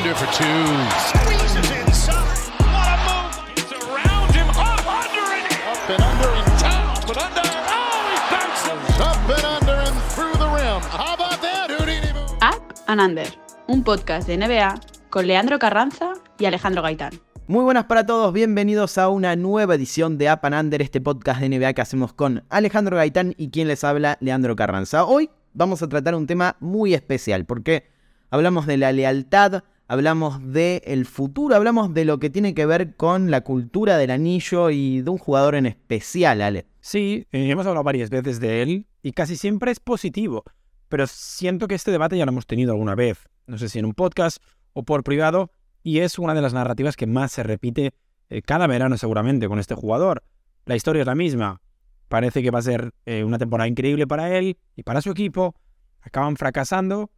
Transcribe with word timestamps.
under 0.00 0.14
for 0.14 0.32
two. 0.32 0.64
Squeezes 1.12 1.70
inside. 1.76 2.48
What 2.72 2.88
a 2.88 2.96
move. 3.04 3.36
It's 3.52 3.72
around 3.72 4.32
him. 4.32 4.48
Up 4.48 4.80
under 4.88 5.26
and 5.36 5.46
up 5.68 5.90
and 5.90 6.02
under 6.02 6.30
and 6.40 6.60
down. 6.60 6.94
But 7.06 7.18
under. 7.18 7.44
Oh, 7.44 8.08
he 8.08 8.16
bounces. 8.32 9.00
Up 9.00 9.28
and 9.28 9.44
under 9.44 9.76
and 9.76 9.96
through 10.14 10.32
the 10.40 10.48
rim. 10.56 10.80
How 10.88 11.14
about 11.14 11.42
that, 11.42 11.70
Houdini? 11.70 12.12
Up 12.40 12.62
and 12.86 13.00
Under, 13.00 13.26
un 13.68 13.84
podcast 13.84 14.26
de 14.26 14.38
NBA 14.38 14.80
con 15.10 15.26
Leandro 15.26 15.58
Carranza 15.58 16.14
y 16.38 16.46
Alejandro 16.46 16.80
Gaitán. 16.80 17.20
Muy 17.46 17.64
buenas 17.64 17.84
para 17.84 18.06
todos, 18.06 18.32
bienvenidos 18.32 18.96
a 18.96 19.08
una 19.08 19.36
nueva 19.36 19.74
edición 19.74 20.16
de 20.16 20.32
Up 20.32 20.40
and 20.44 20.54
Under, 20.54 20.80
este 20.80 21.02
podcast 21.02 21.40
de 21.40 21.48
NBA 21.50 21.74
que 21.74 21.82
hacemos 21.82 22.14
con 22.14 22.44
Alejandro 22.48 22.96
Gaitán 22.96 23.34
y 23.36 23.50
quien 23.50 23.68
les 23.68 23.84
habla, 23.84 24.16
Leandro 24.20 24.56
Carranza. 24.56 25.04
Hoy 25.04 25.28
vamos 25.52 25.82
a 25.82 25.88
tratar 25.88 26.14
un 26.14 26.26
tema 26.26 26.56
muy 26.60 26.94
especial 26.94 27.44
porque 27.44 27.90
hablamos 28.30 28.66
de 28.66 28.76
la 28.78 28.92
lealtad, 28.92 29.64
hablamos 29.90 30.52
del 30.52 31.04
futuro, 31.04 31.56
hablamos 31.56 31.92
de 31.92 32.04
lo 32.04 32.20
que 32.20 32.30
tiene 32.30 32.54
que 32.54 32.64
ver 32.64 32.94
con 32.94 33.32
la 33.32 33.40
cultura 33.40 33.98
del 33.98 34.12
anillo 34.12 34.70
y 34.70 35.02
de 35.02 35.10
un 35.10 35.18
jugador 35.18 35.56
en 35.56 35.66
especial, 35.66 36.42
Ale. 36.42 36.68
Sí, 36.78 37.26
eh, 37.32 37.50
hemos 37.50 37.66
hablado 37.66 37.82
varias 37.82 38.08
veces 38.08 38.38
de 38.38 38.62
él 38.62 38.86
y 39.02 39.10
casi 39.10 39.34
siempre 39.34 39.72
es 39.72 39.80
positivo, 39.80 40.44
pero 40.88 41.08
siento 41.08 41.66
que 41.66 41.74
este 41.74 41.90
debate 41.90 42.16
ya 42.16 42.24
lo 42.24 42.30
hemos 42.30 42.46
tenido 42.46 42.70
alguna 42.70 42.94
vez, 42.94 43.28
no 43.48 43.58
sé 43.58 43.68
si 43.68 43.80
en 43.80 43.84
un 43.84 43.94
podcast 43.94 44.38
o 44.74 44.84
por 44.84 45.02
privado, 45.02 45.50
y 45.82 45.98
es 45.98 46.20
una 46.20 46.34
de 46.34 46.42
las 46.42 46.54
narrativas 46.54 46.94
que 46.96 47.08
más 47.08 47.32
se 47.32 47.42
repite 47.42 47.92
eh, 48.28 48.42
cada 48.42 48.68
verano 48.68 48.96
seguramente 48.96 49.48
con 49.48 49.58
este 49.58 49.74
jugador. 49.74 50.22
La 50.66 50.76
historia 50.76 51.00
es 51.00 51.06
la 51.06 51.16
misma. 51.16 51.62
Parece 52.06 52.44
que 52.44 52.52
va 52.52 52.60
a 52.60 52.62
ser 52.62 52.92
eh, 53.06 53.24
una 53.24 53.38
temporada 53.38 53.66
increíble 53.66 54.06
para 54.06 54.38
él 54.38 54.56
y 54.76 54.84
para 54.84 55.02
su 55.02 55.10
equipo. 55.10 55.56
Acaban 56.00 56.36
fracasando 56.36 57.10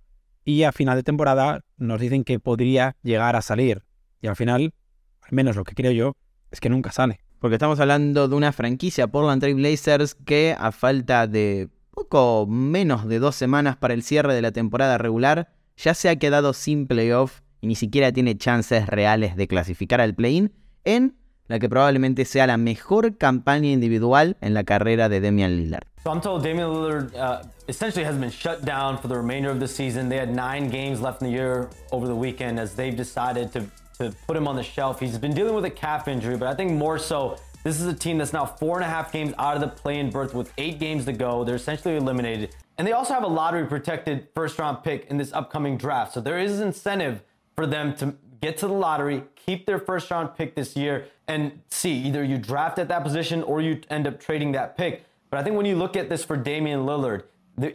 y 0.45 0.65
a 0.65 0.73
final 0.73 0.97
de 0.97 1.03
temporada 1.03 1.65
nos 1.77 2.01
dicen 2.01 2.25
que 2.25 2.41
podría 2.41 2.97
llegar 3.03 3.37
a 3.37 3.43
salir. 3.43 3.85
Y 4.21 4.27
al 4.27 4.37
final, 4.37 4.75
al 5.21 5.31
menos 5.31 5.57
lo 5.57 5.65
que 5.65 5.75
creo 5.75 5.93
yo, 5.93 6.17
es 6.51 6.61
que 6.61 6.69
nunca 6.69 6.93
sale. 6.93 7.21
Porque 7.39 7.57
estamos 7.57 7.81
hablando 7.81 8.29
de 8.29 8.37
una 8.37 8.53
franquicia, 8.53 9.09
Portland 9.09 9.41
Trail 9.41 9.57
Blazers, 9.57 10.15
que 10.15 10.55
a 10.57 10.71
falta 10.71 11.27
de 11.27 11.69
poco 11.91 12.47
menos 12.47 13.07
de 13.09 13.19
dos 13.19 13.35
semanas 13.35 13.77
para 13.77 13.95
el 13.95 14.03
cierre 14.03 14.35
de 14.35 14.43
la 14.43 14.53
temporada 14.53 14.99
regular, 14.99 15.53
ya 15.77 15.95
se 15.95 16.09
ha 16.09 16.17
quedado 16.17 16.53
sin 16.53 16.87
playoff 16.87 17.41
y 17.61 17.67
ni 17.67 17.75
siquiera 17.75 18.13
tiene 18.13 18.37
chances 18.37 18.87
reales 18.87 19.37
de 19.37 19.49
clasificar 19.49 20.01
al 20.01 20.15
play-in 20.15 20.53
en 20.85 21.17
la 21.47 21.59
que 21.59 21.69
probablemente 21.69 22.25
sea 22.25 22.47
la 22.47 22.57
mejor 22.57 23.19
campaña 23.19 23.71
individual 23.71 24.37
en 24.41 24.55
la 24.55 24.65
carrera 24.65 25.09
de 25.09 25.21
Damian 25.21 25.57
Lillard. 25.57 25.92
So 26.03 26.11
I'm 26.11 26.21
told 26.21 26.43
Damian 26.43 26.69
Lillard 26.69 27.15
uh, 27.15 27.45
essentially 27.69 28.05
has 28.05 28.17
been 28.17 28.31
shut 28.31 28.65
down 28.65 28.99
for 28.99 29.07
the 29.07 29.17
remainder 29.17 29.51
of 29.51 29.61
the 29.61 29.69
season. 29.69 30.09
They 30.09 30.17
had 30.17 30.35
nine 30.35 30.69
games 30.69 31.01
left 31.01 31.23
in 31.23 31.29
the 31.29 31.33
year 31.33 31.71
over 31.93 32.09
the 32.09 32.17
weekend 32.17 32.59
as 32.59 32.75
they've 32.75 32.97
decided 32.97 33.53
to, 33.53 33.65
to 33.99 34.13
put 34.27 34.37
him 34.37 34.49
on 34.49 34.57
the 34.57 34.65
shelf. 34.65 34.99
He's 34.99 35.17
been 35.17 35.33
dealing 35.33 35.55
with 35.55 35.65
a 35.65 35.71
calf 35.71 36.09
injury, 36.09 36.37
but 36.37 36.49
I 36.49 36.55
think 36.55 36.73
more 36.73 36.99
so, 36.99 37.39
this 37.63 37.81
is 37.81 37.87
a 37.87 37.95
team 37.95 38.19
that's 38.19 38.33
now 38.33 38.45
four 38.45 38.79
and 38.79 38.85
a 38.85 38.89
half 38.89 39.13
games 39.13 39.33
out 39.39 39.55
of 39.55 39.61
the 39.61 39.69
play-in 39.69 40.11
berth 40.11 40.35
with 40.35 40.53
eight 40.59 40.81
games 40.81 41.05
to 41.05 41.13
go. 41.13 41.45
They're 41.45 41.55
essentially 41.55 41.95
eliminated. 41.95 42.53
And 42.79 42.89
they 42.89 42.93
also 42.93 43.15
have 43.15 43.23
a 43.23 43.29
lottery 43.29 43.69
protected 43.69 44.27
first 44.35 44.59
round 44.59 44.83
pick 44.83 45.07
in 45.07 45.19
this 45.19 45.33
upcoming 45.33 45.77
draft. 45.77 46.15
So 46.15 46.21
there 46.21 46.41
is 46.41 46.59
incentive 46.59 47.23
for 47.55 47.65
them 47.65 47.95
to 47.99 48.17
get 48.41 48.59
to 48.59 48.67
the 48.67 48.73
lottery, 48.73 49.23
keep 49.37 49.67
their 49.67 49.79
first 49.79 50.11
round 50.11 50.37
pick 50.37 50.57
this 50.57 50.75
year, 50.75 51.07
and 51.29 51.61
see 51.71 51.93
either 51.93 52.25
you 52.25 52.39
draft 52.39 52.81
at 52.81 52.89
that 52.89 53.05
position 53.05 53.45
or 53.45 53.61
you 53.61 53.81
end 53.89 54.09
up 54.09 54.19
trading 54.19 54.51
that 54.53 54.77
pick. 54.77 55.05
But 55.33 55.41
I 55.41 55.45
think 55.45 55.57
when 55.57 55.65
you 55.65 55.79
look 55.79 55.97
at 55.97 56.11
this 56.11 56.27
for 56.27 56.37
Damian 56.37 56.85
Lillard, 56.85 57.23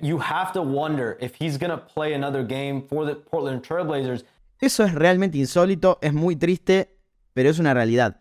you 0.03 0.19
have 0.19 0.53
to 0.53 0.61
wonder 0.61 1.17
if 1.19 1.33
he's 1.39 1.57
going 1.57 1.71
to 1.71 1.77
play 1.79 2.13
another 2.13 2.43
game 2.43 2.83
for 2.87 3.03
the 3.03 3.15
Portland 3.15 3.63
Trailblazers. 3.63 4.25
Eso 4.59 4.83
es 4.83 4.93
realmente 4.93 5.39
insólito, 5.39 5.97
es 6.03 6.13
muy 6.13 6.35
triste, 6.35 6.95
pero 7.33 7.49
es 7.49 7.57
una 7.57 7.73
realidad. 7.73 8.19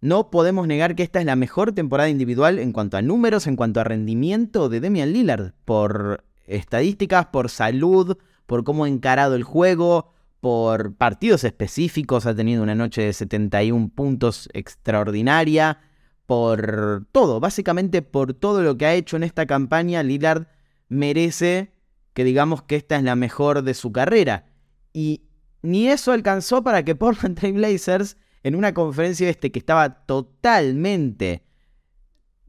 No 0.00 0.30
podemos 0.30 0.68
negar 0.68 0.94
que 0.94 1.02
esta 1.02 1.18
es 1.18 1.26
la 1.26 1.34
mejor 1.34 1.72
temporada 1.72 2.08
individual 2.08 2.60
en 2.60 2.72
cuanto 2.72 2.96
a 2.96 3.02
números, 3.02 3.48
en 3.48 3.56
cuanto 3.56 3.80
a 3.80 3.84
rendimiento 3.84 4.68
de 4.68 4.78
Damian 4.78 5.12
Lillard, 5.12 5.54
por 5.64 6.24
estadísticas, 6.46 7.26
por 7.26 7.50
salud, 7.50 8.18
por 8.46 8.62
cómo 8.62 8.84
ha 8.84 8.88
encarado 8.88 9.34
el 9.34 9.42
juego, 9.42 10.12
por 10.38 10.94
partidos 10.94 11.42
específicos, 11.42 12.24
ha 12.24 12.36
tenido 12.36 12.62
una 12.62 12.76
noche 12.76 13.02
de 13.02 13.12
71 13.12 13.90
puntos 13.96 14.48
extraordinaria, 14.52 15.80
por 16.26 17.06
todo, 17.12 17.40
básicamente 17.40 18.02
por 18.02 18.34
todo 18.34 18.62
lo 18.62 18.76
que 18.76 18.86
ha 18.86 18.94
hecho 18.94 19.16
en 19.16 19.22
esta 19.22 19.46
campaña, 19.46 20.02
Lillard 20.02 20.48
merece 20.88 21.72
que 22.12 22.24
digamos 22.24 22.62
que 22.62 22.76
esta 22.76 22.96
es 22.96 23.04
la 23.04 23.16
mejor 23.16 23.62
de 23.62 23.74
su 23.74 23.92
carrera. 23.92 24.46
Y 24.92 25.22
ni 25.62 25.88
eso 25.88 26.12
alcanzó 26.12 26.62
para 26.62 26.84
que 26.84 26.94
Portland 26.96 27.38
Trail 27.38 27.54
Blazers, 27.54 28.16
en 28.42 28.54
una 28.54 28.74
conferencia 28.74 29.28
este 29.28 29.50
que 29.50 29.58
estaba 29.58 30.06
totalmente 30.06 31.44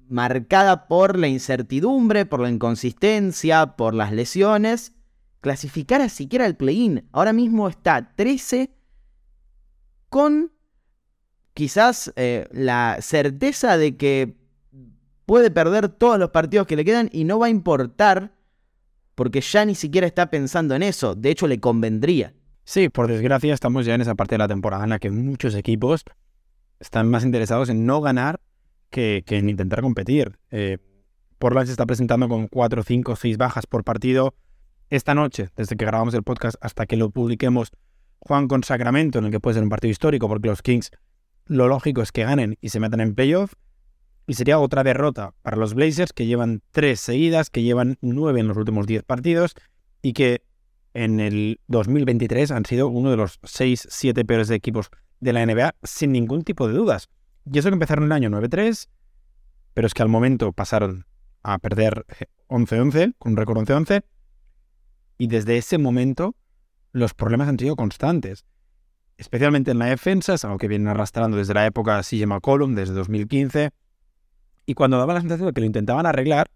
marcada 0.10 0.88
por 0.88 1.18
la 1.18 1.28
incertidumbre, 1.28 2.26
por 2.26 2.40
la 2.40 2.50
inconsistencia, 2.50 3.76
por 3.76 3.94
las 3.94 4.12
lesiones, 4.12 4.94
clasificara 5.42 6.10
siquiera 6.10 6.46
al 6.46 6.56
play-in. 6.56 7.08
Ahora 7.12 7.34
mismo 7.34 7.68
está 7.68 8.16
13 8.16 8.72
con 10.10 10.52
quizás 11.58 12.14
eh, 12.18 12.48
la 12.52 13.00
certeza 13.02 13.80
de 13.80 13.98
que 13.98 14.36
puede 15.26 15.50
perder 15.50 15.90
todos 15.90 16.20
los 16.20 16.30
partidos 16.30 16.68
que 16.68 16.76
le 16.76 16.86
quedan 16.86 17.10
y 17.12 17.24
no 17.24 17.40
va 17.40 17.48
a 17.48 17.50
importar 17.50 18.32
porque 19.16 19.42
ya 19.42 19.66
ni 19.66 19.74
siquiera 19.74 20.06
está 20.06 20.30
pensando 20.30 20.76
en 20.76 20.84
eso. 20.84 21.16
De 21.16 21.32
hecho, 21.32 21.48
le 21.48 21.60
convendría. 21.60 22.36
Sí, 22.64 22.90
por 22.90 23.08
desgracia 23.08 23.56
estamos 23.56 23.88
ya 23.88 23.96
en 23.96 24.02
esa 24.02 24.14
parte 24.14 24.36
de 24.36 24.38
la 24.38 24.48
temporada 24.48 24.84
en 24.84 24.92
la 24.92 25.00
que 25.00 25.10
muchos 25.10 25.56
equipos 25.56 26.04
están 26.80 27.10
más 27.10 27.26
interesados 27.26 27.70
en 27.70 27.88
no 27.88 28.02
ganar 28.02 28.40
que, 28.92 29.24
en 29.28 29.50
intentar 29.50 29.82
competir. 29.82 30.38
Eh, 30.52 30.78
Portland 31.40 31.66
se 31.66 31.72
está 31.72 31.88
presentando 31.88 32.30
con 32.30 32.48
4, 32.50 32.84
5, 32.84 33.16
6 33.16 33.38
bajas 33.38 33.66
por 33.66 33.84
partido. 33.84 34.36
Esta 34.92 35.16
noche, 35.16 35.50
desde 35.58 35.76
que 35.76 35.86
grabamos 35.86 36.14
el 36.14 36.22
podcast 36.22 36.56
hasta 36.62 36.86
que 36.86 36.98
lo 36.98 37.10
publiquemos, 37.10 37.72
juegan 38.20 38.48
con 38.48 38.64
Sacramento, 38.64 39.18
en 39.18 39.26
el 39.26 39.32
que 39.32 39.40
puede 39.40 39.56
ser 39.56 39.64
un 39.64 39.70
partido 39.70 39.90
histórico, 39.90 40.28
porque 40.28 40.50
los 40.50 40.62
Kings 40.62 40.92
lo 41.48 41.68
lógico 41.68 42.02
es 42.02 42.12
que 42.12 42.24
ganen 42.24 42.58
y 42.62 42.70
se 42.70 42.80
metan 42.80 43.02
en 43.02 43.16
playoff. 43.16 43.54
Y 44.26 44.34
sería 44.34 44.60
otra 44.60 44.84
derrota 44.84 45.34
para 45.42 45.56
los 45.56 45.74
Blazers, 45.74 46.12
que 46.12 46.26
llevan 46.26 46.62
tres 46.72 47.00
seguidas, 47.00 47.50
que 47.50 47.64
llevan 47.64 47.98
nueve 48.02 48.42
en 48.42 48.48
los 48.50 48.58
últimos 48.58 48.86
diez 48.86 49.04
partidos 49.04 49.56
y 50.02 50.14
que 50.14 50.44
en 50.94 51.20
el 51.20 51.62
2023 51.68 52.52
han 52.52 52.66
sido 52.66 52.88
uno 52.88 53.12
de 53.12 53.18
los 53.18 53.40
seis, 53.44 53.88
siete 53.90 54.26
peores 54.26 54.50
equipos 54.50 54.90
de 55.20 55.34
la 55.34 55.46
NBA 55.46 55.76
sin 55.84 56.12
ningún 56.12 56.44
tipo 56.44 56.68
de 56.68 56.74
dudas. 56.74 57.08
Y 57.46 57.58
eso 57.58 57.70
que 57.70 57.74
empezaron 57.76 58.06
el 58.06 58.12
año 58.12 58.30
9-3, 58.30 58.90
pero 59.74 59.88
es 59.88 59.94
que 59.94 60.02
al 60.02 60.10
momento 60.10 60.52
pasaron 60.52 61.06
a 61.44 61.60
perder 61.60 62.06
11-11, 62.50 63.16
con 63.18 63.34
un 63.34 63.38
récord 63.38 63.60
11-11, 63.60 64.04
y 65.18 65.28
desde 65.28 65.58
ese 65.58 65.78
momento 65.78 66.36
los 66.92 67.14
problemas 67.14 67.48
han 67.48 67.60
sido 67.60 67.76
constantes. 67.76 68.46
Especialmente 69.18 69.72
en 69.72 69.80
la 69.80 69.88
defensa, 69.88 70.36
es 70.36 70.46
algo 70.46 70.60
que 70.60 70.68
vienen 70.68 70.88
arrastrando 70.88 71.38
desde 71.38 71.56
la 71.56 71.66
época 71.66 71.98
de 71.98 72.04
CJ 72.04 72.28
McCollum, 72.28 72.76
desde 72.76 72.94
2015. 72.94 73.72
Y 74.68 74.74
cuando 74.76 75.00
daba 75.00 75.16
la 75.16 75.22
sensación 75.22 75.48
de 75.48 75.54
que 75.54 75.62
lo 75.62 75.66
intentaban 75.66 76.06
arreglar, 76.06 76.48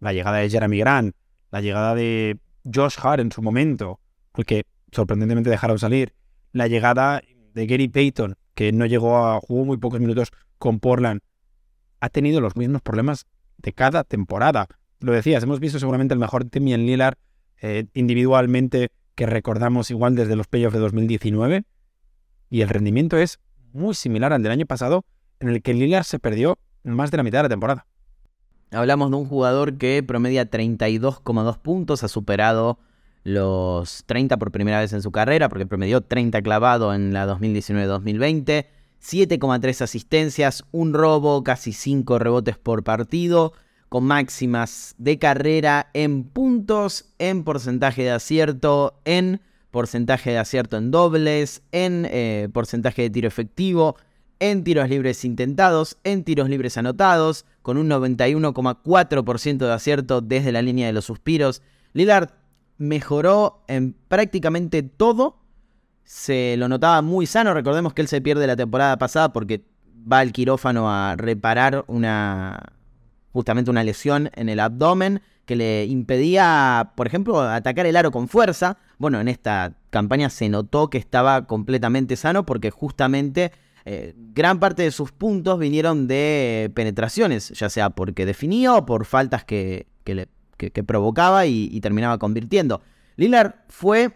la 0.00 0.12
llegada 0.14 0.38
de 0.38 0.48
Jeremy 0.48 0.78
Grant, 0.78 1.14
la 1.50 1.60
llegada 1.60 1.94
de 1.94 2.38
Josh 2.72 2.96
Hart 3.02 3.20
en 3.20 3.32
su 3.32 3.42
momento, 3.42 4.00
porque 4.32 4.64
sorprendentemente 4.92 5.50
dejaron 5.50 5.78
salir, 5.78 6.14
la 6.52 6.68
llegada 6.68 7.20
de 7.52 7.66
Gary 7.66 7.88
Payton, 7.88 8.36
que 8.54 8.72
no 8.72 8.86
llegó 8.86 9.18
a, 9.18 9.40
jugó 9.40 9.66
muy 9.66 9.76
pocos 9.76 10.00
minutos 10.00 10.30
con 10.58 10.80
Portland, 10.80 11.20
ha 12.00 12.08
tenido 12.08 12.40
los 12.40 12.56
mismos 12.56 12.80
problemas 12.80 13.26
de 13.58 13.72
cada 13.72 14.04
temporada. 14.04 14.68
Lo 15.00 15.12
decías, 15.12 15.42
hemos 15.42 15.60
visto 15.60 15.78
seguramente 15.78 16.14
el 16.14 16.20
mejor 16.20 16.50
Damian 16.50 16.86
Lillard 16.86 17.16
eh, 17.60 17.86
individualmente 17.92 18.90
que 19.14 19.26
recordamos 19.26 19.90
igual 19.90 20.14
desde 20.14 20.34
los 20.34 20.46
playoffs 20.46 20.74
de 20.74 20.80
2019 20.80 21.64
y 22.54 22.62
el 22.62 22.68
rendimiento 22.68 23.16
es 23.16 23.40
muy 23.72 23.96
similar 23.96 24.32
al 24.32 24.40
del 24.40 24.52
año 24.52 24.64
pasado 24.64 25.04
en 25.40 25.48
el 25.48 25.60
que 25.60 25.74
Lillard 25.74 26.04
se 26.04 26.20
perdió 26.20 26.56
más 26.84 27.10
de 27.10 27.16
la 27.16 27.24
mitad 27.24 27.40
de 27.40 27.42
la 27.42 27.48
temporada. 27.48 27.84
Hablamos 28.70 29.10
de 29.10 29.16
un 29.16 29.26
jugador 29.26 29.76
que 29.76 30.04
promedia 30.04 30.48
32,2 30.48 31.58
puntos, 31.58 32.04
ha 32.04 32.08
superado 32.08 32.78
los 33.24 34.04
30 34.06 34.36
por 34.36 34.52
primera 34.52 34.78
vez 34.78 34.92
en 34.92 35.02
su 35.02 35.10
carrera, 35.10 35.48
porque 35.48 35.66
promedió 35.66 36.02
30 36.02 36.42
clavado 36.42 36.94
en 36.94 37.12
la 37.12 37.26
2019-2020, 37.26 38.66
7,3 39.02 39.82
asistencias, 39.82 40.62
un 40.70 40.94
robo, 40.94 41.42
casi 41.42 41.72
5 41.72 42.20
rebotes 42.20 42.56
por 42.56 42.84
partido, 42.84 43.52
con 43.88 44.04
máximas 44.04 44.94
de 44.98 45.18
carrera 45.18 45.90
en 45.92 46.22
puntos, 46.22 47.06
en 47.18 47.42
porcentaje 47.42 48.04
de 48.04 48.12
acierto, 48.12 49.00
en 49.04 49.40
porcentaje 49.74 50.30
de 50.30 50.38
acierto 50.38 50.76
en 50.76 50.92
dobles, 50.92 51.60
en 51.72 52.06
eh, 52.08 52.48
porcentaje 52.52 53.02
de 53.02 53.10
tiro 53.10 53.26
efectivo, 53.26 53.96
en 54.38 54.62
tiros 54.62 54.88
libres 54.88 55.24
intentados, 55.24 55.98
en 56.04 56.22
tiros 56.22 56.48
libres 56.48 56.78
anotados, 56.78 57.44
con 57.60 57.76
un 57.76 57.90
91,4% 57.90 59.58
de 59.58 59.72
acierto 59.72 60.20
desde 60.20 60.52
la 60.52 60.62
línea 60.62 60.86
de 60.86 60.92
los 60.92 61.06
suspiros. 61.06 61.60
Lillard 61.92 62.30
mejoró 62.78 63.64
en 63.66 63.96
prácticamente 64.06 64.84
todo 64.84 65.40
se 66.04 66.56
lo 66.56 66.68
notaba 66.68 67.02
muy 67.02 67.26
sano. 67.26 67.52
Recordemos 67.52 67.94
que 67.94 68.02
él 68.02 68.08
se 68.08 68.20
pierde 68.20 68.46
la 68.46 68.54
temporada 68.54 68.96
pasada 68.96 69.32
porque 69.32 69.64
va 70.10 70.20
al 70.20 70.30
quirófano 70.30 70.88
a 70.88 71.16
reparar 71.16 71.84
una 71.88 72.74
justamente 73.32 73.72
una 73.72 73.82
lesión 73.82 74.30
en 74.34 74.48
el 74.48 74.60
abdomen 74.60 75.20
que 75.46 75.56
le 75.56 75.84
impedía, 75.84 76.92
por 76.96 77.06
ejemplo, 77.06 77.40
atacar 77.40 77.86
el 77.86 77.96
aro 77.96 78.10
con 78.10 78.28
fuerza. 78.28 78.78
Bueno, 78.98 79.20
en 79.20 79.28
esta 79.28 79.74
campaña 79.90 80.30
se 80.30 80.48
notó 80.48 80.90
que 80.90 80.98
estaba 80.98 81.46
completamente 81.46 82.16
sano 82.16 82.46
porque 82.46 82.70
justamente 82.70 83.52
eh, 83.84 84.14
gran 84.16 84.60
parte 84.60 84.82
de 84.82 84.90
sus 84.90 85.12
puntos 85.12 85.58
vinieron 85.58 86.06
de 86.06 86.72
penetraciones, 86.74 87.50
ya 87.50 87.68
sea 87.68 87.90
porque 87.90 88.24
definía 88.24 88.74
o 88.74 88.86
por 88.86 89.04
faltas 89.04 89.44
que, 89.44 89.86
le, 90.06 90.28
provocaba 90.84 91.46
y, 91.46 91.68
y 91.70 91.80
terminaba 91.80 92.18
convirtiendo. 92.18 92.80
Lillard 93.16 93.54
fue 93.68 94.12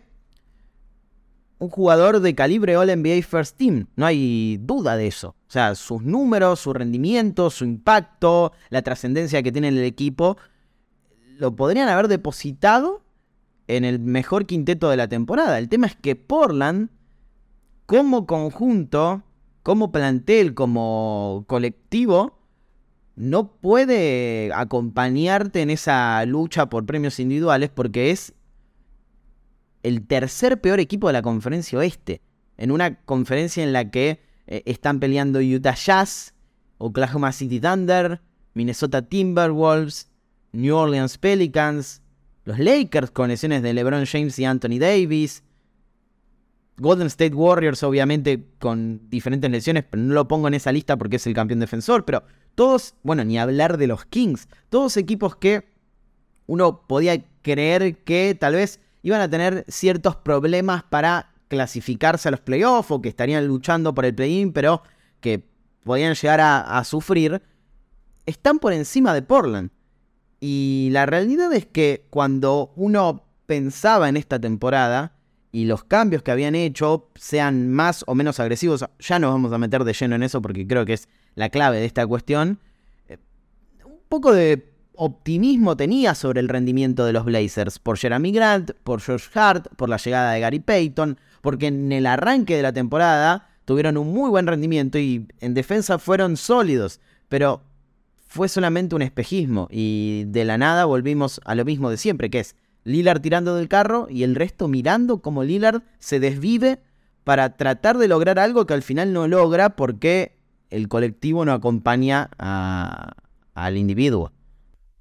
un 1.59 1.69
jugador 1.69 2.21
de 2.21 2.35
calibre 2.35 2.77
All 2.77 2.89
NBA 2.89 3.23
First 3.23 3.57
Team, 3.57 3.87
no 3.97 4.07
hay 4.07 4.59
duda 4.61 4.97
de 4.97 5.09
eso. 5.09 5.35
O 5.49 5.51
sea, 5.51 5.75
sus 5.75 6.03
números, 6.03 6.61
su 6.61 6.73
rendimiento, 6.73 7.51
su 7.51 7.65
impacto, 7.65 8.53
la 8.71 8.83
trascendencia 8.83 9.43
que 9.43 9.53
tiene 9.53 9.69
en 9.69 9.77
el 9.77 9.85
equipo, 9.85 10.37
lo 11.38 11.55
podrían 11.55 11.88
haber 11.88 12.08
depositado 12.08 13.02
en 13.69 13.85
el 13.85 14.00
mejor 14.00 14.46
quinteto 14.46 14.90
de 14.90 14.96
la 14.96 15.08
temporada. 15.08 15.58
El 15.58 15.69
tema 15.69 15.87
es 15.87 15.96
que 15.96 16.17
Portland, 16.17 16.90
como 17.87 18.26
conjunto, 18.26 19.23
como 19.62 19.93
plantel, 19.93 20.55
como 20.55 21.44
colectivo, 21.46 22.38
no 23.14 23.52
puede 23.52 24.50
acompañarte 24.55 25.62
en 25.62 25.70
esa 25.70 26.25
lucha 26.25 26.69
por 26.69 26.87
premios 26.87 27.20
individuales 27.20 27.70
porque 27.70 28.11
es 28.11 28.34
el 29.82 30.06
tercer 30.06 30.61
peor 30.61 30.81
equipo 30.81 31.06
de 31.06 31.12
la 31.14 31.23
conferencia 31.23 31.79
oeste. 31.79 32.20
En 32.56 32.70
una 32.70 33.00
conferencia 33.02 33.62
en 33.62 33.73
la 33.73 33.91
que 33.91 34.20
eh, 34.46 34.62
están 34.67 34.99
peleando 34.99 35.38
Utah 35.38 35.75
Jazz, 35.75 36.34
Oklahoma 36.79 37.32
City 37.32 37.61
Thunder, 37.61 38.20
Minnesota 38.55 39.02
Timberwolves, 39.02 40.11
New 40.53 40.75
Orleans 40.75 41.19
Pelicans, 41.19 42.03
los 42.45 42.59
Lakers 42.59 43.11
con 43.11 43.29
lesiones 43.29 43.62
de 43.62 43.73
LeBron 43.75 44.06
James 44.06 44.39
y 44.39 44.45
Anthony 44.45 44.79
Davis, 44.79 45.43
Golden 46.79 47.09
State 47.09 47.35
Warriors 47.35 47.83
obviamente 47.83 48.47
con 48.59 49.11
diferentes 49.11 49.50
lesiones, 49.50 49.85
pero 49.89 50.03
no 50.03 50.15
lo 50.15 50.29
pongo 50.29 50.49
en 50.49 50.55
esa 50.55 50.73
lista 50.73 50.97
porque 50.97 51.17
es 51.17 51.27
el 51.27 51.35
campeón 51.35 51.61
defensor, 51.61 52.05
pero 52.05 52.23
todos, 52.55 52.95
bueno, 53.03 53.25
ni 53.25 53.39
hablar 53.39 53.79
de 53.79 53.89
los 53.89 54.05
Kings, 54.05 54.49
todos 54.69 54.97
equipos 54.97 55.37
que 55.37 55.69
uno 56.47 56.87
podía 56.87 57.25
creer 57.43 57.99
que 58.05 58.37
tal 58.39 58.55
vez 58.55 58.81
iban 59.03 59.21
a 59.21 59.29
tener 59.29 59.65
ciertos 59.69 60.17
problemas 60.17 60.83
para 60.85 61.33
clasificarse 61.49 62.29
a 62.29 62.31
los 62.31 62.41
playoffs 62.41 62.91
o 62.91 63.03
que 63.03 63.09
estarían 63.09 63.47
luchando 63.47 63.94
por 63.94 64.05
el 64.05 64.15
play-in, 64.15 64.53
pero 64.53 64.83
que 65.21 65.44
podían 65.85 66.15
llegar 66.15 66.41
a, 66.41 66.85
sufrir, 66.85 67.43
están 68.27 68.59
por 68.59 68.73
encima 68.73 69.15
de 69.15 69.23
Portland. 69.23 69.71
Y 70.40 70.88
la 70.93 71.06
realidad 71.06 71.52
es 71.52 71.67
que 71.67 72.05
cuando 72.11 72.73
uno 72.76 73.25
pensaba 73.46 74.08
en 74.08 74.17
esta 74.17 74.38
temporada 74.38 75.12
y 75.50 75.64
los 75.64 75.85
cambios 75.85 76.23
que 76.23 76.31
habían 76.31 76.55
hecho 76.55 77.08
sean 77.14 77.73
más 77.73 78.05
o 78.06 78.14
menos 78.14 78.38
agresivos, 78.38 78.85
ya 78.99 79.19
nos 79.19 79.32
vamos 79.32 79.52
a 79.52 79.58
meter 79.58 79.85
de 79.85 79.94
lleno 79.94 80.14
en 80.14 80.23
eso 80.23 80.43
porque 80.43 80.67
creo 80.67 80.85
que 80.85 80.93
es 80.93 81.08
la 81.35 81.49
clave 81.49 81.79
de 81.79 81.87
esta 81.87 82.06
cuestión, 82.06 82.58
eh, 83.08 83.19
un 83.85 84.00
poco 84.08 84.32
de 84.32 84.73
optimismo 84.94 85.76
tenía 85.76 86.14
sobre 86.14 86.41
el 86.41 86.49
rendimiento 86.49 87.05
de 87.05 87.12
los 87.12 87.25
Blazers, 87.25 87.79
por 87.79 87.96
Jeremy 87.96 88.32
Grant, 88.32 88.73
por 88.82 89.00
George 89.00 89.29
Hart, 89.34 89.69
por 89.76 89.88
la 89.88 89.96
llegada 89.96 90.32
de 90.32 90.41
Gary 90.41 90.58
Payton, 90.58 91.19
porque 91.41 91.69
en 91.69 91.93
el 91.93 92.06
arranque 92.06 92.56
de 92.56 92.62
la 92.62 92.73
temporada 92.73 93.49
tuvieron 93.64 93.96
un 93.96 94.12
muy 94.12 94.29
buen 94.29 94.46
rendimiento 94.46 94.99
y 94.99 95.29
en 95.41 95.55
defensa 95.55 95.99
fueron 95.99 96.37
sólidos, 96.37 97.00
pero 97.29 97.62
fue 98.29 98.49
solamente 98.49 98.95
un 98.95 99.03
espejismo 99.03 99.69
y 99.71 100.25
de 100.27 100.45
la 100.45 100.59
nada 100.59 100.85
volvimos 100.85 101.41
a 101.45 101.55
lo 101.55 101.65
mismo 101.65 101.91
de 101.91 101.97
siempre, 101.97 102.29
que 102.29 102.41
es 102.41 102.57
Lillard 102.85 103.21
tirando 103.21 103.57
del 103.57 103.69
carro 103.69 104.07
y 104.11 104.23
el 104.23 104.35
resto 104.35 104.69
mirando 104.69 105.21
como 105.23 105.45
Lillard 105.45 105.83
se 105.99 106.21
desvive 106.21 106.79
para 107.25 107.57
tratar 107.57 107.97
de 107.97 108.07
lograr 108.07 108.39
algo 108.39 108.67
que 108.67 108.75
al 108.75 108.83
final 108.83 109.13
no 109.13 109.27
logra 109.29 109.77
porque 109.77 110.37
el 110.71 110.89
colectivo 110.89 111.45
no 111.47 111.53
acompaña 111.53 112.29
al 112.39 113.77
individuo. 113.77 114.33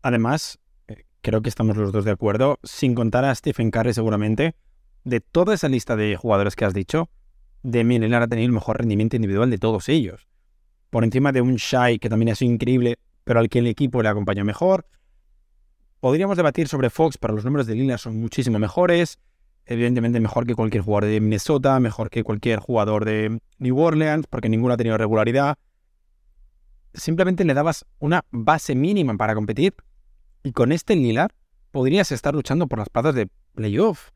Además, 0.02 0.60
eh, 0.88 1.04
creo 1.22 1.42
que 1.42 1.50
estamos 1.50 1.76
los 1.76 1.92
dos 1.92 2.06
de 2.06 2.12
acuerdo, 2.12 2.60
sin 2.64 2.96
contar 2.96 3.26
a 3.26 3.36
Stephen 3.36 3.72
Curry 3.72 3.94
seguramente, 3.94 4.56
de 5.04 5.20
toda 5.20 5.54
esa 5.54 5.68
lista 5.68 5.98
de 5.98 6.16
jugadores 6.16 6.56
que 6.56 6.64
has 6.64 6.74
dicho, 6.74 7.10
Demi 7.62 8.00
Lillard 8.00 8.24
ha 8.24 8.28
tenido 8.28 8.46
el 8.46 8.54
mejor 8.54 8.78
rendimiento 8.78 9.18
individual 9.18 9.50
de 9.50 9.58
todos 9.58 9.90
ellos. 9.90 10.28
Por 10.90 11.04
encima 11.04 11.34
de 11.34 11.42
un 11.42 11.56
Shai, 11.56 12.00
que 12.00 12.10
también 12.10 12.32
ha 12.32 12.36
sido 12.36 12.54
increíble, 12.54 12.98
pero 13.28 13.42
al 13.42 13.50
que 13.50 13.60
el 13.60 13.68
equipo 13.68 14.02
le 14.02 14.08
acompañó 14.08 14.46
mejor. 14.46 14.88
Podríamos 16.00 16.38
debatir 16.38 16.70
sobre 16.70 16.90
Fox, 16.90 17.18
pero 17.18 17.34
los 17.34 17.44
números 17.44 17.68
de 17.68 17.76
Lillard 17.76 18.00
son 18.00 18.18
muchísimo 18.22 18.58
mejores. 18.58 19.20
Evidentemente 19.66 20.22
mejor 20.22 20.48
que 20.48 20.56
cualquier 20.56 20.82
jugador 20.82 21.10
de 21.10 21.20
Minnesota, 21.20 21.78
mejor 21.82 22.10
que 22.10 22.24
cualquier 22.24 22.60
jugador 22.60 23.04
de 23.04 23.42
New 23.58 23.78
Orleans, 23.78 24.28
porque 24.28 24.48
ninguno 24.48 24.76
ha 24.76 24.78
tenido 24.78 24.98
regularidad. 24.98 25.58
Simplemente 26.94 27.44
le 27.44 27.54
dabas 27.54 27.86
una 28.00 28.24
base 28.32 28.76
mínima 28.76 29.18
para 29.18 29.36
competir 29.36 29.76
y 30.42 30.54
con 30.54 30.72
este 30.72 30.96
Lillard 30.96 31.34
podrías 31.72 32.14
estar 32.14 32.34
luchando 32.34 32.68
por 32.68 32.80
las 32.80 32.88
plazas 32.88 33.14
de 33.14 33.28
playoff. 33.56 34.12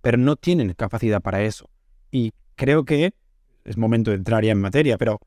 Pero 0.00 0.16
no 0.16 0.36
tienen 0.36 0.72
capacidad 0.72 1.20
para 1.20 1.42
eso. 1.42 1.68
Y 2.10 2.32
creo 2.54 2.86
que 2.86 3.12
es 3.64 3.76
momento 3.76 4.10
de 4.10 4.16
entrar 4.16 4.42
ya 4.42 4.52
en 4.52 4.60
materia, 4.62 4.96
pero 4.96 5.20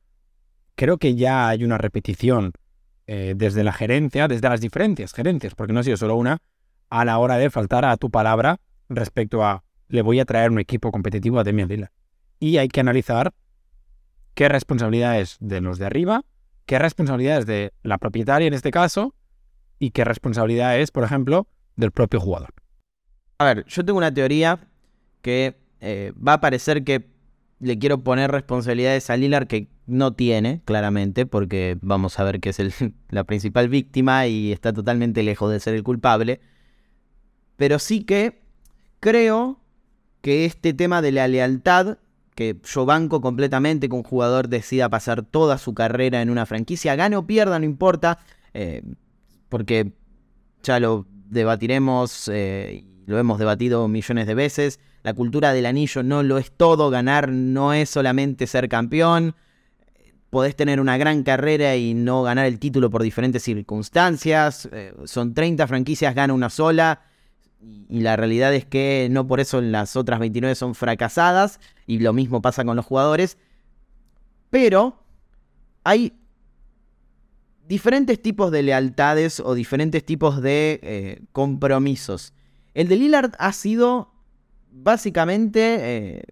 creo 0.74 0.98
que 0.98 1.14
ya 1.14 1.50
hay 1.50 1.64
una 1.64 1.78
repetición 1.78 2.54
eh, 3.08 3.34
desde 3.36 3.64
la 3.64 3.74
gerencia, 3.74 4.28
desde 4.28 4.50
las 4.50 4.62
diferentes 4.62 5.14
gerencias, 5.14 5.56
porque 5.56 5.74
no 5.74 5.80
ha 5.80 5.84
sido 5.84 5.98
solo 5.98 6.16
una, 6.16 6.40
a 6.90 7.06
la 7.06 7.18
hora 7.18 7.38
de 7.38 7.50
faltar 7.50 7.86
a 7.86 7.98
tu 7.98 8.10
palabra 8.10 8.60
respecto 8.90 9.44
a 9.44 9.64
le 9.88 10.02
voy 10.02 10.20
a 10.20 10.26
traer 10.26 10.52
un 10.52 10.60
equipo 10.60 10.92
competitivo 10.92 11.40
a 11.40 11.44
Demian 11.44 11.70
Lillard. 11.70 11.92
Y 12.40 12.58
hay 12.58 12.68
que 12.68 12.80
analizar 12.80 13.34
qué 14.34 14.50
responsabilidades 14.50 15.38
de 15.40 15.62
los 15.62 15.78
de 15.78 15.86
arriba, 15.86 16.24
qué 16.66 16.80
responsabilidades 16.80 17.46
de 17.46 17.74
la 17.84 17.98
propietaria 17.98 18.48
en 18.48 18.54
este 18.54 18.72
caso, 18.72 19.14
y 19.80 19.92
qué 19.92 20.06
responsabilidad 20.06 20.80
es, 20.80 20.92
por 20.92 21.04
ejemplo, 21.04 21.48
del 21.76 21.92
propio 21.92 22.20
jugador. 22.22 22.54
A 23.38 23.46
ver, 23.46 23.66
yo 23.66 23.84
tengo 23.84 23.98
una 23.98 24.14
teoría 24.14 24.60
que 25.22 25.60
eh, 25.82 26.14
va 26.16 26.34
a 26.34 26.42
parecer 26.42 26.84
que 26.84 27.10
le 27.60 27.78
quiero 27.78 28.04
poner 28.04 28.32
responsabilidades 28.32 29.10
a 29.10 29.18
Lillard 29.18 29.48
que 29.48 29.68
no 29.86 30.14
tiene, 30.14 30.62
claramente, 30.66 31.26
porque 31.26 31.78
vamos 31.82 32.20
a 32.20 32.24
ver 32.24 32.40
que 32.40 32.50
es 32.50 32.60
la 33.10 33.24
principal 33.24 33.70
víctima 33.70 34.28
y 34.28 34.52
está 34.52 34.74
totalmente 34.74 35.24
lejos 35.24 35.52
de 35.52 35.60
ser 35.60 35.76
el 35.76 35.84
culpable. 35.84 36.42
Pero 37.58 37.80
sí 37.80 38.04
que 38.04 38.42
creo 39.00 39.60
que 40.22 40.46
este 40.46 40.74
tema 40.74 41.02
de 41.02 41.12
la 41.12 41.28
lealtad, 41.28 41.98
que 42.36 42.58
yo 42.64 42.86
banco 42.86 43.22
completamente 43.22 43.90
que 43.90 43.96
un 43.96 44.04
jugador 44.04 44.48
decida 44.48 44.90
pasar 44.90 45.24
toda 45.24 45.58
su 45.58 45.74
carrera 45.74 46.22
en 46.22 46.30
una 46.30 46.46
franquicia, 46.46 46.96
gane 46.96 47.16
o 47.16 47.28
pierda, 47.28 47.60
no 47.60 47.66
importa. 47.66 48.20
Eh, 48.54 48.82
porque 49.50 49.92
ya 50.64 50.80
lo 50.80 51.06
debatiremos, 51.30 52.30
eh, 52.32 52.86
lo 53.06 53.20
hemos 53.20 53.38
debatido 53.38 53.88
millones 53.88 54.28
de 54.28 54.36
veces, 54.36 54.80
la 55.04 55.14
cultura 55.14 55.52
del 55.54 55.66
anillo 55.66 56.02
no 56.02 56.24
lo 56.24 56.38
es 56.38 56.52
todo, 56.52 56.90
ganar 56.90 57.30
no 57.30 57.74
es 57.74 57.90
solamente 57.90 58.48
ser 58.48 58.70
campeón, 58.70 59.36
podés 60.34 60.56
tener 60.56 60.82
una 60.82 60.98
gran 60.98 61.22
carrera 61.22 61.76
y 61.76 61.94
no 61.94 62.24
ganar 62.24 62.48
el 62.48 62.58
título 62.58 62.90
por 62.90 63.04
diferentes 63.04 63.44
circunstancias, 63.44 64.68
eh, 64.72 64.92
son 65.06 65.36
30 65.36 65.68
franquicias, 65.68 66.16
gana 66.16 66.34
una 66.34 66.50
sola, 66.50 67.04
y 67.62 68.02
la 68.02 68.16
realidad 68.16 68.52
es 68.54 68.66
que 68.66 69.08
no 69.12 69.28
por 69.28 69.40
eso 69.40 69.62
las 69.62 69.96
otras 69.96 70.20
29 70.20 70.56
son 70.56 70.74
fracasadas, 70.74 71.60
y 71.86 72.00
lo 72.00 72.14
mismo 72.14 72.42
pasa 72.42 72.66
con 72.66 72.76
los 72.76 72.84
jugadores, 72.84 73.38
pero 74.50 75.06
hay 75.84 76.14
diferentes 77.68 78.20
tipos 78.20 78.52
de 78.52 78.64
lealtades 78.64 79.40
o 79.40 79.54
diferentes 79.54 80.04
tipos 80.04 80.42
de 80.42 80.80
eh, 80.82 81.22
compromisos. 81.32 82.34
El 82.74 82.88
de 82.88 82.96
Lillard 82.96 83.34
ha 83.38 83.54
sido 83.54 84.12
básicamente 84.72 85.78
eh, 85.80 86.24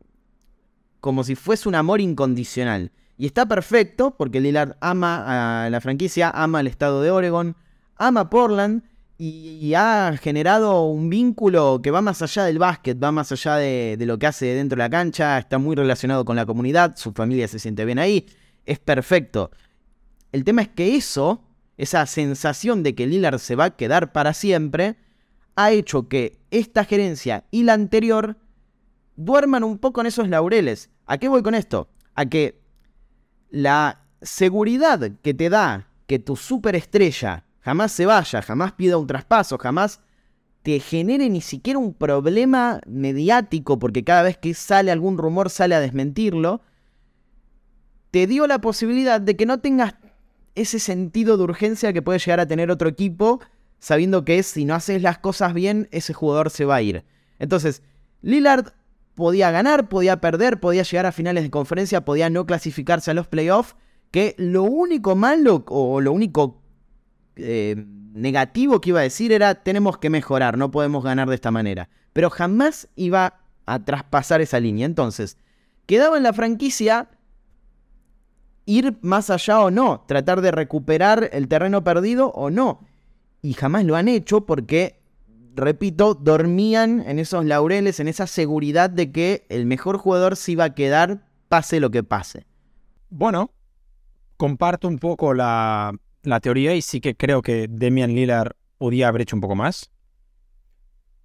como 1.01 1.23
si 1.23 1.35
fuese 1.35 1.69
un 1.69 1.75
amor 1.75 2.01
incondicional. 2.01 2.91
Y 3.21 3.27
está 3.27 3.45
perfecto 3.45 4.15
porque 4.17 4.41
Lillard 4.41 4.77
ama 4.81 5.65
a 5.65 5.69
la 5.69 5.79
franquicia, 5.79 6.31
ama 6.31 6.57
al 6.57 6.65
estado 6.65 7.03
de 7.03 7.11
Oregon, 7.11 7.55
ama 7.95 8.31
Portland 8.31 8.81
y, 9.15 9.75
ha 9.75 10.17
generado 10.19 10.85
un 10.87 11.07
vínculo 11.07 11.81
que 11.83 11.91
va 11.91 12.01
más 12.01 12.23
allá 12.23 12.45
del 12.45 12.57
básquet, 12.57 12.97
va 12.97 13.11
más 13.11 13.31
allá 13.31 13.57
de, 13.57 13.95
de 13.99 14.05
lo 14.07 14.17
que 14.17 14.25
hace 14.25 14.47
dentro 14.55 14.75
de 14.75 14.79
la 14.79 14.89
cancha, 14.89 15.37
está 15.37 15.59
muy 15.59 15.75
relacionado 15.75 16.25
con 16.25 16.35
la 16.35 16.47
comunidad, 16.47 16.95
su 16.97 17.11
familia 17.11 17.47
se 17.47 17.59
siente 17.59 17.85
bien 17.85 17.99
ahí, 17.99 18.25
es 18.65 18.79
perfecto. 18.79 19.51
El 20.31 20.43
tema 20.43 20.63
es 20.63 20.69
que 20.69 20.95
eso, 20.95 21.43
esa 21.77 22.07
sensación 22.07 22.81
de 22.81 22.95
que 22.95 23.05
Lillard 23.05 23.37
se 23.37 23.55
va 23.55 23.65
a 23.65 23.75
quedar 23.75 24.13
para 24.13 24.33
siempre, 24.33 24.95
ha 25.55 25.69
hecho 25.69 26.07
que 26.07 26.39
esta 26.49 26.85
gerencia 26.85 27.45
y 27.51 27.65
la 27.65 27.73
anterior 27.73 28.37
duerman 29.15 29.63
un 29.63 29.77
poco 29.77 30.01
en 30.01 30.07
esos 30.07 30.27
laureles. 30.27 30.89
¿A 31.05 31.19
qué 31.19 31.27
voy 31.27 31.43
con 31.43 31.53
esto? 31.53 31.87
A 32.15 32.25
que 32.25 32.60
la 33.51 34.01
seguridad 34.21 35.11
que 35.21 35.33
te 35.33 35.49
da 35.49 35.87
que 36.07 36.19
tu 36.19 36.35
superestrella 36.35 37.45
jamás 37.59 37.91
se 37.91 38.05
vaya, 38.05 38.41
jamás 38.41 38.71
pida 38.71 38.97
un 38.97 39.07
traspaso, 39.07 39.57
jamás 39.57 39.99
te 40.63 40.79
genere 40.79 41.29
ni 41.29 41.41
siquiera 41.41 41.79
un 41.79 41.93
problema 41.93 42.81
mediático, 42.87 43.79
porque 43.79 44.03
cada 44.03 44.23
vez 44.23 44.37
que 44.37 44.53
sale 44.53 44.91
algún 44.91 45.17
rumor 45.17 45.49
sale 45.49 45.75
a 45.75 45.79
desmentirlo, 45.79 46.61
te 48.11 48.27
dio 48.27 48.47
la 48.47 48.59
posibilidad 48.59 49.21
de 49.21 49.35
que 49.35 49.45
no 49.45 49.59
tengas 49.59 49.95
ese 50.55 50.79
sentido 50.79 51.37
de 51.37 51.43
urgencia 51.43 51.93
que 51.93 52.01
puede 52.01 52.19
llegar 52.19 52.39
a 52.39 52.45
tener 52.45 52.69
otro 52.71 52.89
equipo, 52.89 53.39
sabiendo 53.79 54.25
que 54.25 54.43
si 54.43 54.65
no 54.65 54.75
haces 54.75 55.01
las 55.01 55.17
cosas 55.17 55.53
bien, 55.53 55.87
ese 55.91 56.13
jugador 56.13 56.49
se 56.49 56.65
va 56.65 56.75
a 56.75 56.81
ir. 56.81 57.05
Entonces, 57.39 57.81
Lillard 58.21 58.73
podía 59.21 59.51
ganar, 59.51 59.87
podía 59.87 60.19
perder, 60.19 60.59
podía 60.59 60.81
llegar 60.81 61.05
a 61.05 61.11
finales 61.11 61.43
de 61.43 61.51
conferencia, 61.51 62.03
podía 62.03 62.31
no 62.31 62.47
clasificarse 62.47 63.11
a 63.11 63.13
los 63.13 63.27
playoffs, 63.27 63.75
que 64.09 64.33
lo 64.39 64.63
único 64.63 65.15
malo 65.15 65.63
o 65.67 66.01
lo 66.01 66.11
único 66.11 66.59
eh, 67.35 67.75
negativo 68.15 68.81
que 68.81 68.89
iba 68.89 68.99
a 68.99 69.03
decir 69.03 69.31
era 69.31 69.53
tenemos 69.53 69.99
que 69.99 70.09
mejorar, 70.09 70.57
no 70.57 70.71
podemos 70.71 71.03
ganar 71.03 71.29
de 71.29 71.35
esta 71.35 71.51
manera. 71.51 71.87
Pero 72.13 72.31
jamás 72.31 72.87
iba 72.95 73.41
a 73.67 73.85
traspasar 73.85 74.41
esa 74.41 74.59
línea. 74.59 74.87
Entonces, 74.87 75.37
quedaba 75.85 76.17
en 76.17 76.23
la 76.23 76.33
franquicia 76.33 77.11
ir 78.65 78.97
más 79.01 79.29
allá 79.29 79.59
o 79.59 79.69
no, 79.69 80.03
tratar 80.07 80.41
de 80.41 80.49
recuperar 80.49 81.29
el 81.31 81.47
terreno 81.47 81.83
perdido 81.83 82.31
o 82.31 82.49
no. 82.49 82.87
Y 83.43 83.53
jamás 83.53 83.85
lo 83.85 83.95
han 83.95 84.07
hecho 84.07 84.47
porque, 84.47 84.99
repito, 85.55 86.13
dormían 86.13 87.03
en 87.07 87.19
esos 87.19 87.45
laureles, 87.45 87.99
en 87.99 88.07
esa 88.07 88.27
seguridad 88.27 88.89
de 88.89 89.11
que 89.11 89.45
el 89.49 89.65
mejor 89.65 89.97
jugador 89.97 90.35
se 90.35 90.53
iba 90.53 90.63
a 90.63 90.75
quedar 90.75 91.25
pase 91.49 91.79
lo 91.79 91.91
que 91.91 92.03
pase. 92.03 92.45
Bueno, 93.09 93.51
comparto 94.37 94.87
un 94.87 94.99
poco 94.99 95.33
la, 95.33 95.93
la 96.23 96.39
teoría 96.39 96.75
y 96.75 96.81
sí 96.81 97.01
que 97.01 97.15
creo 97.15 97.41
que 97.41 97.67
Demian 97.69 98.15
Lillard 98.15 98.53
podía 98.77 99.07
haber 99.07 99.23
hecho 99.23 99.35
un 99.35 99.41
poco 99.41 99.55
más. 99.55 99.91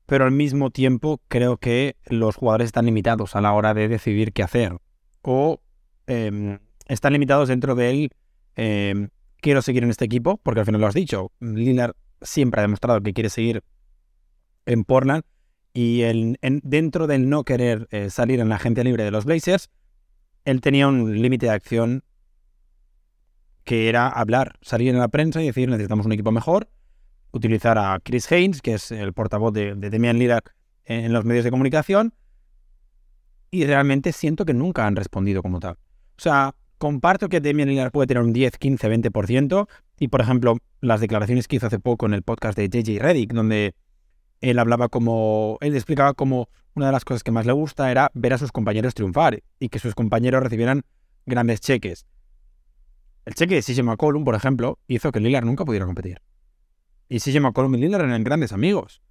Pero 0.06 0.25
al 0.25 0.33
mismo 0.33 0.71
tiempo 0.71 1.21
creo 1.28 1.56
que 1.56 1.97
los 2.06 2.37
jugadores 2.37 2.66
están 2.66 2.87
limitados 2.87 3.35
a 3.35 3.40
la 3.40 3.52
hora 3.52 3.75
de 3.75 3.88
decidir 3.88 4.33
qué 4.33 4.42
hacer. 4.42 4.76
O 5.23 5.61
em, 6.06 6.59
están 6.87 7.12
limitados 7.12 7.49
dentro 7.49 7.75
de 7.75 7.90
él. 7.90 8.11
Em, 8.54 9.09
quiero 9.40 9.62
seguir 9.62 9.83
en 9.83 9.90
este 9.90 10.04
equipo, 10.04 10.38
porque 10.42 10.61
al 10.61 10.66
final 10.66 10.80
lo 10.80 10.87
has 10.87 10.95
dicho. 10.95 11.33
Lillard 11.40 11.95
siempre 12.23 12.61
ha 12.61 12.62
demostrado 12.62 13.00
que 13.00 13.12
quiere 13.12 13.30
seguir 13.30 13.62
en 14.66 14.85
Portland. 14.85 15.23
Y 15.73 16.02
dentro 16.40 17.06
del 17.06 17.28
no 17.28 17.44
querer 17.44 17.87
eh, 17.90 18.08
salir 18.08 18.40
en 18.40 18.49
la 18.49 18.56
agencia 18.56 18.82
libre 18.82 19.04
de 19.04 19.11
los 19.11 19.26
Blazers, 19.26 19.68
él 20.46 20.61
tenía 20.61 20.88
un 20.88 21.20
límite 21.20 21.46
de 21.46 21.52
acción 21.52 22.02
que 23.64 23.88
era 23.88 24.08
hablar, 24.08 24.58
salir 24.62 24.90
en 24.90 25.00
la 25.00 25.08
prensa 25.08 25.42
y 25.42 25.46
decir 25.46 25.68
necesitamos 25.68 26.06
un 26.06 26.12
equipo 26.12 26.30
mejor, 26.30 26.70
utilizar 27.32 27.76
a 27.78 27.99
Chris 28.02 28.30
Haynes, 28.30 28.62
que 28.62 28.75
es 28.75 28.92
el 28.92 29.12
portavoz 29.12 29.52
de, 29.52 29.75
Demian 29.75 30.18
Lillard 30.18 30.44
en 30.85 31.12
los 31.12 31.25
medios 31.25 31.44
de 31.44 31.50
comunicación, 31.50 32.14
y 33.50 33.66
realmente 33.66 34.12
siento 34.12 34.44
que 34.44 34.54
nunca 34.54 34.87
han 34.87 34.94
respondido 34.94 35.42
como 35.42 35.58
tal. 35.58 35.75
O 35.75 36.20
sea, 36.20 36.54
comparto 36.78 37.28
que 37.28 37.40
Demian 37.40 37.68
Lillard 37.68 37.90
puede 37.90 38.06
tener 38.06 38.23
un 38.23 38.32
10, 38.32 38.56
15, 38.56 38.88
20%, 38.88 39.68
y 39.99 40.08
por 40.08 40.20
ejemplo, 40.20 40.58
las 40.80 41.00
declaraciones 41.00 41.49
que 41.49 41.56
hizo 41.56 41.66
hace 41.66 41.80
poco 41.80 42.06
en 42.06 42.14
el 42.14 42.23
podcast 42.23 42.56
de 42.56 42.68
JJ 42.68 43.00
Reddick, 43.00 43.32
donde 43.32 43.75
él 44.40 44.58
hablaba 44.58 44.88
como, 44.88 45.58
él 45.60 45.74
explicaba 45.74 46.14
como 46.14 46.48
una 46.74 46.86
de 46.86 46.92
las 46.92 47.04
cosas 47.04 47.22
que 47.22 47.32
más 47.32 47.46
le 47.46 47.52
gusta 47.52 47.90
era 47.90 48.10
ver 48.14 48.34
a 48.34 48.38
sus 48.38 48.52
compañeros 48.52 48.94
triunfar 48.94 49.42
y 49.58 49.68
que 49.68 49.78
sus 49.78 49.94
compañeros 49.94 50.42
recibieran 50.42 50.82
grandes 51.24 51.60
cheques. 51.60 52.06
El 53.24 53.34
cheque 53.34 53.56
de 53.56 53.62
CJ 53.62 53.82
McCollum, 53.82 54.24
por 54.24 54.34
ejemplo, 54.34 54.78
hizo 54.86 55.10
que 55.10 55.20
Lillard 55.20 55.44
nunca 55.44 55.64
pudiera 55.64 55.86
competir. 55.86 56.20
Y 57.08 57.18
CJ 57.18 57.40
McCollum 57.40 57.74
y 57.74 57.78
Lillard 57.78 58.04
eran 58.04 58.22
grandes 58.22 58.52
amigos. 58.52 59.02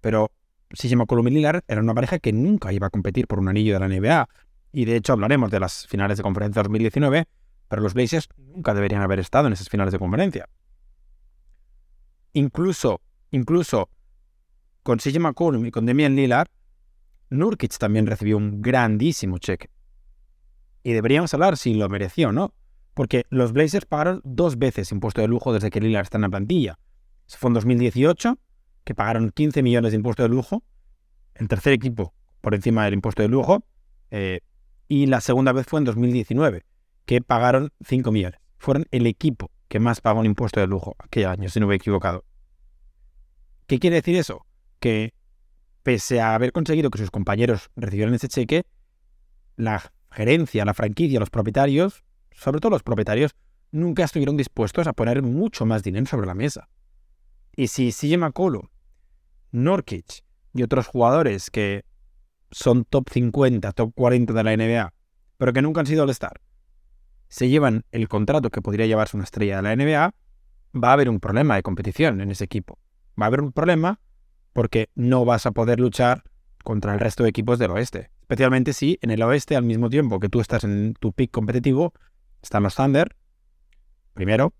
Pero 0.00 0.30
CJ 0.70 0.96
McCollum 0.96 1.28
y 1.28 1.30
Lillard 1.30 1.62
eran 1.68 1.84
una 1.84 1.94
pareja 1.94 2.18
que 2.18 2.32
nunca 2.32 2.72
iba 2.72 2.88
a 2.88 2.90
competir 2.90 3.26
por 3.26 3.38
un 3.38 3.48
anillo 3.48 3.74
de 3.74 3.80
la 3.80 3.88
NBA. 3.88 4.28
Y 4.72 4.84
de 4.84 4.96
hecho 4.96 5.12
hablaremos 5.12 5.50
de 5.50 5.60
las 5.60 5.86
finales 5.86 6.18
de 6.18 6.22
conferencia 6.22 6.62
2019, 6.62 7.26
pero 7.68 7.82
los 7.82 7.94
Blazers 7.94 8.28
nunca 8.36 8.74
deberían 8.74 9.00
haber 9.00 9.20
estado 9.20 9.46
en 9.46 9.52
esas 9.52 9.68
finales 9.68 9.92
de 9.92 9.98
conferencia. 9.98 10.48
Incluso, 12.32 13.00
incluso 13.30 13.88
con 14.86 14.98
CJ 14.98 15.18
McCollum 15.18 15.66
y 15.66 15.72
con 15.72 15.84
Demian 15.84 16.14
Lillard, 16.14 16.46
Nurkic 17.30 17.76
también 17.76 18.06
recibió 18.06 18.36
un 18.36 18.62
grandísimo 18.62 19.38
cheque. 19.38 19.68
Y 20.84 20.92
deberíamos 20.92 21.34
hablar 21.34 21.56
si 21.56 21.74
lo 21.74 21.88
mereció 21.88 22.28
o 22.28 22.32
no. 22.32 22.54
Porque 22.94 23.26
los 23.28 23.52
Blazers 23.52 23.84
pagaron 23.84 24.20
dos 24.22 24.58
veces 24.58 24.92
impuesto 24.92 25.20
de 25.20 25.26
lujo 25.26 25.52
desde 25.52 25.70
que 25.70 25.80
Lillard 25.80 26.04
está 26.04 26.18
en 26.18 26.22
la 26.22 26.28
plantilla. 26.28 26.78
fue 27.26 27.48
en 27.48 27.54
2018, 27.54 28.38
que 28.84 28.94
pagaron 28.94 29.32
15 29.32 29.64
millones 29.64 29.90
de 29.90 29.96
impuesto 29.96 30.22
de 30.22 30.28
lujo. 30.28 30.62
El 31.34 31.48
tercer 31.48 31.72
equipo 31.72 32.14
por 32.40 32.54
encima 32.54 32.84
del 32.84 32.94
impuesto 32.94 33.22
de 33.22 33.28
lujo. 33.28 33.64
Eh, 34.12 34.38
y 34.86 35.06
la 35.06 35.20
segunda 35.20 35.50
vez 35.50 35.66
fue 35.66 35.80
en 35.80 35.84
2019, 35.84 36.64
que 37.06 37.20
pagaron 37.22 37.72
5 37.84 38.12
millones. 38.12 38.38
Fueron 38.56 38.86
el 38.92 39.08
equipo 39.08 39.50
que 39.66 39.80
más 39.80 40.00
pagó 40.00 40.20
un 40.20 40.26
impuesto 40.26 40.60
de 40.60 40.68
lujo 40.68 40.94
aquel 41.00 41.26
año, 41.26 41.48
si 41.48 41.58
no 41.58 41.66
me 41.66 41.74
he 41.74 41.76
equivocado. 41.76 42.24
¿Qué 43.66 43.80
quiere 43.80 43.96
decir 43.96 44.14
eso? 44.14 44.46
Que 44.86 45.14
pese 45.82 46.20
a 46.20 46.34
haber 46.34 46.52
conseguido 46.52 46.90
que 46.90 46.98
sus 46.98 47.10
compañeros 47.10 47.70
recibieran 47.74 48.14
ese 48.14 48.28
cheque, 48.28 48.66
la 49.56 49.92
gerencia, 50.12 50.64
la 50.64 50.74
franquicia, 50.74 51.18
los 51.18 51.30
propietarios 51.30 52.04
sobre 52.36 52.60
todo 52.60 52.70
los 52.70 52.82
propietarios, 52.82 53.34
nunca 53.72 54.04
estuvieron 54.04 54.36
dispuestos 54.36 54.86
a 54.86 54.92
poner 54.92 55.22
mucho 55.22 55.66
más 55.66 55.82
dinero 55.82 56.06
sobre 56.06 56.26
la 56.26 56.34
mesa. 56.34 56.68
Y 57.56 57.68
si 57.68 57.90
CJ 57.90 58.18
McCollum, 58.18 58.68
Norkic 59.50 60.24
y 60.52 60.62
otros 60.62 60.86
jugadores 60.86 61.50
que 61.50 61.84
son 62.50 62.84
top 62.84 63.08
50, 63.10 63.72
top 63.72 63.92
40 63.94 64.32
de 64.32 64.44
la 64.44 64.56
NBA, 64.56 64.92
pero 65.38 65.52
que 65.52 65.62
nunca 65.62 65.80
han 65.80 65.86
sido 65.86 66.04
All-Star, 66.04 66.40
se 67.28 67.48
llevan 67.48 67.84
el 67.90 68.08
contrato 68.08 68.50
que 68.50 68.62
podría 68.62 68.86
llevarse 68.86 69.16
una 69.16 69.24
estrella 69.24 69.56
de 69.56 69.62
la 69.62 69.74
NBA, 69.74 70.14
va 70.74 70.90
a 70.90 70.92
haber 70.92 71.08
un 71.08 71.20
problema 71.20 71.56
de 71.56 71.62
competición 71.62 72.20
en 72.20 72.30
ese 72.30 72.44
equipo. 72.44 72.78
Va 73.20 73.24
a 73.24 73.28
haber 73.28 73.40
un 73.40 73.52
problema 73.52 73.98
porque 74.56 74.88
no 74.94 75.26
vas 75.26 75.44
a 75.44 75.50
poder 75.50 75.78
luchar 75.78 76.24
contra 76.64 76.94
el 76.94 76.98
resto 76.98 77.22
de 77.22 77.28
equipos 77.28 77.58
del 77.58 77.72
oeste. 77.72 78.10
Especialmente 78.22 78.72
si 78.72 78.98
en 79.02 79.10
el 79.10 79.22
oeste, 79.22 79.54
al 79.54 79.64
mismo 79.64 79.90
tiempo 79.90 80.18
que 80.18 80.30
tú 80.30 80.40
estás 80.40 80.64
en 80.64 80.94
tu 80.94 81.12
pick 81.12 81.30
competitivo, 81.30 81.92
están 82.42 82.62
los 82.62 82.74
Thunder, 82.74 83.14
primero, 84.14 84.54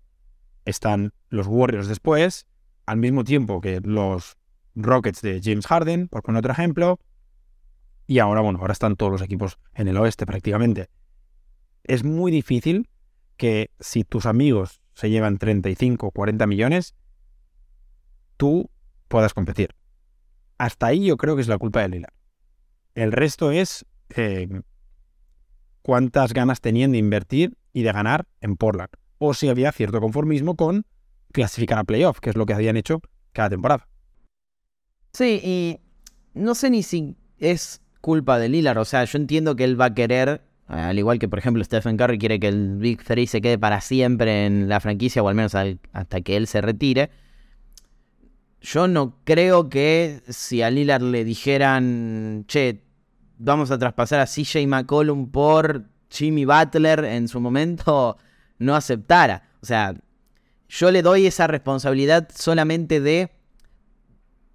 están 0.65 1.13
los 1.29 1.47
Warriors 1.47 1.87
después, 1.87 2.45
al 2.85 2.97
mismo 2.97 3.23
tiempo 3.23 3.59
que 3.59 3.81
los 3.81 4.37
Rockets 4.75 5.23
de 5.23 5.41
James 5.43 5.65
Harden, 5.65 6.09
por 6.09 6.21
poner 6.21 6.39
otro 6.41 6.51
ejemplo, 6.51 6.99
y 8.05 8.19
ahora, 8.19 8.41
bueno, 8.41 8.59
ahora 8.59 8.73
están 8.73 8.97
todos 8.97 9.11
los 9.11 9.23
equipos 9.23 9.57
en 9.73 9.87
el 9.87 9.97
oeste 9.97 10.27
prácticamente. 10.27 10.91
Es 11.83 12.03
muy 12.03 12.31
difícil 12.31 12.87
que 13.35 13.71
si 13.79 14.03
tus 14.03 14.27
amigos 14.27 14.79
se 14.93 15.09
llevan 15.09 15.39
35 15.39 16.05
o 16.05 16.11
40 16.11 16.45
millones, 16.45 16.93
tú 18.37 18.69
puedas 19.07 19.33
competir. 19.33 19.73
Hasta 20.57 20.87
ahí 20.87 21.05
yo 21.05 21.17
creo 21.17 21.35
que 21.35 21.41
es 21.41 21.47
la 21.47 21.57
culpa 21.57 21.81
de 21.81 21.89
Lila. 21.89 22.13
El 22.95 23.11
resto 23.11 23.51
es 23.51 23.85
eh, 24.15 24.47
cuántas 25.81 26.33
ganas 26.33 26.61
tenían 26.61 26.91
de 26.91 26.97
invertir 26.97 27.57
y 27.73 27.83
de 27.83 27.91
ganar 27.91 28.27
en 28.41 28.55
Portland. 28.55 28.89
O 29.19 29.33
si 29.33 29.49
había 29.49 29.71
cierto 29.71 29.99
conformismo 29.99 30.55
con 30.55 30.85
clasificar 31.31 31.77
a 31.77 31.83
playoff, 31.83 32.19
que 32.19 32.29
es 32.31 32.35
lo 32.35 32.45
que 32.45 32.53
habían 32.53 32.77
hecho 32.77 33.01
cada 33.33 33.49
temporada. 33.49 33.87
Sí, 35.13 35.39
y 35.43 35.79
no 36.33 36.55
sé 36.55 36.69
ni 36.69 36.83
si 36.83 37.15
es 37.37 37.81
culpa 38.01 38.39
de 38.39 38.49
Lillard. 38.49 38.77
O 38.79 38.85
sea, 38.85 39.03
yo 39.03 39.17
entiendo 39.17 39.55
que 39.55 39.63
él 39.63 39.79
va 39.79 39.85
a 39.85 39.93
querer, 39.93 40.41
al 40.67 40.97
igual 40.97 41.19
que 41.19 41.27
por 41.27 41.39
ejemplo 41.39 41.63
Stephen 41.63 41.97
Curry 41.97 42.17
quiere 42.17 42.39
que 42.39 42.47
el 42.47 42.77
Big 42.77 43.03
Three 43.03 43.27
se 43.27 43.41
quede 43.41 43.57
para 43.57 43.81
siempre 43.81 44.45
en 44.45 44.69
la 44.69 44.79
franquicia, 44.79 45.21
o 45.21 45.29
al 45.29 45.35
menos 45.35 45.53
hasta 45.55 46.21
que 46.21 46.37
él 46.37 46.47
se 46.47 46.61
retire. 46.61 47.09
Yo 48.61 48.87
no 48.87 49.17
creo 49.23 49.69
que 49.69 50.21
si 50.27 50.61
a 50.61 50.69
Lillard 50.69 51.03
le 51.03 51.23
dijeran, 51.23 52.45
che, 52.47 52.83
vamos 53.37 53.71
a 53.71 53.77
traspasar 53.77 54.19
a 54.19 54.25
CJ 54.25 54.67
McCollum 54.67 55.29
por 55.29 55.85
Jimmy 56.09 56.45
Butler 56.45 57.05
en 57.05 57.27
su 57.27 57.39
momento 57.39 58.17
no 58.59 58.75
aceptara. 58.75 59.49
O 59.61 59.65
sea, 59.65 59.95
yo 60.69 60.91
le 60.91 61.01
doy 61.01 61.27
esa 61.27 61.47
responsabilidad 61.47 62.27
solamente 62.33 62.99
de 62.99 63.31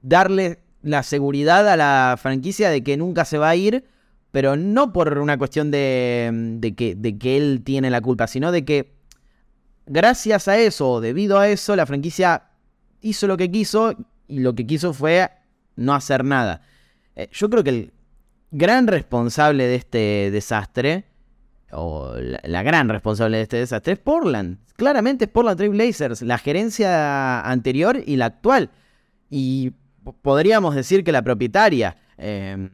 darle 0.03 0.59
la 0.83 1.03
seguridad 1.03 1.69
a 1.69 1.77
la 1.77 2.17
franquicia 2.21 2.69
de 2.71 2.83
que 2.83 2.97
nunca 2.97 3.25
se 3.25 3.39
va 3.39 3.51
a 3.51 3.57
ir, 3.57 3.85
pero 4.33 4.57
no 4.57 4.93
por 4.93 5.17
una 5.19 5.39
cuestión 5.39 5.71
de, 5.71 6.75
que, 6.77 6.95
de 6.97 7.19
que 7.19 7.37
él 7.37 7.63
tiene 7.65 7.89
la 7.89 8.01
culpa, 8.01 8.27
sino 8.27 8.51
de 8.51 8.65
que 8.65 8.95
gracias 9.87 10.49
a 10.49 10.59
eso, 10.59 10.91
o 10.91 11.01
debido 11.01 11.39
a 11.39 11.49
eso, 11.49 11.77
la 11.77 11.87
franquicia 11.87 12.52
hizo 13.03 13.27
lo 13.27 13.37
que 13.37 13.51
quiso 13.51 13.95
y 14.27 14.41
lo 14.41 14.55
que 14.55 14.67
quiso 14.67 14.95
fue 14.95 15.31
no 15.77 15.95
hacer 15.95 16.25
nada. 16.25 16.63
Eh, 17.17 17.29
yo 17.33 17.51
creo 17.51 17.63
que 17.63 17.91
gran 18.51 18.87
responsable 18.87 19.67
de 19.67 19.75
este 19.75 20.31
desastre, 20.31 21.05
o 21.71 22.15
la, 22.17 22.63
gran 22.63 22.89
responsable 22.89 23.39
de 23.39 23.43
este 23.45 23.57
desastre, 23.59 23.95
es 23.95 23.99
Portland. 23.99 24.59
Claramente 24.77 25.25
es 25.25 25.31
Portland 25.31 25.57
Trail 25.59 25.73
Blazers, 25.73 26.23
la 26.23 26.39
gerencia 26.39 27.41
anterior 27.43 28.03
y 28.05 28.17
la 28.17 28.27
actual. 28.27 28.71
Y 29.31 29.73
podríamos 30.23 30.75
decir 30.75 31.05
que 31.05 31.13
la 31.13 31.23
propietaria. 31.23 31.97
Eh, 32.19 32.69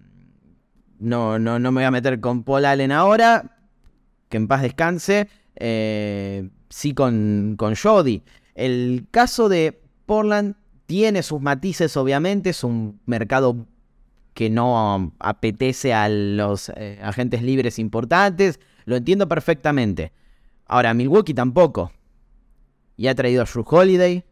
no, 0.98 1.38
no, 1.38 1.58
no 1.58 1.72
me 1.72 1.80
voy 1.80 1.86
a 1.86 1.90
meter 1.92 2.20
con 2.20 2.42
Paul 2.42 2.64
Allen 2.64 2.90
ahora, 2.90 3.56
que 4.28 4.36
en 4.36 4.48
paz 4.48 4.62
descanse. 4.62 5.28
Eh, 5.54 6.48
sí 6.68 6.94
con, 6.94 7.54
con 7.56 7.74
Jody. 7.76 8.22
El 8.54 9.06
caso 9.10 9.48
de 9.48 9.80
Portland 10.08 10.56
tiene 10.86 11.22
sus 11.22 11.40
matices, 11.40 11.96
obviamente. 11.98 12.50
Es 12.50 12.64
un 12.64 12.98
mercado 13.04 13.66
que 14.32 14.48
no 14.48 15.12
apetece 15.20 15.92
a 15.92 16.08
los 16.08 16.70
eh, 16.70 16.98
agentes 17.02 17.42
libres 17.42 17.78
importantes. 17.78 18.58
Lo 18.86 18.96
entiendo 18.96 19.28
perfectamente. 19.28 20.12
Ahora, 20.64 20.94
Milwaukee 20.94 21.34
tampoco. 21.34 21.92
Y 22.96 23.06
ha 23.08 23.14
traído 23.14 23.42
a 23.42 23.44
Drew 23.44 23.64
Holiday. 23.68 24.24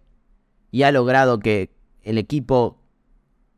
Y 0.73 0.83
ha 0.83 0.91
logrado 0.91 1.39
que 1.39 1.77
el 2.03 2.17
equipo 2.17 2.83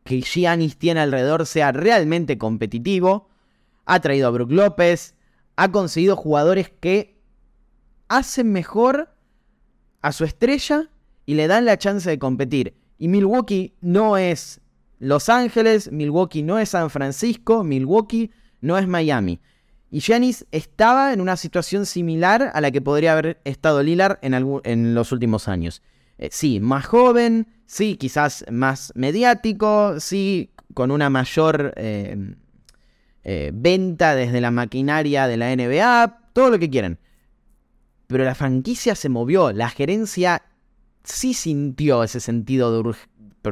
que 0.03 0.21
Giannis 0.21 0.77
tiene 0.77 1.01
alrededor 1.01 1.47
sea 1.47 1.71
realmente 1.71 2.37
competitivo. 2.37 3.29
Ha 3.87 4.01
traído 4.01 4.27
a 4.27 4.31
Brook 4.31 4.51
López. 4.51 5.15
Ha 5.55 5.71
conseguido 5.71 6.17
jugadores 6.17 6.69
que 6.81 7.17
hacen 8.09 8.51
mejor 8.51 9.15
a 10.03 10.11
su 10.11 10.25
estrella 10.25 10.91
y 11.29 11.35
le 11.35 11.47
dan 11.47 11.67
la 11.67 11.77
chance 11.77 12.09
de 12.09 12.19
competir. 12.19 12.73
Y 12.97 13.09
Milwaukee 13.09 13.75
no 13.83 14.17
es 14.17 14.63
Los 14.99 15.29
Ángeles, 15.29 15.93
Milwaukee 15.93 16.43
no 16.43 16.59
es 16.59 16.71
San 16.71 16.89
Francisco, 16.89 17.63
Milwaukee 17.65 18.31
no 18.63 18.79
es 18.79 18.89
Miami. 18.89 19.39
Y 19.91 20.01
Giannis 20.01 20.47
estaba 20.53 21.13
en 21.13 21.21
una 21.21 21.37
situación 21.37 21.85
similar 21.85 22.51
a 22.55 22.63
la 22.63 22.71
que 22.71 22.81
podría 22.81 23.13
haber 23.13 23.43
estado 23.45 23.83
Lillard 23.83 24.19
en, 24.23 24.95
los 24.95 25.13
últimos 25.13 25.49
años. 25.49 25.83
Eh, 26.17 26.31
sí, 26.33 26.61
más 26.61 26.87
joven, 26.87 27.47
sí, 27.67 27.97
quizás 27.97 28.47
más 28.51 28.91
mediático, 28.95 30.01
sí, 30.01 30.55
con 30.73 30.91
una 30.91 31.11
mayor 31.11 31.75
eh, 31.77 32.37
eh, 33.25 33.51
venta 33.53 34.15
desde 34.15 34.41
la 34.41 34.51
maquinaria 34.51 35.29
de 35.29 35.37
la 35.37 35.55
NBA, 35.55 36.31
todo 36.33 36.49
lo 36.49 36.59
que 36.59 36.71
quieran. 36.71 36.99
Pero 38.07 38.25
la 38.25 38.35
franquicia 38.35 38.95
se 38.95 39.11
movió, 39.11 39.53
la 39.53 39.69
gerencia 39.69 40.43
sí 41.09 41.35
sintió 41.35 42.03
ese 42.03 42.21
sentido 42.21 42.83
de, 42.83 42.95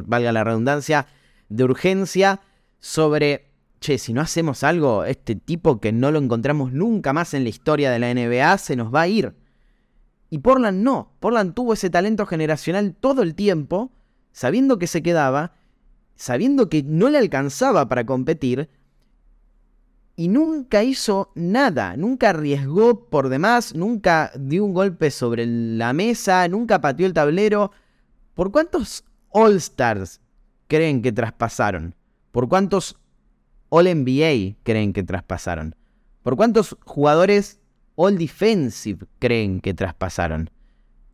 valga 0.05 0.31
la 0.31 0.43
redundancia, 0.43 1.07
de 1.49 1.63
urgencia 1.63 2.41
sobre, 2.79 3.51
che, 3.79 3.97
si 3.97 4.13
no 4.13 4.21
hacemos 4.21 4.63
algo, 4.63 5.03
este 5.03 5.35
tipo 5.35 5.79
que 5.79 5.91
no 5.91 6.11
lo 6.11 6.19
encontramos 6.19 6.71
nunca 6.71 7.13
más 7.13 7.33
en 7.33 7.43
la 7.43 7.49
historia 7.49 7.91
de 7.91 7.99
la 7.99 8.13
NBA 8.13 8.57
se 8.57 8.75
nos 8.75 8.93
va 8.93 9.01
a 9.01 9.07
ir. 9.07 9.35
Y 10.29 10.39
Portland 10.39 10.83
no. 10.83 11.13
Portland 11.19 11.53
tuvo 11.53 11.73
ese 11.73 11.89
talento 11.89 12.25
generacional 12.25 12.95
todo 12.99 13.21
el 13.23 13.33
tiempo, 13.33 13.91
sabiendo 14.31 14.77
que 14.77 14.87
se 14.87 15.01
quedaba, 15.01 15.53
sabiendo 16.15 16.69
que 16.69 16.83
no 16.83 17.09
le 17.09 17.17
alcanzaba 17.17 17.87
para 17.87 18.05
competir, 18.05 18.69
y 20.17 20.27
nunca 20.27 20.83
hizo 20.83 21.31
nada, 21.35 21.95
nunca 21.95 22.31
arriesgó 22.31 23.07
por 23.07 23.29
demás, 23.29 23.73
nunca 23.73 24.33
dio 24.37 24.65
un 24.65 24.73
golpe 24.73 25.09
sobre 25.11 25.45
la 25.45 25.93
mesa, 25.93 26.45
nunca 26.49 26.81
pateó 26.81 27.05
el 27.05 27.13
tablero. 27.13 27.71
¿Por 28.33 28.51
cuántos 28.51 29.05
All 29.29 29.55
Stars 29.55 30.19
creen 30.67 31.01
que 31.01 31.13
traspasaron? 31.13 31.95
¿Por 32.33 32.49
cuántos 32.49 32.97
All 33.69 33.85
NBA 33.85 34.57
creen 34.63 34.91
que 34.91 35.03
traspasaron? 35.03 35.75
¿Por 36.23 36.35
cuántos 36.35 36.75
jugadores 36.83 37.61
All 37.99 38.15
Defensive 38.15 39.07
creen 39.17 39.59
que 39.59 39.73
traspasaron. 39.73 40.51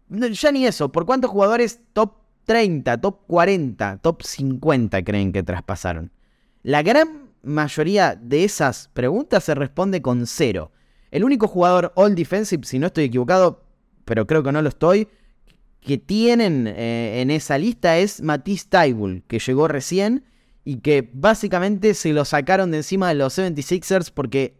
Ya 0.09 0.51
ni 0.51 0.65
eso, 0.65 0.91
¿por 0.91 1.05
cuántos 1.05 1.31
jugadores 1.31 1.79
top 1.93 2.15
30, 2.43 2.99
top 2.99 3.21
40, 3.25 3.99
top 3.99 4.21
50 4.21 5.01
creen 5.03 5.31
que 5.31 5.43
traspasaron? 5.43 6.11
La 6.61 6.83
gran 6.83 7.22
mayoría 7.43 8.15
de 8.15 8.43
esas 8.43 8.89
preguntas 8.93 9.43
se 9.43 9.55
responde 9.55 10.01
con 10.01 10.25
cero. 10.25 10.71
El 11.11 11.23
único 11.23 11.47
jugador 11.47 11.91
All 11.95 12.15
Defensive, 12.15 12.65
si 12.65 12.79
no 12.79 12.87
estoy 12.87 13.05
equivocado, 13.05 13.63
pero 14.05 14.25
creo 14.25 14.43
que 14.43 14.51
no 14.51 14.61
lo 14.61 14.69
estoy, 14.69 15.07
que 15.81 15.97
tienen 15.97 16.65
eh, 16.67 17.21
en 17.21 17.29
esa 17.29 17.57
lista 17.57 17.97
es 17.97 18.21
Matisse 18.21 18.67
Taibul, 18.69 19.23
que 19.27 19.39
llegó 19.39 19.67
recién 19.67 20.23
y 20.63 20.77
que 20.77 21.09
básicamente 21.13 21.93
se 21.93 22.13
lo 22.13 22.25
sacaron 22.25 22.71
de 22.71 22.77
encima 22.77 23.09
de 23.09 23.15
los 23.15 23.37
76ers 23.37 24.11
porque 24.13 24.57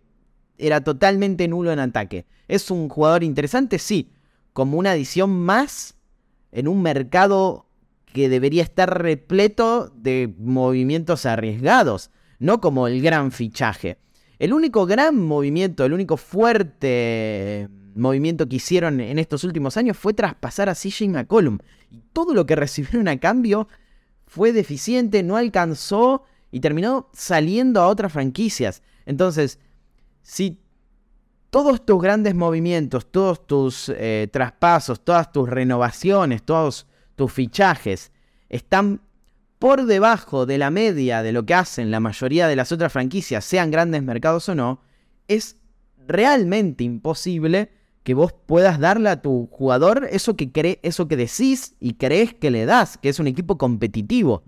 era 0.58 0.84
totalmente 0.84 1.48
nulo 1.48 1.72
en 1.72 1.80
ataque. 1.80 2.26
¿Es 2.48 2.70
un 2.70 2.90
jugador 2.90 3.24
interesante? 3.24 3.80
Sí, 3.80 4.12
como 4.52 4.78
una 4.78 4.92
adición 4.92 5.32
más 5.32 5.96
en 6.52 6.68
un 6.68 6.82
mercado 6.82 7.68
que 8.06 8.30
debería 8.30 8.64
estar 8.64 9.02
repleto 9.02 9.92
de 9.96 10.34
movimientos 10.38 11.26
arriesgados, 11.26 12.12
no 12.40 12.62
como 12.62 12.88
el 12.88 13.02
gran 13.02 13.32
fichaje. 13.32 13.98
El 14.40 14.54
único 14.54 14.86
gran 14.86 15.20
movimiento, 15.20 15.86
el 15.86 15.94
único 15.94 16.18
fuerte 16.18 17.70
movimiento 17.96 18.48
que 18.50 18.58
hicieron 18.58 19.00
en 19.00 19.20
estos 19.20 19.44
últimos 19.44 19.78
años 19.78 19.98
fue 19.98 20.14
traspasar 20.14 20.70
a 20.70 20.76
CJ 20.76 21.10
McCollum. 21.10 21.60
Y 21.92 22.02
todo 22.12 22.34
lo 22.34 22.46
que 22.46 22.56
recibieron 22.58 23.08
a 23.08 23.20
cambio 23.20 23.68
fue 24.26 24.52
deficiente, 24.52 25.24
no 25.24 25.38
alcanzó 25.38 26.24
y 26.52 26.60
terminó 26.60 27.10
saliendo 27.14 27.82
a 27.82 27.88
otras 27.88 28.12
franquicias. 28.12 28.82
Entonces, 29.06 29.60
si 30.22 30.60
todos 31.50 31.86
tus 31.86 32.02
grandes 32.02 32.34
movimientos, 32.34 33.12
todos 33.12 33.46
tus 33.46 33.90
eh, 33.90 34.28
traspasos, 34.32 35.04
todas 35.06 35.32
tus 35.32 35.48
renovaciones, 35.48 36.44
todos 36.44 36.88
tus 37.16 37.32
fichajes 37.32 38.12
están 38.50 39.02
por 39.64 39.86
debajo 39.86 40.46
de 40.46 40.58
la 40.58 40.72
media 40.72 41.24
de 41.24 41.32
lo 41.32 41.46
que 41.46 41.54
hacen 41.54 41.90
la 41.90 42.02
mayoría 42.02 42.50
de 42.50 42.58
las 42.58 42.74
otras 42.74 42.92
franquicias, 42.92 43.46
sean 43.46 43.72
grandes 43.72 44.04
mercados 44.04 44.50
o 44.50 44.56
no, 44.56 44.82
es 45.30 45.56
realmente 46.06 46.84
imposible 46.84 47.72
que 48.04 48.14
vos 48.14 48.34
puedas 48.34 48.78
darle 48.78 49.08
a 49.08 49.22
tu 49.22 49.48
jugador 49.50 50.06
eso 50.12 50.36
que, 50.36 50.52
cree, 50.52 50.82
eso 50.84 51.08
que 51.08 51.16
decís 51.16 51.78
y 51.80 51.94
crees 51.94 52.34
que 52.34 52.52
le 52.52 52.66
das, 52.66 52.98
que 52.98 53.08
es 53.08 53.22
un 53.22 53.28
equipo 53.28 53.58
competitivo. 53.58 54.44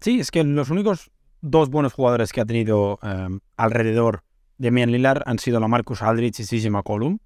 Sí, 0.00 0.20
es 0.20 0.30
que 0.30 0.44
los 0.44 0.70
únicos 0.70 1.10
dos 1.40 1.68
buenos 1.68 1.92
jugadores 1.92 2.32
que 2.32 2.40
ha 2.40 2.44
tenido 2.44 3.00
eh, 3.02 3.26
alrededor 3.56 4.22
Damian 4.58 4.92
Lillard 4.92 5.24
han 5.26 5.40
sido 5.40 5.58
la 5.58 5.66
Marcus 5.66 6.00
Aldridge 6.00 6.38
y 6.38 6.44
CJ 6.44 6.70
McCollum. 6.70 7.18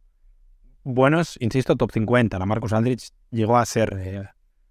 Buenos, 0.82 1.36
insisto, 1.40 1.76
top 1.76 1.92
50. 1.92 2.38
La 2.38 2.46
Marcus 2.46 2.72
Aldridge 2.72 3.10
llegó 3.30 3.58
a 3.58 3.66
ser 3.66 3.94
eh, 3.98 4.22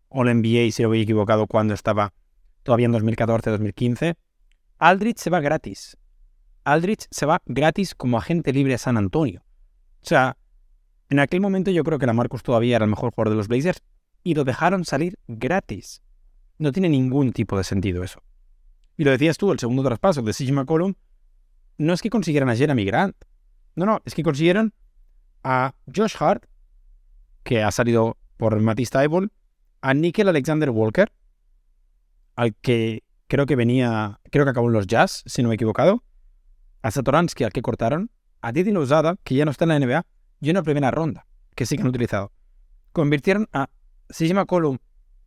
All 0.10 0.36
NBA, 0.36 0.72
si 0.72 0.82
lo 0.82 0.89
había 0.89 1.04
equivocado, 1.04 1.46
cuando 1.46 1.76
estaba 1.76 2.13
todavía 2.68 2.88
en 2.88 2.94
2014-2015. 2.94 4.18
Aldridge 4.78 5.20
se 5.20 5.30
va 5.30 5.40
gratis. 5.40 5.98
Aldridge 6.66 7.08
se 7.10 7.26
va 7.26 7.42
gratis 7.46 7.96
como 7.96 8.18
agente 8.18 8.52
libre 8.52 8.74
a 8.74 8.78
San 8.78 8.98
Antonio. 8.98 9.42
O 10.02 10.06
sea, 10.06 10.36
en 11.10 11.20
aquel 11.20 11.40
momento 11.40 11.72
yo 11.72 11.86
creo 11.86 11.98
que 11.98 12.06
la 12.06 12.12
Marcus 12.12 12.44
todavía 12.44 12.76
era 12.76 12.84
el 12.84 12.92
mejor 12.92 13.12
jugador 13.12 13.30
de 13.30 13.38
los 13.38 13.48
Blazers 13.48 13.82
y 14.22 14.36
lo 14.36 14.44
dejaron 14.44 14.84
salir 14.84 15.18
gratis. 15.30 16.02
No 16.58 16.74
tiene 16.74 16.90
ningún 16.90 17.32
tipo 17.32 17.58
de 17.58 17.64
sentido 17.64 18.04
eso. 18.04 18.22
Y 18.98 19.06
lo 19.06 19.12
decías 19.12 19.38
tú, 19.38 19.54
el 19.54 19.60
segundo 19.60 19.82
traspaso 19.84 20.22
de 20.22 20.34
CJ 20.34 20.52
McCollum 20.52 20.94
no 21.78 21.94
es 21.94 22.02
que 22.02 22.10
consiguieran 22.10 22.50
a 22.50 22.56
Jeremy 22.56 22.84
Grant. 22.84 23.16
No, 23.76 23.86
no, 23.86 24.02
es 24.04 24.14
que 24.14 24.24
consiguieron 24.24 24.74
a 25.42 25.74
Josh 25.96 26.16
Hart, 26.20 26.44
que 27.44 27.64
ha 27.64 27.72
salido 27.72 28.18
por 28.36 28.60
Matisse 28.60 28.90
Tybalt, 28.90 29.32
a 29.80 29.94
Nickel 29.94 30.28
Alexander 30.28 30.70
Walker, 30.70 31.10
al 32.38 32.56
que 32.56 33.04
creo 33.28 33.45
que 33.45 33.58
venía, 33.58 34.21
creo 34.32 34.45
que 34.45 34.52
acabó 34.52 34.67
en 34.67 34.73
los 34.73 34.88
Jazz, 34.88 35.23
si 35.26 35.43
no 35.43 35.50
me 35.50 35.56
he 35.56 35.58
equivocado, 35.58 36.02
a 36.82 36.91
Satoransky, 36.91 37.43
al 37.43 37.52
que 37.52 37.62
cortaron, 37.62 38.10
a 38.39 38.54
Didi 38.54 38.71
Lozada, 38.71 39.17
que 39.26 39.36
ya 39.36 39.43
no 39.43 39.52
está 39.52 39.65
en 39.65 39.69
la 39.69 39.80
NBA, 39.80 40.06
y 40.39 40.50
una 40.50 40.63
primera 40.63 40.89
ronda, 40.91 41.28
que 41.56 41.65
sí 41.65 41.76
que 41.76 41.82
han 41.82 41.89
utilizado. 41.89 42.32
Convirtieron 42.93 43.50
a 43.52 43.69
CJ 44.08 44.34
McCollum 44.34 44.78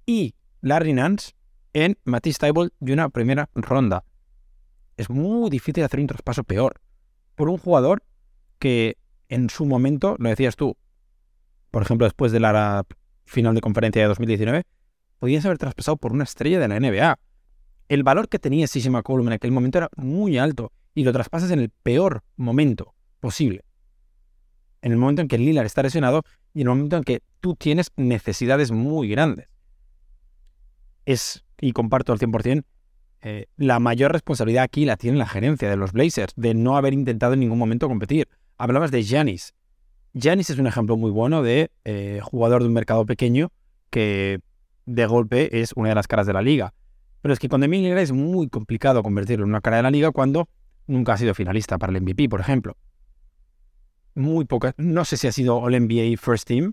y 0.07 0.35
Larry 0.63 0.95
Nance 0.95 1.35
en 1.75 1.99
Matisse 2.05 2.39
Tybalt 2.39 2.73
de 2.81 2.95
una 2.95 3.11
primera 3.11 3.51
ronda 3.55 4.05
es 5.01 5.09
muy 5.09 5.49
difícil 5.49 5.83
hacer 5.83 5.99
un 5.99 6.07
traspaso 6.07 6.45
peor 6.45 6.81
por 7.35 7.49
un 7.49 7.57
jugador 7.57 8.03
que 8.59 8.99
en 9.31 9.49
su 9.49 9.65
momento, 9.65 10.17
lo 10.19 10.29
decías 10.29 10.57
tú, 10.57 10.77
por 11.71 11.83
ejemplo, 11.83 12.05
después 12.05 12.33
de 12.33 12.41
la 12.41 12.85
final 13.25 13.55
de 13.55 13.63
conferencia 13.63 14.03
de 14.03 14.09
2019, 14.09 14.65
podías 15.21 15.45
haber 15.45 15.59
traspasado 15.59 15.97
por 15.97 16.13
una 16.13 16.25
estrella 16.25 16.59
de 16.59 16.67
la 16.67 16.81
NBA. 16.81 17.19
El 17.89 18.03
valor 18.03 18.29
que 18.29 18.41
tenía 18.41 18.67
CJ 18.67 18.91
McCollum 18.91 19.29
en 19.29 19.35
aquel 19.35 19.53
momento 19.53 19.79
era 19.79 19.89
muy 19.97 20.39
alto 20.39 20.73
y 20.95 21.05
lo 21.05 21.13
traspasas 21.13 21.53
en 21.53 21.61
el 21.61 21.71
peor 21.71 22.25
momento 22.37 22.95
posible. 23.21 23.65
En 24.83 24.93
el 24.93 24.99
momento 24.99 25.23
en 25.23 25.29
que 25.29 25.39
Lillard 25.39 25.67
está 25.67 25.83
lesionado 25.83 26.23
y 26.55 26.63
en 26.63 26.69
el 26.69 26.75
momento 26.75 26.97
en 26.97 27.05
que 27.05 27.23
tú 27.41 27.55
tienes 27.55 27.91
necesidades 27.97 28.73
muy 28.73 29.09
grandes. 29.09 29.49
Es, 31.05 31.45
y 31.61 31.73
comparto 31.73 32.13
al 32.13 32.19
100%, 32.19 32.65
eh, 33.23 33.47
la 33.57 33.79
mayor 33.79 34.13
responsabilidad 34.13 34.65
aquí 34.65 34.87
la 34.87 34.97
tiene 34.97 35.19
la 35.19 35.27
gerencia 35.27 35.69
de 35.69 35.77
los 35.77 35.93
Blazers, 35.93 36.33
de 36.37 36.55
no 36.55 36.79
haber 36.79 36.95
intentado 36.95 37.35
en 37.35 37.41
ningún 37.41 37.59
momento 37.59 37.89
competir. 37.89 38.29
Hablabas 38.57 38.91
de 38.91 39.03
Giannis. 39.03 39.53
Giannis 40.15 40.49
es 40.49 40.59
un 40.59 40.67
ejemplo 40.67 40.97
muy 40.97 41.11
bueno 41.11 41.43
de 41.43 41.71
eh, 41.85 42.21
jugador 42.23 42.63
de 42.63 42.69
un 42.69 42.75
mercado 42.75 43.05
pequeño 43.05 43.53
que 43.91 44.41
de 44.87 45.07
golpe 45.07 45.61
es 45.61 45.73
una 45.75 45.91
de 45.91 45.95
las 45.95 46.07
caras 46.09 46.27
de 46.27 46.33
la 46.33 46.43
liga. 46.43 46.75
Pero 47.23 47.35
es 47.35 47.39
que 47.39 47.49
con 47.49 47.61
Demian 47.61 47.83
Lillard 47.83 47.99
es 47.99 48.13
muy 48.13 48.49
complicado 48.49 49.03
convertirlo 49.03 49.45
en 49.45 49.51
una 49.51 49.61
cara 49.61 49.77
de 49.77 49.83
la 49.83 49.91
liga 49.91 50.11
cuando 50.11 50.49
nunca 50.87 51.13
ha 51.13 51.17
sido 51.19 51.35
finalista 51.35 51.79
para 51.79 51.93
el 51.93 52.03
MVP, 52.03 52.29
por 52.29 52.41
ejemplo. 52.41 52.77
Muy 54.15 54.47
no 54.79 55.05
sé 55.05 55.17
si 55.17 55.29
ha 55.29 55.33
sido 55.33 55.59
All 55.59 55.79
NBA 55.79 56.17
First 56.19 56.49
Team, 56.49 56.73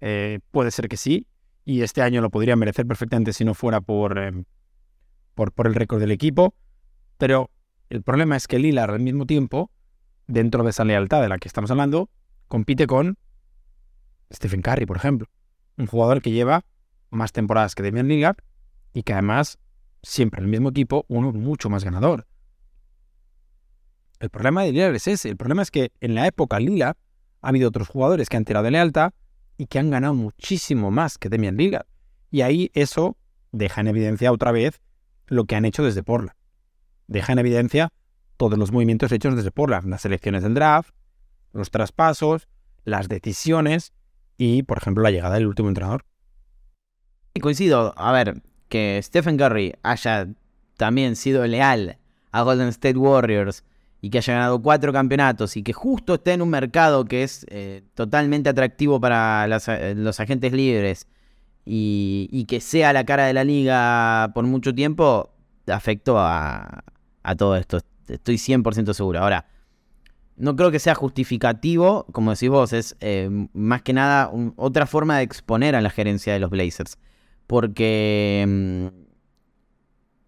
eh, 0.00 0.40
puede 0.50 0.70
ser 0.70 0.88
que 0.88 0.96
sí, 0.96 1.26
y 1.64 1.82
este 1.82 2.00
año 2.00 2.20
lo 2.20 2.30
podría 2.30 2.56
merecer 2.56 2.86
perfectamente 2.86 3.32
si 3.32 3.44
no 3.44 3.54
fuera 3.54 3.80
por, 3.80 4.18
em, 4.18 4.44
por, 5.34 5.52
por 5.52 5.66
el 5.66 5.74
récord 5.74 6.00
del 6.00 6.12
equipo, 6.12 6.54
pero 7.18 7.50
el 7.90 8.02
problema 8.02 8.36
es 8.36 8.46
que 8.46 8.58
Lillard 8.58 8.94
al 8.94 9.00
mismo 9.00 9.26
tiempo, 9.26 9.70
dentro 10.26 10.62
de 10.64 10.70
esa 10.70 10.84
lealtad 10.84 11.20
de 11.20 11.28
la 11.28 11.38
que 11.38 11.48
estamos 11.48 11.70
hablando, 11.70 12.08
compite 12.46 12.86
con 12.86 13.18
Stephen 14.32 14.62
Curry, 14.62 14.86
por 14.86 14.96
ejemplo, 14.96 15.28
un 15.76 15.86
jugador 15.86 16.22
que 16.22 16.30
lleva 16.30 16.64
más 17.10 17.32
temporadas 17.32 17.74
que 17.74 17.82
Damian 17.82 18.08
Lillard 18.08 18.36
y 18.92 19.02
que 19.02 19.12
además 19.12 19.58
siempre 20.02 20.40
en 20.40 20.44
el 20.44 20.50
mismo 20.50 20.70
equipo 20.70 21.04
uno 21.08 21.32
mucho 21.32 21.70
más 21.70 21.84
ganador. 21.84 22.26
El 24.20 24.30
problema 24.30 24.62
de 24.62 24.72
Lillard 24.72 24.94
es 24.94 25.06
ese. 25.06 25.28
El 25.28 25.36
problema 25.36 25.62
es 25.62 25.70
que 25.70 25.92
en 26.00 26.14
la 26.14 26.26
época 26.26 26.58
Lillard 26.58 26.96
ha 27.40 27.48
habido 27.48 27.68
otros 27.68 27.88
jugadores 27.88 28.28
que 28.28 28.36
han 28.36 28.44
tirado 28.44 28.64
de 28.64 28.72
lealtad 28.72 29.12
y 29.56 29.66
que 29.66 29.78
han 29.78 29.90
ganado 29.90 30.14
muchísimo 30.14 30.90
más 30.90 31.18
que 31.18 31.28
Damian 31.28 31.56
Lillard. 31.56 31.86
Y 32.30 32.42
ahí 32.42 32.70
eso 32.74 33.16
deja 33.52 33.80
en 33.80 33.88
evidencia 33.88 34.32
otra 34.32 34.52
vez 34.52 34.80
lo 35.26 35.44
que 35.44 35.56
han 35.56 35.64
hecho 35.64 35.84
desde 35.84 36.02
Portland. 36.02 36.36
Deja 37.06 37.32
en 37.32 37.38
evidencia 37.38 37.92
todos 38.36 38.58
los 38.58 38.72
movimientos 38.72 39.12
hechos 39.12 39.34
desde 39.36 39.50
Portland, 39.50 39.88
las 39.88 40.02
selecciones 40.02 40.42
del 40.42 40.54
draft, 40.54 40.90
los 41.52 41.70
traspasos, 41.70 42.48
las 42.84 43.08
decisiones 43.08 43.92
y, 44.36 44.62
por 44.62 44.78
ejemplo, 44.78 45.02
la 45.02 45.10
llegada 45.10 45.34
del 45.34 45.46
último 45.46 45.68
entrenador. 45.68 46.04
Coincido, 47.40 47.94
a 47.96 48.12
ver, 48.12 48.42
que 48.68 49.00
Stephen 49.02 49.36
Curry 49.36 49.74
haya 49.82 50.28
también 50.76 51.16
sido 51.16 51.46
leal 51.46 51.98
a 52.32 52.42
Golden 52.42 52.68
State 52.68 52.96
Warriors 52.96 53.64
y 54.00 54.10
que 54.10 54.18
haya 54.18 54.34
ganado 54.34 54.62
cuatro 54.62 54.92
campeonatos 54.92 55.56
y 55.56 55.62
que 55.62 55.72
justo 55.72 56.14
esté 56.14 56.32
en 56.34 56.42
un 56.42 56.50
mercado 56.50 57.04
que 57.04 57.24
es 57.24 57.44
eh, 57.48 57.82
totalmente 57.94 58.48
atractivo 58.48 59.00
para 59.00 59.46
eh, 59.46 59.94
los 59.96 60.20
agentes 60.20 60.52
libres 60.52 61.08
y, 61.64 62.46
que 62.48 62.60
sea 62.60 62.92
la 62.94 63.04
cara 63.04 63.26
de 63.26 63.34
la 63.34 63.44
liga 63.44 64.30
por 64.34 64.44
mucho 64.44 64.74
tiempo, 64.74 65.30
afectó 65.66 66.18
a, 66.18 66.82
todo 67.36 67.56
esto. 67.56 67.80
Estoy 68.06 68.36
100% 68.36 68.94
seguro. 68.94 69.20
Ahora, 69.20 69.44
no 70.36 70.56
creo 70.56 70.70
que 70.70 70.78
sea 70.78 70.94
justificativo, 70.94 72.06
como 72.12 72.30
decís 72.30 72.48
vos, 72.48 72.72
es 72.72 72.96
eh, 73.00 73.28
más 73.52 73.82
que 73.82 73.92
nada 73.92 74.30
otra 74.56 74.86
forma 74.86 75.18
de 75.18 75.24
exponer 75.24 75.74
a 75.76 75.82
la 75.82 75.90
gerencia 75.90 76.32
de 76.32 76.38
los 76.38 76.48
Blazers 76.48 76.96
porque, 77.48 78.44
mm, 78.46 78.86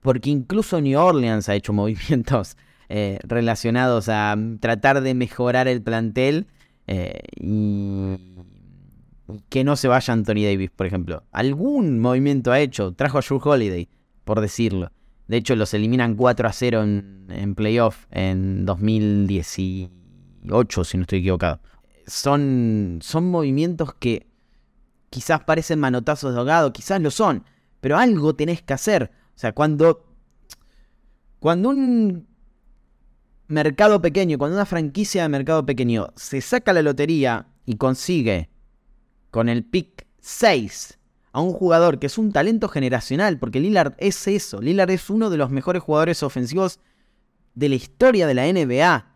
porque 0.00 0.30
incluso 0.30 0.80
New 0.80 0.98
Orleans 0.98 1.48
ha 1.48 1.54
hecho 1.54 1.72
movimientos 1.72 2.56
eh, 2.88 3.20
relacionados 3.22 4.08
a 4.08 4.34
mm, 4.34 4.58
tratar 4.58 5.02
de 5.02 5.14
mejorar 5.14 5.68
el 5.68 5.80
plantel 5.80 6.48
eh, 6.88 7.20
y 7.36 8.16
que 9.48 9.62
no 9.62 9.76
se 9.76 9.86
vaya 9.86 10.12
Anthony 10.12 10.42
Davis, 10.42 10.72
por 10.74 10.86
ejemplo. 10.86 11.22
Algún 11.30 12.00
movimiento 12.00 12.50
ha 12.50 12.58
hecho, 12.58 12.92
trajo 12.94 13.18
a 13.18 13.20
Drew 13.20 13.40
Holiday, 13.40 13.88
por 14.24 14.40
decirlo. 14.40 14.90
De 15.28 15.36
hecho, 15.36 15.54
los 15.54 15.72
eliminan 15.74 16.16
4 16.16 16.48
a 16.48 16.52
0 16.52 16.82
en, 16.82 17.26
en 17.28 17.54
playoff 17.54 18.06
en 18.10 18.66
2018, 18.66 20.84
si 20.84 20.96
no 20.96 21.02
estoy 21.02 21.20
equivocado. 21.20 21.60
Son, 22.08 22.98
son 23.02 23.30
movimientos 23.30 23.94
que 23.94 24.26
quizás 25.10 25.44
parecen 25.44 25.80
manotazos 25.80 26.32
de 26.32 26.38
ahogado, 26.38 26.72
quizás 26.72 27.00
lo 27.00 27.10
son, 27.10 27.44
pero 27.80 27.98
algo 27.98 28.34
tenés 28.34 28.62
que 28.62 28.72
hacer. 28.72 29.10
O 29.34 29.38
sea, 29.38 29.52
cuando, 29.52 30.06
cuando 31.40 31.70
un 31.70 32.28
mercado 33.48 34.00
pequeño, 34.00 34.38
cuando 34.38 34.56
una 34.56 34.66
franquicia 34.66 35.22
de 35.22 35.28
mercado 35.28 35.66
pequeño 35.66 36.08
se 36.14 36.40
saca 36.40 36.72
la 36.72 36.82
lotería 36.82 37.48
y 37.66 37.76
consigue 37.76 38.48
con 39.30 39.48
el 39.48 39.64
pick 39.64 40.06
6 40.20 40.98
a 41.32 41.40
un 41.40 41.52
jugador 41.52 41.98
que 41.98 42.06
es 42.06 42.18
un 42.18 42.32
talento 42.32 42.68
generacional, 42.68 43.38
porque 43.38 43.60
Lillard 43.60 43.94
es 43.98 44.26
eso, 44.28 44.60
Lillard 44.60 44.90
es 44.90 45.10
uno 45.10 45.30
de 45.30 45.36
los 45.36 45.50
mejores 45.50 45.82
jugadores 45.82 46.22
ofensivos 46.22 46.80
de 47.54 47.68
la 47.68 47.74
historia 47.76 48.26
de 48.26 48.34
la 48.34 48.52
NBA, 48.52 49.06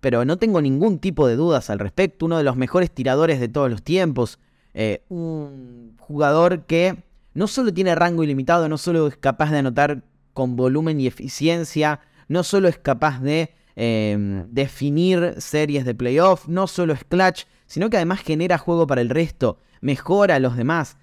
pero 0.00 0.24
no 0.24 0.38
tengo 0.38 0.60
ningún 0.60 0.98
tipo 0.98 1.26
de 1.26 1.36
dudas 1.36 1.68
al 1.70 1.78
respecto, 1.78 2.26
uno 2.26 2.38
de 2.38 2.44
los 2.44 2.56
mejores 2.56 2.90
tiradores 2.90 3.40
de 3.40 3.48
todos 3.48 3.70
los 3.70 3.82
tiempos, 3.82 4.38
eh, 4.78 5.02
un 5.08 5.96
jugador 5.98 6.66
que 6.66 7.02
no 7.32 7.46
solo 7.46 7.72
tiene 7.72 7.94
rango 7.94 8.22
ilimitado, 8.22 8.68
no 8.68 8.76
solo 8.76 9.06
es 9.06 9.16
capaz 9.16 9.50
de 9.50 9.58
anotar 9.58 10.02
con 10.34 10.54
volumen 10.54 11.00
y 11.00 11.06
eficiencia, 11.06 12.00
no 12.28 12.42
solo 12.44 12.68
es 12.68 12.76
capaz 12.76 13.22
de 13.22 13.54
em, 13.74 14.46
definir 14.50 15.36
series 15.38 15.86
de 15.86 15.94
playoff, 15.94 16.46
no 16.46 16.66
solo 16.66 16.92
es 16.92 17.04
clutch, 17.04 17.46
sino 17.66 17.88
que 17.88 17.96
además 17.96 18.20
genera 18.20 18.58
juego 18.58 18.86
para 18.86 19.00
el 19.00 19.08
resto, 19.08 19.58
mejora 19.80 20.34
a 20.34 20.40
los 20.40 20.58
demás. 20.58 20.98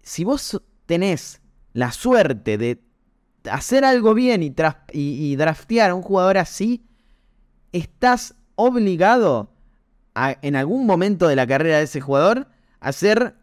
Si 0.00 0.22
vos 0.22 0.62
tenés 0.86 1.40
la 1.72 1.90
suerte 1.90 2.56
de 2.56 2.80
hacer 3.50 3.84
algo 3.84 4.14
bien 4.14 4.44
y, 4.44 4.54
y 4.92 5.34
draftear 5.34 5.90
a 5.90 5.94
un 5.96 6.02
jugador 6.02 6.38
así, 6.38 6.84
estás 7.72 8.36
obligado 8.54 9.50
a, 10.14 10.36
en 10.40 10.54
algún 10.54 10.86
momento 10.86 11.26
de 11.26 11.34
la 11.34 11.48
carrera 11.48 11.78
de 11.78 11.84
ese 11.84 12.00
jugador 12.00 12.46
hacer 12.80 13.34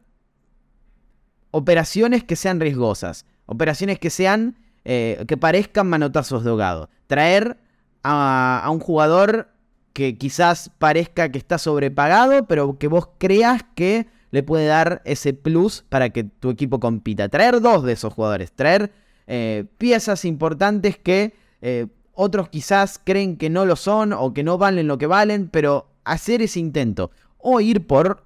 operaciones 1.51 2.23
que 2.23 2.35
sean 2.35 2.59
riesgosas, 2.59 3.25
operaciones 3.45 3.99
que 3.99 4.09
sean, 4.09 4.57
eh, 4.83 5.23
que 5.27 5.37
parezcan 5.37 5.87
manotazos 5.87 6.43
de 6.43 6.49
ahogado. 6.49 6.89
Traer 7.07 7.57
a, 8.03 8.67
un 8.71 8.79
jugador 8.79 9.49
que 9.93 10.17
quizás 10.17 10.69
parezca 10.77 11.29
que 11.29 11.37
está 11.37 11.57
sobrepagado, 11.57 12.45
pero 12.45 12.77
que 12.77 12.87
vos 12.87 13.09
creas 13.17 13.63
que 13.75 14.07
le 14.31 14.43
puede 14.43 14.65
dar 14.65 15.01
ese 15.05 15.33
plus 15.33 15.85
para 15.87 16.09
que 16.09 16.25
tu 16.25 16.49
equipo 16.49 16.79
compita. 16.79 17.29
Traer 17.29 17.61
dos 17.61 17.83
de 17.83 17.93
esos 17.93 18.13
jugadores, 18.13 18.51
traer 18.51 18.91
eh, 19.27 19.65
piezas 19.77 20.25
importantes 20.25 20.97
que 20.97 21.33
eh, 21.61 21.87
otros 22.13 22.49
quizás 22.49 22.99
creen 23.03 23.37
que 23.37 23.49
no 23.49 23.65
lo 23.65 23.75
son 23.75 24.13
o 24.13 24.33
que 24.33 24.43
no 24.43 24.57
valen 24.57 24.87
lo 24.87 24.97
que 24.97 25.07
valen, 25.07 25.47
pero 25.47 25.87
hacer 26.03 26.41
ese 26.41 26.59
intento 26.59 27.11
o 27.37 27.61
ir 27.61 27.87
por 27.87 28.23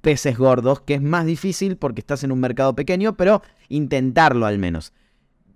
peces 0.00 0.36
gordos, 0.38 0.80
que 0.80 0.94
es 0.94 1.02
más 1.02 1.26
difícil 1.26 1.76
porque 1.76 2.00
estás 2.00 2.24
en 2.24 2.32
un 2.32 2.40
mercado 2.40 2.74
pequeño, 2.74 3.16
pero 3.16 3.42
intentarlo 3.68 4.46
al 4.46 4.58
menos. 4.58 4.92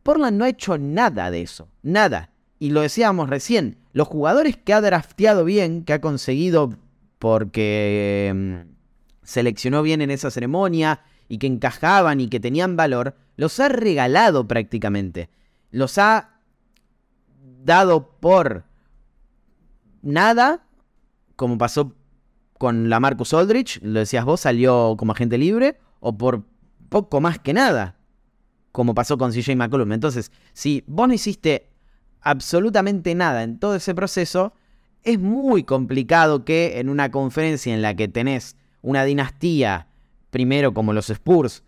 Portland 0.02 0.36
no 0.36 0.44
ha 0.44 0.48
hecho 0.50 0.78
nada 0.78 1.30
de 1.30 1.42
eso, 1.42 1.68
nada. 1.82 2.30
Y 2.58 2.70
lo 2.70 2.82
decíamos 2.82 3.30
recién, 3.30 3.78
los 3.92 4.08
jugadores 4.08 4.56
que 4.56 4.72
ha 4.72 4.80
drafteado 4.80 5.44
bien, 5.44 5.84
que 5.84 5.94
ha 5.94 6.00
conseguido 6.00 6.76
porque 7.18 8.28
em, 8.28 8.66
seleccionó 9.22 9.82
bien 9.82 10.02
en 10.02 10.10
esa 10.10 10.30
ceremonia 10.30 11.00
y 11.28 11.38
que 11.38 11.46
encajaban 11.46 12.20
y 12.20 12.28
que 12.28 12.40
tenían 12.40 12.76
valor, 12.76 13.16
los 13.36 13.58
ha 13.60 13.68
regalado 13.68 14.46
prácticamente. 14.46 15.30
Los 15.70 15.98
ha 15.98 16.38
dado 17.64 18.10
por 18.20 18.64
nada, 20.02 20.64
como 21.36 21.58
pasó 21.58 21.94
con 22.64 22.88
la 22.88 22.98
Marcus 22.98 23.34
Aldrich, 23.34 23.78
lo 23.82 23.98
decías 23.98 24.24
vos, 24.24 24.40
salió 24.40 24.94
como 24.96 25.12
agente 25.12 25.36
libre, 25.36 25.76
o 26.00 26.16
por 26.16 26.44
poco 26.88 27.20
más 27.20 27.38
que 27.38 27.52
nada, 27.52 27.98
como 28.72 28.94
pasó 28.94 29.18
con 29.18 29.32
CJ 29.32 29.54
McCollum. 29.54 29.92
Entonces, 29.92 30.32
si 30.54 30.82
vos 30.86 31.06
no 31.06 31.12
hiciste 31.12 31.68
absolutamente 32.22 33.14
nada 33.14 33.42
en 33.42 33.58
todo 33.58 33.74
ese 33.74 33.94
proceso, 33.94 34.54
es 35.02 35.18
muy 35.18 35.64
complicado 35.64 36.46
que 36.46 36.80
en 36.80 36.88
una 36.88 37.10
conferencia 37.10 37.74
en 37.74 37.82
la 37.82 37.94
que 37.96 38.08
tenés 38.08 38.56
una 38.80 39.04
dinastía, 39.04 39.88
primero 40.30 40.72
como 40.72 40.94
los 40.94 41.10
Spurs, 41.10 41.64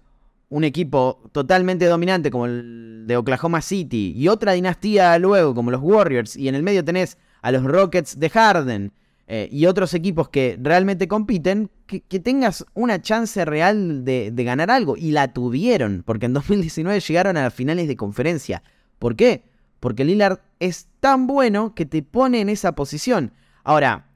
un 0.48 0.64
equipo 0.64 1.20
totalmente 1.32 1.84
dominante 1.84 2.30
como 2.30 2.46
el 2.46 3.04
de 3.06 3.18
Oklahoma 3.18 3.60
City, 3.60 4.14
y 4.16 4.28
otra 4.28 4.52
dinastía 4.52 5.18
luego 5.18 5.54
como 5.54 5.70
los 5.70 5.82
Warriors, 5.82 6.38
y 6.38 6.48
en 6.48 6.54
el 6.54 6.62
medio 6.62 6.82
tenés 6.82 7.18
a 7.42 7.52
los 7.52 7.64
Rockets 7.64 8.18
de 8.18 8.30
Harden, 8.30 8.92
eh, 9.28 9.48
y 9.50 9.66
otros 9.66 9.92
equipos 9.94 10.28
que 10.28 10.56
realmente 10.60 11.08
compiten, 11.08 11.68
que, 11.86 12.00
tengas 12.20 12.64
una 12.74 13.02
chance 13.02 13.44
real 13.44 14.04
de, 14.04 14.32
ganar 14.36 14.70
algo. 14.70 14.96
Y 14.96 15.10
la 15.10 15.32
tuvieron, 15.32 16.02
porque 16.06 16.26
en 16.26 16.32
2019 16.34 17.00
llegaron 17.00 17.36
a 17.36 17.42
las 17.42 17.54
finales 17.54 17.88
de 17.88 17.96
conferencia. 17.96 18.62
¿Por 18.98 19.16
qué? 19.16 19.44
Porque 19.80 20.04
Lillard 20.04 20.40
es 20.60 20.88
tan 21.00 21.26
bueno 21.26 21.74
que 21.74 21.86
te 21.86 22.02
pone 22.02 22.40
en 22.40 22.48
esa 22.48 22.72
posición. 22.72 23.32
Ahora, 23.64 24.06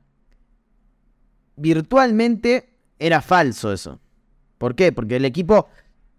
virtualmente 1.56 2.70
era 2.98 3.20
falso 3.20 3.72
eso. 3.72 4.00
¿Por 4.58 4.74
qué? 4.74 4.92
Porque 4.92 5.16
el 5.16 5.24
equipo 5.24 5.68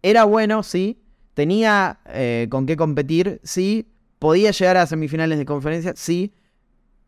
era 0.02 0.26
bueno, 0.26 0.64
sí, 0.64 1.02
tenía 1.34 2.00
eh, 2.08 2.48
con 2.50 2.66
qué 2.66 2.76
competir, 2.76 3.40
sí. 3.44 3.88
Podía 4.20 4.52
llegar 4.52 4.78
a 4.78 4.86
semifinales 4.86 5.40
de 5.40 5.46
conferencia, 5.46 5.94
sí. 5.96 6.34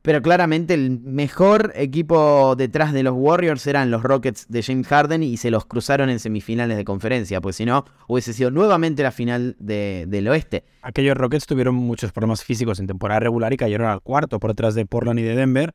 Pero 0.03 0.21
claramente 0.21 0.73
el 0.73 0.99
mejor 0.99 1.71
equipo 1.75 2.57
detrás 2.57 2.91
de 2.91 3.03
los 3.03 3.13
Warriors 3.15 3.65
eran 3.67 3.89
los 3.89 4.03
Rockets 4.03 4.47
de 4.49 4.61
James 4.61 4.85
Harden 4.85 5.23
y 5.23 5.37
se 5.37 5.49
los 5.49 5.65
cruzaron 5.65 6.09
en 6.09 6.19
semifinales 6.19 6.75
de 6.75 6.83
conferencia, 6.83 7.39
pues 7.39 7.55
si 7.55 7.63
no, 7.63 7.85
hubiese 8.09 8.33
sido 8.33 8.51
nuevamente 8.51 9.01
la 9.01 9.11
final 9.11 9.55
del 9.59 10.27
oeste. 10.27 10.65
Aquellos 10.81 11.15
Rockets 11.15 11.45
tuvieron 11.45 11.75
muchos 11.75 12.11
problemas 12.11 12.43
físicos 12.43 12.81
en 12.81 12.87
temporada 12.87 13.21
regular 13.21 13.53
y 13.53 13.57
cayeron 13.57 13.87
al 13.87 14.01
cuarto 14.01 14.41
por 14.41 14.51
detrás 14.51 14.75
de 14.75 14.85
Portland 14.85 15.19
y 15.19 15.23
de 15.23 15.37
Denver, 15.37 15.73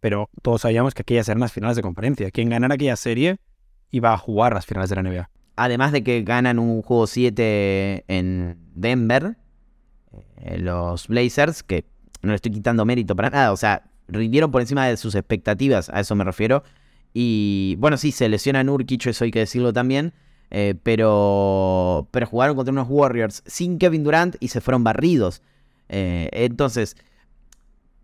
pero 0.00 0.28
todos 0.42 0.60
sabíamos 0.60 0.92
que 0.92 1.00
aquellas 1.00 1.30
eran 1.30 1.40
las 1.40 1.52
finales 1.52 1.74
de 1.74 1.82
conferencia. 1.82 2.30
Quien 2.30 2.50
ganara 2.50 2.74
aquella 2.74 2.96
serie 2.96 3.38
iba 3.90 4.12
a 4.12 4.18
jugar 4.18 4.52
las 4.52 4.66
finales 4.66 4.90
de 4.90 4.96
la 4.96 5.02
NBA. 5.02 5.30
Además 5.56 5.92
de 5.92 6.04
que 6.04 6.22
ganan 6.24 6.58
un 6.58 6.82
juego 6.82 7.06
7 7.06 8.04
en 8.06 8.58
Denver, 8.74 9.36
eh, 10.42 10.58
los 10.58 11.08
Blazers, 11.08 11.62
que 11.62 11.86
no 12.22 12.30
le 12.30 12.36
estoy 12.36 12.52
quitando 12.52 12.84
mérito 12.84 13.14
para 13.16 13.30
nada, 13.30 13.52
o 13.52 13.56
sea, 13.56 13.84
rindieron 14.08 14.50
por 14.50 14.60
encima 14.60 14.86
de 14.86 14.96
sus 14.96 15.14
expectativas, 15.14 15.90
a 15.90 16.00
eso 16.00 16.14
me 16.14 16.24
refiero. 16.24 16.62
Y 17.14 17.76
bueno, 17.78 17.96
sí, 17.96 18.12
se 18.12 18.28
lesiona 18.28 18.64
Nurkic, 18.64 19.06
eso 19.06 19.24
hay 19.24 19.30
que 19.30 19.40
decirlo 19.40 19.72
también. 19.72 20.12
Eh, 20.54 20.74
pero, 20.82 22.08
pero 22.10 22.26
jugaron 22.26 22.54
contra 22.54 22.72
unos 22.72 22.86
Warriors 22.90 23.42
sin 23.46 23.78
Kevin 23.78 24.04
Durant 24.04 24.36
y 24.38 24.48
se 24.48 24.60
fueron 24.60 24.84
barridos. 24.84 25.40
Eh, 25.88 26.28
entonces, 26.32 26.96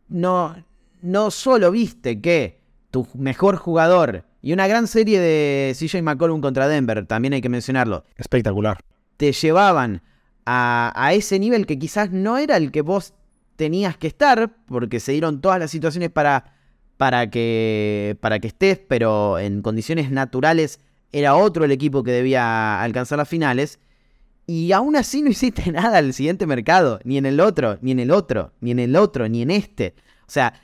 no, 0.08 0.56
no 1.02 1.30
solo 1.30 1.70
viste 1.70 2.22
que 2.22 2.60
tu 2.90 3.06
mejor 3.14 3.56
jugador 3.56 4.24
y 4.40 4.54
una 4.54 4.66
gran 4.66 4.86
serie 4.86 5.20
de 5.20 5.76
CJ 5.78 6.00
McCollum 6.00 6.40
contra 6.40 6.68
Denver, 6.68 7.04
también 7.04 7.34
hay 7.34 7.42
que 7.42 7.50
mencionarlo. 7.50 8.04
Espectacular. 8.16 8.78
Te 9.18 9.32
llevaban 9.32 10.00
a, 10.46 10.92
a 10.94 11.12
ese 11.12 11.38
nivel 11.38 11.66
que 11.66 11.78
quizás 11.78 12.12
no 12.12 12.38
era 12.38 12.56
el 12.56 12.70
que 12.70 12.80
vos 12.80 13.12
tenías 13.58 13.96
que 13.98 14.06
estar, 14.06 14.54
porque 14.66 15.00
se 15.00 15.10
dieron 15.10 15.40
todas 15.40 15.58
las 15.58 15.72
situaciones 15.72 16.10
para, 16.10 16.54
para, 16.96 17.28
que, 17.28 18.16
para 18.20 18.38
que 18.38 18.46
estés, 18.46 18.78
pero 18.78 19.36
en 19.40 19.62
condiciones 19.62 20.12
naturales 20.12 20.78
era 21.10 21.34
otro 21.34 21.64
el 21.64 21.72
equipo 21.72 22.04
que 22.04 22.12
debía 22.12 22.80
alcanzar 22.80 23.18
las 23.18 23.28
finales. 23.28 23.80
Y 24.46 24.70
aún 24.70 24.94
así 24.94 25.22
no 25.22 25.30
hiciste 25.30 25.72
nada 25.72 25.98
al 25.98 26.14
siguiente 26.14 26.46
mercado, 26.46 27.00
ni 27.02 27.18
en 27.18 27.26
el 27.26 27.40
otro, 27.40 27.78
ni 27.82 27.90
en 27.90 27.98
el 27.98 28.12
otro, 28.12 28.52
ni 28.60 28.70
en 28.70 28.78
el 28.78 28.94
otro, 28.94 29.28
ni 29.28 29.42
en 29.42 29.50
este. 29.50 29.96
O 30.20 30.30
sea, 30.30 30.54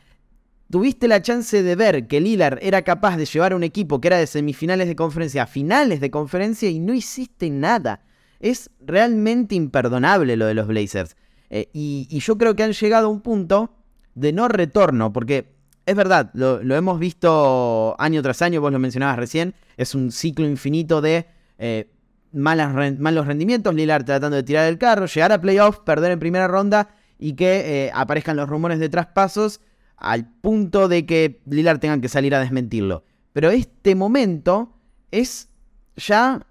tuviste 0.70 1.08
la 1.08 1.20
chance 1.20 1.64
de 1.64 1.74
ver 1.74 2.06
que 2.06 2.20
Lillard 2.20 2.60
era 2.62 2.82
capaz 2.82 3.16
de 3.16 3.26
llevar 3.26 3.54
a 3.54 3.56
un 3.56 3.64
equipo 3.64 4.00
que 4.00 4.06
era 4.06 4.18
de 4.18 4.28
semifinales 4.28 4.86
de 4.86 4.94
conferencia 4.94 5.42
a 5.42 5.46
finales 5.48 5.98
de 6.00 6.12
conferencia 6.12 6.70
y 6.70 6.78
no 6.78 6.94
hiciste 6.94 7.50
nada. 7.50 8.04
Es 8.38 8.70
realmente 8.78 9.56
imperdonable 9.56 10.36
lo 10.36 10.46
de 10.46 10.54
los 10.54 10.68
Blazers. 10.68 11.16
Eh, 11.56 11.68
y, 11.72 12.18
yo 12.18 12.36
creo 12.36 12.56
que 12.56 12.64
han 12.64 12.72
llegado 12.72 13.06
a 13.06 13.10
un 13.10 13.20
punto 13.20 13.70
de 14.16 14.32
no 14.32 14.48
retorno, 14.48 15.12
porque 15.12 15.54
es 15.86 15.94
verdad, 15.94 16.32
lo, 16.34 16.58
hemos 16.74 16.98
visto 16.98 17.94
año 18.00 18.22
tras 18.22 18.42
año, 18.42 18.60
vos 18.60 18.72
lo 18.72 18.80
mencionabas 18.80 19.16
recién, 19.16 19.54
es 19.76 19.94
un 19.94 20.10
ciclo 20.10 20.48
infinito 20.48 21.00
de 21.00 21.28
eh, 21.58 21.92
malos 22.32 23.24
rendimientos, 23.24 23.72
Lillard 23.72 24.04
tratando 24.04 24.34
de 24.36 24.42
tirar 24.42 24.66
el 24.66 24.78
carro, 24.78 25.06
llegar 25.06 25.30
a 25.30 25.40
playoffs, 25.40 25.78
perder 25.78 26.10
en 26.10 26.18
primera 26.18 26.48
ronda 26.48 26.88
y 27.20 27.34
que 27.34 27.84
eh, 27.84 27.90
aparezcan 27.94 28.34
los 28.34 28.48
rumores 28.48 28.80
de 28.80 28.88
traspasos 28.88 29.60
al 29.96 30.28
punto 30.28 30.88
de 30.88 31.06
que 31.06 31.40
Lillard 31.46 31.78
tenga 31.78 32.00
que 32.00 32.08
salir 32.08 32.34
a 32.34 32.40
desmentirlo. 32.40 33.04
Pero 33.32 33.50
este 33.50 33.94
momento 33.94 34.72
es 35.12 35.50
ya 35.94 36.44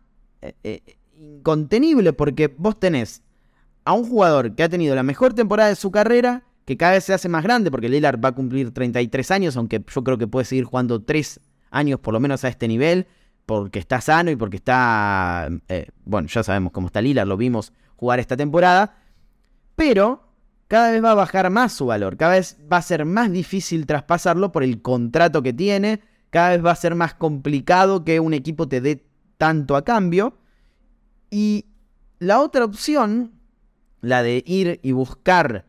incontenible 1.17 2.13
porque 2.13 2.47
vos 2.57 2.79
tenés 2.79 3.22
a 3.85 3.93
un 3.93 4.07
jugador 4.07 4.55
que 4.55 4.63
ha 4.63 4.69
tenido 4.69 4.95
la 4.95 5.03
mejor 5.03 5.33
temporada 5.33 5.69
de 5.69 5.75
su 5.75 5.91
carrera, 5.91 6.43
que 6.65 6.77
cada 6.77 6.93
vez 6.93 7.03
se 7.03 7.13
hace 7.13 7.29
más 7.29 7.43
grande, 7.43 7.69
porque 7.69 7.89
Lillard 7.89 8.23
va 8.23 8.29
a 8.29 8.31
cumplir 8.33 8.71
33 8.71 9.31
años, 9.31 9.57
aunque 9.57 9.83
yo 9.93 10.03
creo 10.03 10.17
que 10.17 10.27
puede 10.27 10.45
seguir 10.45 10.63
jugando 10.63 11.01
3 11.01 11.39
años 11.71 11.99
por 11.99 12.13
lo 12.13 12.19
menos 12.19 12.43
a 12.43 12.47
este 12.47 12.67
nivel, 12.67 13.07
porque 13.45 13.79
está 13.79 13.99
sano 13.99 14.31
y 14.31 14.35
porque 14.35 14.57
está, 14.57 15.49
eh, 15.67 15.87
bueno, 16.05 16.27
ya 16.29 16.43
sabemos 16.43 16.71
cómo 16.71 16.87
está 16.87 17.01
Lillard, 17.01 17.27
lo 17.27 17.35
vimos 17.35 17.73
jugar 17.97 18.19
esta 18.19 18.37
temporada, 18.37 18.95
pero 19.75 20.23
cada 20.67 20.91
vez 20.91 21.03
va 21.03 21.11
a 21.11 21.15
bajar 21.15 21.49
más 21.49 21.73
su 21.73 21.85
valor, 21.85 22.15
cada 22.15 22.33
vez 22.33 22.57
va 22.71 22.77
a 22.77 22.81
ser 22.81 23.05
más 23.05 23.31
difícil 23.31 23.85
traspasarlo 23.85 24.51
por 24.51 24.63
el 24.63 24.81
contrato 24.81 25.43
que 25.43 25.51
tiene, 25.51 26.01
cada 26.29 26.51
vez 26.51 26.65
va 26.65 26.71
a 26.71 26.75
ser 26.75 26.95
más 26.95 27.13
complicado 27.13 28.05
que 28.05 28.19
un 28.19 28.33
equipo 28.33 28.67
te 28.67 28.79
dé 28.79 29.05
tanto 29.37 29.75
a 29.75 29.83
cambio, 29.83 30.37
y 31.29 31.65
la 32.19 32.39
otra 32.39 32.63
opción 32.63 33.31
la 34.03 34.21
de 34.21 34.43
ir 34.45 34.81
y 34.83 34.91
buscar 34.91 35.65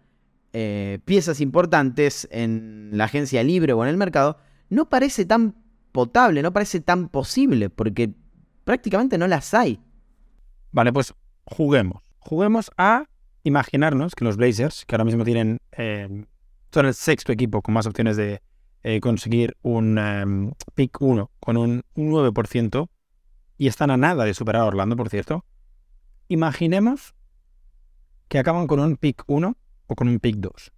eh, 0.53 0.99
piezas 1.05 1.41
importantes 1.41 2.29
en 2.33 2.91
la 2.93 3.05
agencia 3.05 3.45
libre 3.45 3.73
o 3.73 3.85
en 3.85 3.89
el 3.89 3.97
mercado, 3.97 4.39
no 4.69 4.89
parece 4.89 5.25
tan 5.25 5.55
potable, 5.93 6.43
no 6.43 6.53
parece 6.53 6.81
tan 6.81 7.09
posible, 7.09 7.71
porque 7.71 8.13
prácticamente 8.65 9.19
no 9.19 9.29
las 9.29 9.55
hay. 9.55 9.81
Vale, 10.73 10.93
pues 10.93 11.15
juguemos. 11.45 12.03
Juguemos 12.19 12.73
a 12.77 13.05
imaginarnos 13.45 14.17
que 14.17 14.25
los 14.25 14.37
Blazers, 14.37 14.85
que 14.85 14.97
ahora 14.97 15.05
mismo 15.05 15.25
tienen, 15.25 15.59
eh, 15.71 16.25
son 16.73 16.87
el 16.87 16.95
sexto 16.95 17.31
equipo 17.31 17.63
con 17.63 17.73
más 17.73 17.87
opciones 17.87 18.17
de 18.17 18.43
eh, 18.83 18.99
conseguir 18.99 19.57
un 19.63 19.97
em, 19.97 20.51
pick 20.75 21.01
1 21.01 21.31
con 21.39 21.57
un, 21.57 21.83
un 21.95 22.11
9%, 22.11 22.89
y 23.59 23.69
están 23.69 23.93
a 23.93 23.97
nada 23.97 24.25
de 24.25 24.35
superar 24.35 24.63
a 24.63 24.67
Orlando, 24.67 24.97
por 24.97 25.09
cierto. 25.09 25.45
Imaginemos 26.27 27.15
que 28.35 28.41
acaban 28.41 28.67
con 28.67 28.81
un 28.81 28.97
pick 28.97 29.23
1 29.29 29.57
o 29.87 29.95
con 29.95 30.09
un 30.09 30.19
pick 30.19 30.39
2. 30.39 30.73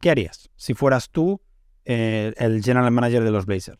¿Qué 0.00 0.10
harías 0.10 0.50
si 0.56 0.74
fueras 0.74 1.10
tú 1.10 1.40
eh, 1.84 2.34
el 2.38 2.60
general 2.60 2.90
manager 2.90 3.22
de 3.22 3.30
los 3.30 3.46
Blazers? 3.46 3.78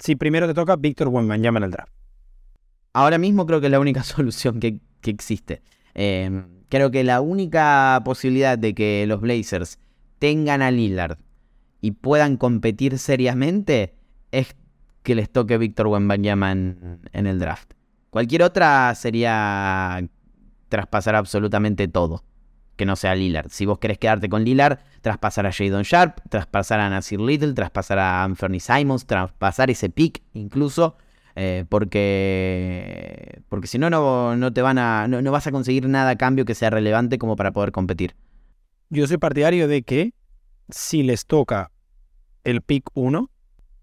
Si 0.00 0.16
primero 0.16 0.48
te 0.48 0.54
toca 0.54 0.74
Víctor 0.74 1.06
Wembanyama 1.06 1.58
en 1.58 1.62
el 1.62 1.70
draft. 1.70 1.92
Ahora 2.92 3.18
mismo 3.18 3.46
creo 3.46 3.60
que 3.60 3.68
es 3.68 3.70
la 3.70 3.78
única 3.78 4.02
solución 4.02 4.58
que, 4.58 4.80
existe. 5.04 5.62
Em, 5.94 6.64
creo 6.68 6.90
que 6.90 7.04
la 7.04 7.20
única 7.20 8.02
posibilidad 8.04 8.58
de 8.58 8.74
que 8.74 9.04
los 9.06 9.20
Blazers 9.20 9.78
tengan 10.18 10.60
a 10.60 10.72
Lillard 10.72 11.18
y 11.80 11.92
puedan 11.92 12.36
competir 12.36 12.98
seriamente 12.98 13.94
es 14.32 14.56
que 15.04 15.14
les 15.14 15.30
toque 15.30 15.56
Víctor 15.56 15.86
Wembanyama 15.86 16.50
en, 16.50 16.98
en 17.12 17.28
el 17.28 17.38
draft. 17.38 17.74
Cualquier 18.10 18.42
otra 18.42 18.92
sería 18.96 20.04
traspasar 20.68 21.14
absolutamente 21.14 21.86
todo 21.86 22.24
que 22.80 22.86
no 22.86 22.96
sea 22.96 23.14
Lillard. 23.14 23.50
Si 23.50 23.66
vos 23.66 23.78
querés 23.78 23.98
quedarte 23.98 24.30
con 24.30 24.42
Lillard, 24.42 24.78
traspasar 25.02 25.44
a 25.44 25.52
Jadon 25.52 25.82
Sharp, 25.82 26.18
traspasar 26.30 26.80
a 26.80 26.88
Nasir 26.88 27.20
Little, 27.20 27.52
traspasar 27.52 27.98
a 27.98 28.24
Anthony 28.24 28.58
Simons, 28.58 29.04
traspasar 29.04 29.70
ese 29.70 29.90
pick 29.90 30.22
incluso. 30.32 30.96
Eh, 31.36 31.66
porque 31.68 33.42
porque 33.50 33.66
si 33.66 33.78
no, 33.78 33.90
no 33.90 34.52
te 34.54 34.62
van 34.62 34.78
a. 34.78 35.08
No, 35.08 35.30
vas 35.30 35.46
a 35.46 35.52
conseguir 35.52 35.86
nada 35.90 36.12
a 36.12 36.16
cambio 36.16 36.46
que 36.46 36.54
sea 36.54 36.70
relevante 36.70 37.18
como 37.18 37.36
para 37.36 37.52
poder 37.52 37.70
competir. 37.70 38.16
Yo 38.88 39.06
soy 39.06 39.18
partidario 39.18 39.68
de 39.68 39.82
que 39.82 40.14
si 40.70 41.02
les 41.02 41.26
toca 41.26 41.72
el 42.44 42.62
pick 42.62 42.88
1, 42.94 43.30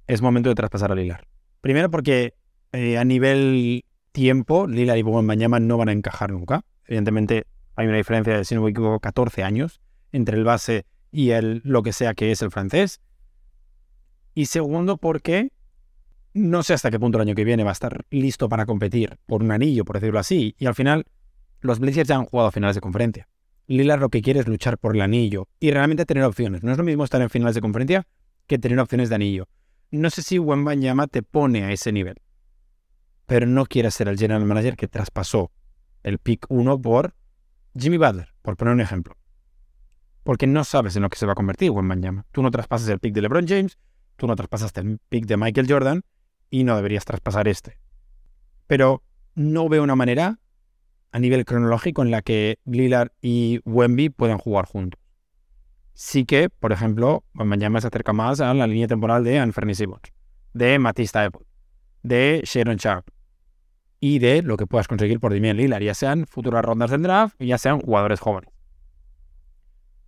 es 0.08 0.24
momento 0.24 0.50
de 0.50 0.56
traspasar 0.56 0.92
a 0.92 0.96
Lillard. 0.96 1.24
Primero 1.62 1.92
porque 1.92 2.34
eh, 2.72 2.98
a 2.98 3.06
nivel 3.06 3.86
tiempo, 4.12 4.66
Lillard 4.66 4.98
y 4.98 5.04
Mañana 5.04 5.60
no 5.60 5.78
van 5.78 5.90
a 5.90 5.92
encajar 5.92 6.32
nunca. 6.32 6.64
Evidentemente, 6.88 7.46
hay 7.78 7.88
una 7.88 7.98
diferencia 7.98 8.36
de, 8.36 8.44
si 8.44 8.56
no 8.56 8.64
me 8.64 8.72
equivoco, 8.72 9.00
14 9.00 9.44
años 9.44 9.80
entre 10.12 10.36
el 10.36 10.44
base 10.44 10.86
y 11.12 11.30
el 11.30 11.62
lo 11.64 11.84
que 11.84 11.94
sea 11.94 12.16
que 12.16 12.32
es 12.32 12.42
el 12.42 12.52
francés. 12.52 13.00
Y 14.34 14.48
segundo, 14.48 14.98
porque 14.98 15.52
no 16.34 16.64
sé 16.64 16.74
hasta 16.74 16.90
qué 16.92 17.00
punto 17.00 17.18
el 17.20 17.28
año 17.28 17.36
que 17.36 17.44
viene 17.44 17.64
va 17.64 17.70
a 17.70 17.74
estar 17.74 18.06
listo 18.10 18.50
para 18.50 18.66
competir 18.66 19.18
por 19.28 19.44
un 19.44 19.52
anillo, 19.52 19.86
por 19.86 20.00
decirlo 20.00 20.20
así. 20.20 20.56
Y 20.58 20.66
al 20.66 20.74
final, 20.74 21.06
los 21.62 21.80
Blazers 21.80 22.10
ya 22.10 22.16
han 22.16 22.26
jugado 22.26 22.52
finales 22.52 22.76
de 22.76 22.82
conferencia. 22.82 23.28
Lillard 23.68 24.00
lo 24.00 24.10
que 24.10 24.22
quiere 24.22 24.40
es 24.40 24.48
luchar 24.48 24.80
por 24.80 24.96
el 24.96 25.02
anillo 25.02 25.48
y 25.60 25.70
realmente 25.72 26.06
tener 26.06 26.24
opciones. 26.24 26.64
No 26.64 26.72
es 26.72 26.78
lo 26.80 26.84
mismo 26.84 27.04
estar 27.04 27.22
en 27.22 27.30
finales 27.30 27.54
de 27.54 27.62
conferencia 27.62 28.08
que 28.48 28.58
tener 28.58 28.80
opciones 28.80 29.10
de 29.10 29.16
anillo. 29.16 29.48
No 29.92 30.10
sé 30.10 30.24
si 30.24 30.40
Wembanyama 30.40 31.08
te 31.08 31.22
pone 31.22 31.64
a 31.64 31.72
ese 31.72 31.92
nivel, 31.92 32.16
pero 33.28 33.46
no 33.46 33.66
quiere 33.66 33.92
ser 33.92 34.08
el 34.08 34.18
general 34.18 34.46
manager 34.46 34.76
que 34.76 34.88
traspasó 34.88 35.52
el 36.02 36.18
pick 36.18 36.46
1 36.50 36.82
por 36.82 37.14
Jimmy 37.78 37.98
Butler, 37.98 38.34
por 38.42 38.58
poner 38.58 38.74
un 38.74 38.82
ejemplo. 38.82 39.16
Porque 40.24 40.48
no 40.48 40.64
sabes 40.64 40.96
en 40.96 41.04
lo 41.04 41.10
que 41.10 41.18
se 41.18 41.26
va 41.26 41.34
a 41.34 41.36
convertir 41.36 41.72
Wembanyama. 41.72 42.26
Tú 42.32 42.42
no 42.42 42.52
traspasas 42.52 42.90
el 42.90 43.00
pick 43.00 43.14
de 43.14 43.22
LeBron 43.22 43.48
James, 43.48 43.78
tú 44.16 44.28
no 44.28 44.36
traspasaste 44.36 44.82
el 44.82 45.00
pick 45.10 45.26
de 45.26 45.38
Michael 45.38 45.68
Jordan 45.70 46.02
y 46.50 46.64
no 46.64 46.76
deberías 46.76 47.06
traspasar 47.06 47.48
este. 47.48 47.80
Pero 48.66 49.04
no 49.36 49.70
veo 49.70 49.84
una 49.84 49.96
manera 49.96 50.40
a 51.12 51.20
nivel 51.20 51.46
cronológico 51.46 52.02
en 52.02 52.12
la 52.12 52.22
que 52.22 52.60
Lillard 52.66 53.12
y 53.22 53.62
Wemby 53.64 54.10
puedan 54.10 54.38
jugar 54.38 54.66
juntos. 54.66 55.00
Sí 55.94 56.26
que, 56.26 56.50
por 56.50 56.72
ejemplo, 56.72 57.24
Wembanyama 57.34 57.82
se 57.82 57.88
acerca 57.88 58.14
más 58.14 58.40
a 58.40 58.54
la 58.54 58.68
línea 58.68 58.88
temporal 58.88 59.24
de 59.24 59.40
Anthony 59.40 59.74
Simmons, 59.74 60.14
de 60.54 60.78
Matista 60.78 61.24
Apple, 61.24 61.46
de 62.04 62.42
Sharon 62.44 62.76
Sharp. 62.76 63.08
Y 64.00 64.20
de 64.20 64.42
lo 64.44 64.58
que 64.58 64.68
puedas 64.68 64.88
conseguir 64.88 65.20
por 65.20 65.34
Damian 65.34 65.58
Lillard, 65.58 65.82
ya 65.82 65.94
sean 65.94 66.26
futuras 66.28 66.64
rondas 66.64 66.92
del 66.92 67.04
draft, 67.04 67.36
ya 67.40 67.58
sean 67.58 67.80
jugadores 67.80 68.20
jóvenes. 68.20 68.52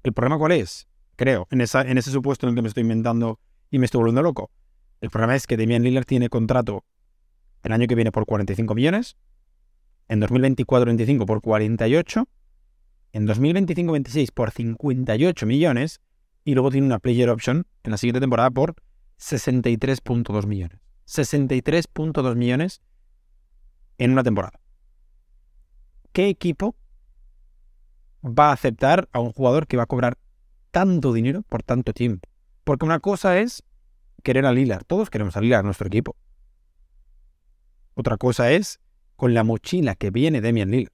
¿El 0.04 0.14
problema 0.14 0.38
cuál 0.38 0.54
es? 0.54 0.88
Creo, 1.16 1.48
en, 1.50 1.62
en 1.62 1.98
ese 1.98 2.12
supuesto 2.12 2.46
en 2.46 2.52
el 2.52 2.56
que 2.56 2.62
me 2.62 2.68
estoy 2.68 2.82
inventando 2.82 3.40
y 3.70 3.80
me 3.80 3.86
estoy 3.86 4.00
volviendo 4.00 4.22
loco. 4.22 4.52
El 5.02 5.10
problema 5.10 5.36
es 5.36 5.48
que 5.48 5.58
Damian 5.58 5.84
Lillard 5.84 6.06
tiene 6.06 6.30
contrato 6.30 6.86
el 7.64 7.72
año 7.72 7.88
que 7.88 7.96
viene 7.96 8.12
por 8.12 8.26
45 8.26 8.74
millones, 8.76 9.18
en 10.08 10.22
2024-25 10.22 11.26
por 11.26 11.42
48, 11.42 12.28
en 13.14 13.28
2025-26 13.28 14.32
por 14.34 14.52
58 14.52 15.46
millones 15.46 16.02
y 16.44 16.54
luego 16.54 16.72
tiene 16.72 16.88
una 16.88 17.00
player 17.00 17.30
option 17.30 17.66
en 17.84 17.92
la 17.92 17.98
siguiente 17.98 18.20
temporada 18.20 18.50
por 18.50 18.76
63.2 19.20 20.46
millones. 20.48 20.80
63.2 21.08 22.36
millones 22.36 22.82
en 24.00 24.12
una 24.12 24.24
temporada. 24.24 24.60
¿Qué 26.12 26.30
equipo 26.30 26.76
va 28.24 28.50
a 28.50 28.54
aceptar 28.54 29.08
a 29.12 29.20
un 29.20 29.32
jugador 29.32 29.68
que 29.68 29.78
va 29.78 29.84
a 29.84 29.88
cobrar 29.88 30.18
tanto 30.72 31.14
dinero 31.14 31.44
por 31.44 31.62
tanto 31.62 31.94
tiempo? 31.94 32.28
Porque 32.64 32.86
una 32.86 33.00
cosa 33.00 33.38
es 33.38 33.64
querer 34.24 34.46
a 34.46 34.52
Lillard. 34.52 34.84
Todos 34.86 35.10
queremos 35.10 35.38
a 35.38 35.42
Lillard, 35.42 35.64
nuestro 35.64 35.88
equipo. 35.88 36.16
Otra 37.94 38.18
cosa 38.18 38.52
es 38.52 38.80
con 39.16 39.34
la 39.34 39.44
mochila 39.44 39.96
que 39.96 40.10
viene 40.10 40.42
Demian 40.42 40.72
Lillard. 40.72 40.94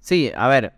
Sí, 0.00 0.30
a 0.36 0.46
ver, 0.46 0.74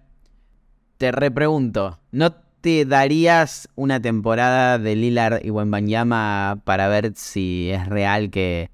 te 0.96 1.12
repregunto, 1.12 2.00
¿no 2.12 2.32
te 2.32 2.84
darías 2.84 3.68
una 3.74 4.00
temporada 4.00 4.78
de 4.78 4.96
Lillard 4.96 5.44
y 5.44 5.50
Wembanyama 5.50 6.62
para 6.64 6.88
ver 6.88 7.12
si 7.14 7.70
es 7.70 7.86
real 7.86 8.30
que, 8.30 8.70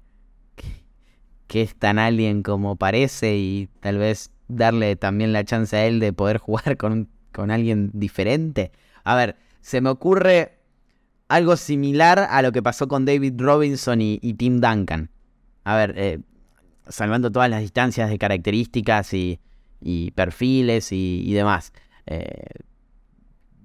que, 1.47 1.61
es 1.61 1.75
tan 1.75 1.99
alguien 1.99 2.43
como 2.43 2.75
parece 2.75 3.37
y 3.37 3.69
tal 3.79 3.97
vez 3.97 4.31
darle 4.47 4.95
también 4.95 5.33
la 5.33 5.43
chance 5.43 5.75
a 5.75 5.85
él 5.85 5.99
de 5.99 6.13
poder 6.13 6.37
jugar 6.39 6.77
con, 6.77 7.09
con 7.31 7.51
alguien 7.51 7.91
diferente? 7.93 8.71
A 9.03 9.15
ver, 9.15 9.37
se 9.61 9.81
me 9.81 9.89
ocurre 9.89 10.59
algo 11.27 11.57
similar 11.57 12.19
a 12.19 12.41
lo 12.41 12.51
que 12.51 12.61
pasó 12.61 12.87
con 12.87 13.05
David 13.05 13.33
Robinson 13.37 14.01
y, 14.01 14.19
Tim 14.35 14.59
Duncan. 14.59 15.09
A 15.63 15.75
ver, 15.75 15.93
eh, 15.97 16.19
salvando 16.87 17.31
todas 17.31 17.49
las 17.49 17.61
distancias 17.61 18.09
de 18.09 18.17
características 18.17 19.13
y, 19.13 19.39
perfiles 20.15 20.91
y, 20.91 21.33
demás. 21.33 21.73
Eh, 22.05 22.45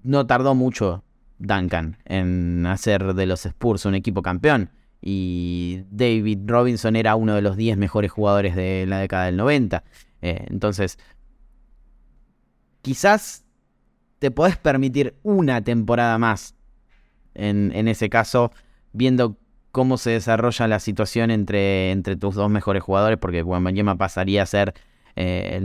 no 0.02 0.26
tardó 0.26 0.54
mucho 0.54 1.04
Duncan 1.38 1.98
en 2.06 2.66
hacer 2.66 3.14
de 3.14 3.26
los 3.26 3.44
Spurs 3.44 3.84
un 3.84 3.94
equipo 3.94 4.22
campeón. 4.22 4.70
Y 5.00 5.84
David 5.90 6.40
Robinson 6.44 6.96
era 6.96 7.16
uno 7.16 7.34
de 7.34 7.42
los 7.42 7.56
10 7.56 7.76
mejores 7.78 8.10
jugadores 8.10 8.54
de 8.54 8.84
la 8.86 8.98
década 8.98 9.26
del 9.26 9.36
90. 9.36 9.84
Eh, 10.22 10.46
entonces, 10.48 10.98
quizás 12.82 13.44
te 14.18 14.30
podés 14.30 14.56
permitir 14.56 15.16
una 15.22 15.62
temporada 15.62 16.18
más 16.18 16.54
en, 17.34 17.72
en 17.74 17.88
ese 17.88 18.10
caso, 18.10 18.52
viendo 18.92 19.38
cómo 19.72 19.98
se 19.98 20.10
desarrolla 20.10 20.66
la 20.68 20.80
situación 20.80 21.30
entre, 21.30 21.92
entre 21.92 22.16
tus 22.16 22.34
dos 22.34 22.50
mejores 22.50 22.82
jugadores, 22.82 23.18
porque 23.18 23.42
Wembanyama 23.42 23.96
pasaría 23.96 24.42
a 24.42 24.46
ser 24.46 24.74
eh, 25.16 25.60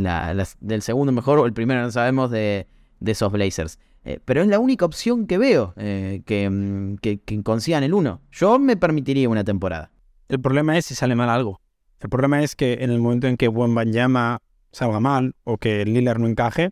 del 0.60 0.82
segundo 0.82 1.12
mejor 1.12 1.40
o 1.40 1.46
el 1.46 1.54
primero, 1.54 1.82
no 1.82 1.92
sabemos, 1.92 2.32
de, 2.32 2.68
esos 3.06 3.32
Blazers. 3.32 3.80
Eh, 4.06 4.20
pero 4.24 4.42
es 4.42 4.48
la 4.48 4.60
única 4.60 4.86
opción 4.86 5.26
que 5.26 5.40
veo 5.40 5.74
eh, 5.78 6.22
mm, 6.50 6.96
que, 6.98 7.20
que, 7.20 7.44
consigan 7.44 7.84
el 7.84 7.94
uno. 7.94 8.22
Yo 8.32 8.60
me 8.60 8.78
permitiría 8.78 9.28
una 9.28 9.44
temporada. 9.44 9.92
El 10.30 10.40
problema 10.40 10.78
es 10.78 10.86
si 10.86 10.96
sale 10.96 11.16
mal 11.16 11.30
algo. 11.30 11.60
El 12.00 12.10
problema 12.10 12.44
es 12.44 12.56
que 12.56 12.78
en 12.82 12.92
el 12.92 13.02
momento 13.02 13.28
en 13.28 13.36
que 13.36 13.48
Wembanyama 13.48 14.40
salga 14.72 15.00
mal 15.00 15.34
o 15.44 15.58
que 15.58 15.86
Lillard 15.86 16.20
no 16.20 16.28
encaje, 16.28 16.70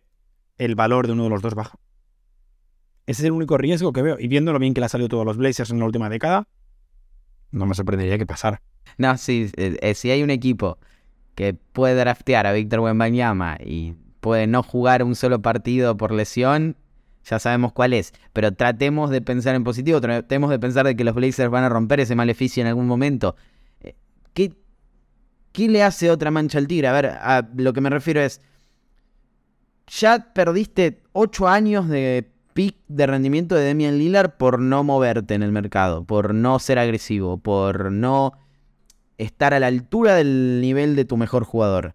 el 0.58 0.76
valor 0.76 1.08
de 1.08 1.14
uno 1.14 1.24
de 1.24 1.30
los 1.30 1.42
dos 1.42 1.54
baja. 1.54 1.76
Ese 3.06 3.22
es 3.22 3.26
el 3.26 3.32
único 3.32 3.58
riesgo 3.58 3.92
que 3.92 4.02
veo. 4.02 4.16
Y 4.18 4.28
viendo 4.28 4.52
lo 4.52 4.60
bien 4.60 4.72
que 4.72 4.80
le 4.80 4.86
ha 4.86 4.88
salido 4.88 5.08
todos 5.08 5.26
los 5.26 5.36
Blazers 5.36 5.70
en 5.70 5.80
la 5.80 5.86
última 5.86 6.08
década, 6.08 6.46
no 7.50 7.66
me 7.66 7.74
sorprendería 7.74 8.16
que 8.16 8.26
pasara. 8.26 8.62
No, 8.96 9.16
sí, 9.18 9.50
eh, 9.56 9.94
si 9.94 10.10
hay 10.10 10.22
un 10.22 10.30
equipo 10.30 10.78
que 11.34 11.54
puede 11.54 11.96
draftear 11.96 12.46
a 12.46 12.52
Víctor 12.52 12.80
Wembanyama 12.80 13.58
y 13.64 13.94
puede 14.20 14.46
no 14.46 14.62
jugar 14.62 15.02
un 15.02 15.16
solo 15.16 15.42
partido 15.42 15.96
por 15.96 16.12
lesión, 16.12 16.76
ya 17.24 17.38
sabemos 17.38 17.72
cuál 17.72 17.92
es. 17.92 18.12
Pero 18.32 18.52
tratemos 18.52 19.10
de 19.10 19.20
pensar 19.20 19.54
en 19.54 19.64
positivo, 19.64 20.00
tratemos 20.00 20.50
de 20.50 20.58
pensar 20.58 20.86
de 20.86 20.96
que 20.96 21.04
los 21.04 21.14
Blazers 21.14 21.50
van 21.50 21.64
a 21.64 21.68
romper 21.68 22.00
ese 22.00 22.14
maleficio 22.14 22.60
en 22.60 22.68
algún 22.68 22.86
momento. 22.86 23.36
Eh, 23.80 23.94
¿Qué, 24.32 24.52
qué 25.52 25.68
le 25.68 25.82
hace 25.82 26.10
otra 26.10 26.30
mancha 26.30 26.58
al 26.58 26.66
tigre? 26.66 26.88
A 26.88 26.92
ver, 26.92 27.06
a 27.06 27.48
lo 27.56 27.72
que 27.72 27.80
me 27.80 27.90
refiero 27.90 28.20
es, 28.20 28.40
ya 29.86 30.32
perdiste 30.32 31.02
ocho 31.12 31.48
años 31.48 31.88
de 31.88 32.30
pick 32.54 32.76
de 32.88 33.06
rendimiento 33.06 33.54
de 33.54 33.62
Demian 33.64 33.98
Lillard 33.98 34.36
por 34.36 34.60
no 34.60 34.84
moverte 34.84 35.34
en 35.34 35.42
el 35.42 35.52
mercado, 35.52 36.04
por 36.04 36.34
no 36.34 36.58
ser 36.58 36.78
agresivo, 36.78 37.38
por 37.38 37.90
no 37.90 38.32
estar 39.18 39.54
a 39.54 39.60
la 39.60 39.66
altura 39.66 40.14
del 40.14 40.60
nivel 40.60 40.96
de 40.96 41.04
tu 41.04 41.16
mejor 41.16 41.44
jugador. 41.44 41.94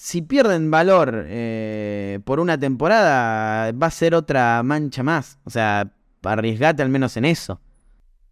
Si 0.00 0.22
pierden 0.22 0.70
valor 0.70 1.24
eh, 1.26 2.20
por 2.24 2.40
una 2.40 2.58
temporada, 2.58 3.72
va 3.72 3.88
a 3.88 3.90
ser 3.90 4.14
otra 4.14 4.62
mancha 4.62 5.02
más. 5.02 5.38
O 5.44 5.50
sea, 5.50 5.92
arriesgate 6.22 6.82
al 6.82 6.88
menos 6.88 7.16
en 7.16 7.24
eso. 7.24 7.60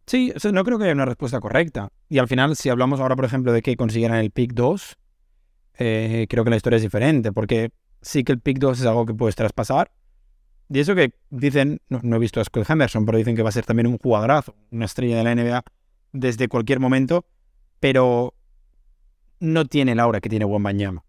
Sí, 0.07 0.33
no 0.53 0.65
creo 0.65 0.79
que 0.79 0.85
haya 0.85 0.93
una 0.93 1.05
respuesta 1.05 1.41
correcta. 1.41 1.91
Y 2.09 2.19
al 2.19 2.29
final, 2.29 2.55
si 2.55 2.69
hablamos 2.69 3.01
ahora, 3.01 3.17
por 3.17 3.25
ejemplo, 3.25 3.53
de 3.53 3.63
que 3.63 3.77
consiguieran 3.77 4.19
el 4.19 4.31
pick 4.31 4.53
2, 4.53 4.97
eh, 5.79 6.27
creo 6.29 6.45
que 6.45 6.51
la 6.51 6.57
historia 6.57 6.77
es 6.77 6.83
diferente, 6.83 7.33
porque 7.33 7.73
sí 8.01 8.23
que 8.23 8.33
el 8.33 8.41
pick 8.41 8.59
2 8.59 8.81
es 8.81 8.87
algo 8.87 9.05
que 9.05 9.15
puedes 9.15 9.35
traspasar, 9.35 9.91
y 10.69 10.81
eso 10.81 10.95
que 10.95 11.15
dicen, 11.31 11.81
no, 11.89 12.17
he 12.17 12.19
visto 12.19 12.41
a 12.41 12.45
Scott 12.45 12.69
Henderson, 12.69 13.07
pero 13.07 13.19
dicen 13.19 13.37
que 13.37 13.43
va 13.43 13.51
a 13.51 13.53
ser 13.53 13.65
también 13.65 13.87
un 13.87 13.99
jugadorazo, 13.99 14.57
una 14.71 14.87
estrella 14.87 15.17
de 15.17 15.25
la 15.25 15.35
NBA 15.35 15.63
desde 16.13 16.49
cualquier 16.49 16.81
momento, 16.81 17.25
pero 17.79 18.35
no 19.39 19.65
tiene 19.67 19.95
la 19.95 20.05
aura 20.05 20.21
que 20.21 20.29
tiene 20.29 20.45
Wembanyama. 20.45 21.05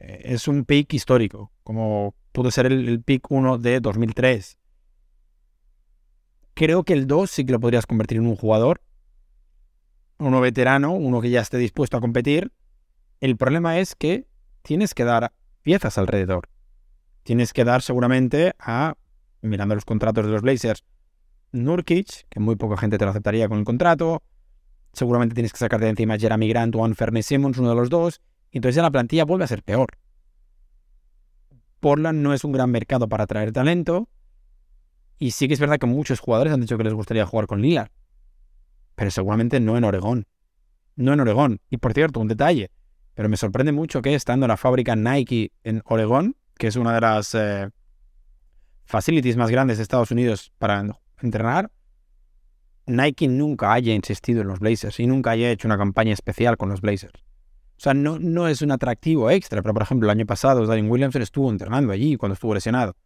Eh, 0.00 0.22
es 0.24 0.48
un 0.48 0.64
pick 0.64 0.92
histórico, 0.94 1.52
como 1.62 2.14
pudo 2.32 2.50
ser 2.50 2.66
el, 2.66 3.02
pick 3.02 3.30
1 3.30 3.58
de 3.58 3.80
2003. 3.80 4.58
Creo 6.54 6.82
que 6.82 6.92
el 6.92 7.06
2 7.06 7.30
sí 7.30 7.44
que 7.44 7.52
lo 7.52 7.60
podrías 7.60 7.86
convertir 7.86 8.18
en 8.18 8.26
un 8.26 8.36
jugador, 8.36 8.80
uno 10.18 10.40
veterano, 10.40 10.92
uno 10.92 11.20
que 11.20 11.30
ya 11.30 11.40
esté 11.40 11.58
dispuesto 11.58 11.96
a 11.96 12.00
competir. 12.00 12.52
El 13.20 13.36
problema 13.36 13.78
es 13.78 13.94
que 13.94 14.26
tienes 14.62 14.94
que 14.94 15.04
dar 15.04 15.32
piezas 15.62 15.98
alrededor 15.98 16.48
tienes 17.28 17.52
que 17.52 17.62
dar 17.62 17.82
seguramente 17.82 18.54
a, 18.58 18.94
mirando 19.42 19.74
los 19.74 19.84
contratos 19.84 20.24
de 20.24 20.32
los 20.32 20.40
Blazers, 20.40 20.82
Nurkic, 21.52 22.26
que 22.30 22.40
muy 22.40 22.56
poca 22.56 22.78
gente 22.78 22.96
te 22.96 23.04
lo 23.04 23.10
aceptaría 23.10 23.50
con 23.50 23.58
el 23.58 23.66
contrato. 23.66 24.22
Seguramente 24.94 25.34
tienes 25.34 25.52
que 25.52 25.58
sacarte 25.58 25.84
de 25.84 25.90
encima 25.90 26.14
a 26.14 26.18
Jeremy 26.18 26.48
Grant 26.48 26.74
o 26.74 26.86
Anferny 26.86 27.22
Simmons, 27.22 27.58
uno 27.58 27.68
de 27.68 27.74
los 27.74 27.90
dos. 27.90 28.22
Entonces 28.52 28.82
la 28.82 28.90
plantilla 28.90 29.24
vuelve 29.24 29.44
a 29.44 29.48
ser 29.48 29.62
peor. 29.62 29.98
Portland 31.80 32.20
no 32.20 32.32
es 32.34 32.44
un 32.44 32.52
gran 32.52 32.70
mercado 32.70 33.08
para 33.08 33.24
atraer 33.24 33.52
talento. 33.52 34.08
Y 35.18 35.32
sí 35.32 35.48
que 35.48 35.54
es 35.54 35.60
verdad 35.60 35.78
que 35.78 35.86
muchos 35.86 36.20
jugadores 36.20 36.52
han 36.52 36.60
dicho 36.60 36.76
que 36.76 36.84
les 36.84 36.94
gustaría 36.94 37.26
jugar 37.26 37.46
con 37.46 37.60
Lillard. 37.60 37.90
Pero 38.94 39.10
seguramente 39.10 39.60
no 39.60 39.76
en 39.76 39.84
Oregón. 39.84 40.26
No 40.96 41.12
en 41.12 41.20
Oregón. 41.20 41.60
Y 41.70 41.76
por 41.78 41.92
cierto, 41.92 42.20
un 42.20 42.28
detalle. 42.28 42.70
Pero 43.14 43.28
me 43.28 43.36
sorprende 43.36 43.72
mucho 43.72 44.00
que 44.00 44.14
estando 44.14 44.46
en 44.46 44.48
la 44.48 44.56
fábrica 44.56 44.94
Nike 44.96 45.52
en 45.64 45.82
Oregón, 45.84 46.36
que 46.56 46.68
es 46.68 46.76
una 46.76 46.94
de 46.94 47.00
las 47.00 47.34
eh, 47.34 47.68
facilities 48.84 49.36
más 49.36 49.50
grandes 49.50 49.78
de 49.78 49.82
Estados 49.82 50.10
Unidos 50.10 50.52
para 50.58 50.84
entrenar, 51.20 51.70
Nike 52.86 53.28
nunca 53.28 53.72
haya 53.72 53.92
insistido 53.92 54.40
en 54.40 54.48
los 54.48 54.60
Blazers 54.60 54.98
y 54.98 55.06
nunca 55.06 55.32
haya 55.32 55.50
hecho 55.50 55.68
una 55.68 55.76
campaña 55.76 56.12
especial 56.12 56.56
con 56.56 56.70
los 56.70 56.80
Blazers. 56.80 57.27
O 57.78 57.80
sea, 57.80 57.94
no, 57.94 58.18
no 58.18 58.48
es 58.48 58.60
un 58.60 58.72
atractivo 58.72 59.30
extra, 59.30 59.62
pero 59.62 59.72
por 59.72 59.82
ejemplo, 59.82 60.10
el 60.10 60.18
año 60.18 60.26
pasado 60.26 60.66
Darian 60.66 60.90
Williamson 60.90 61.22
estuvo 61.22 61.50
entrenando 61.50 61.92
allí 61.92 62.16
cuando 62.16 62.34
estuvo 62.34 62.52
lesionado. 62.52 62.96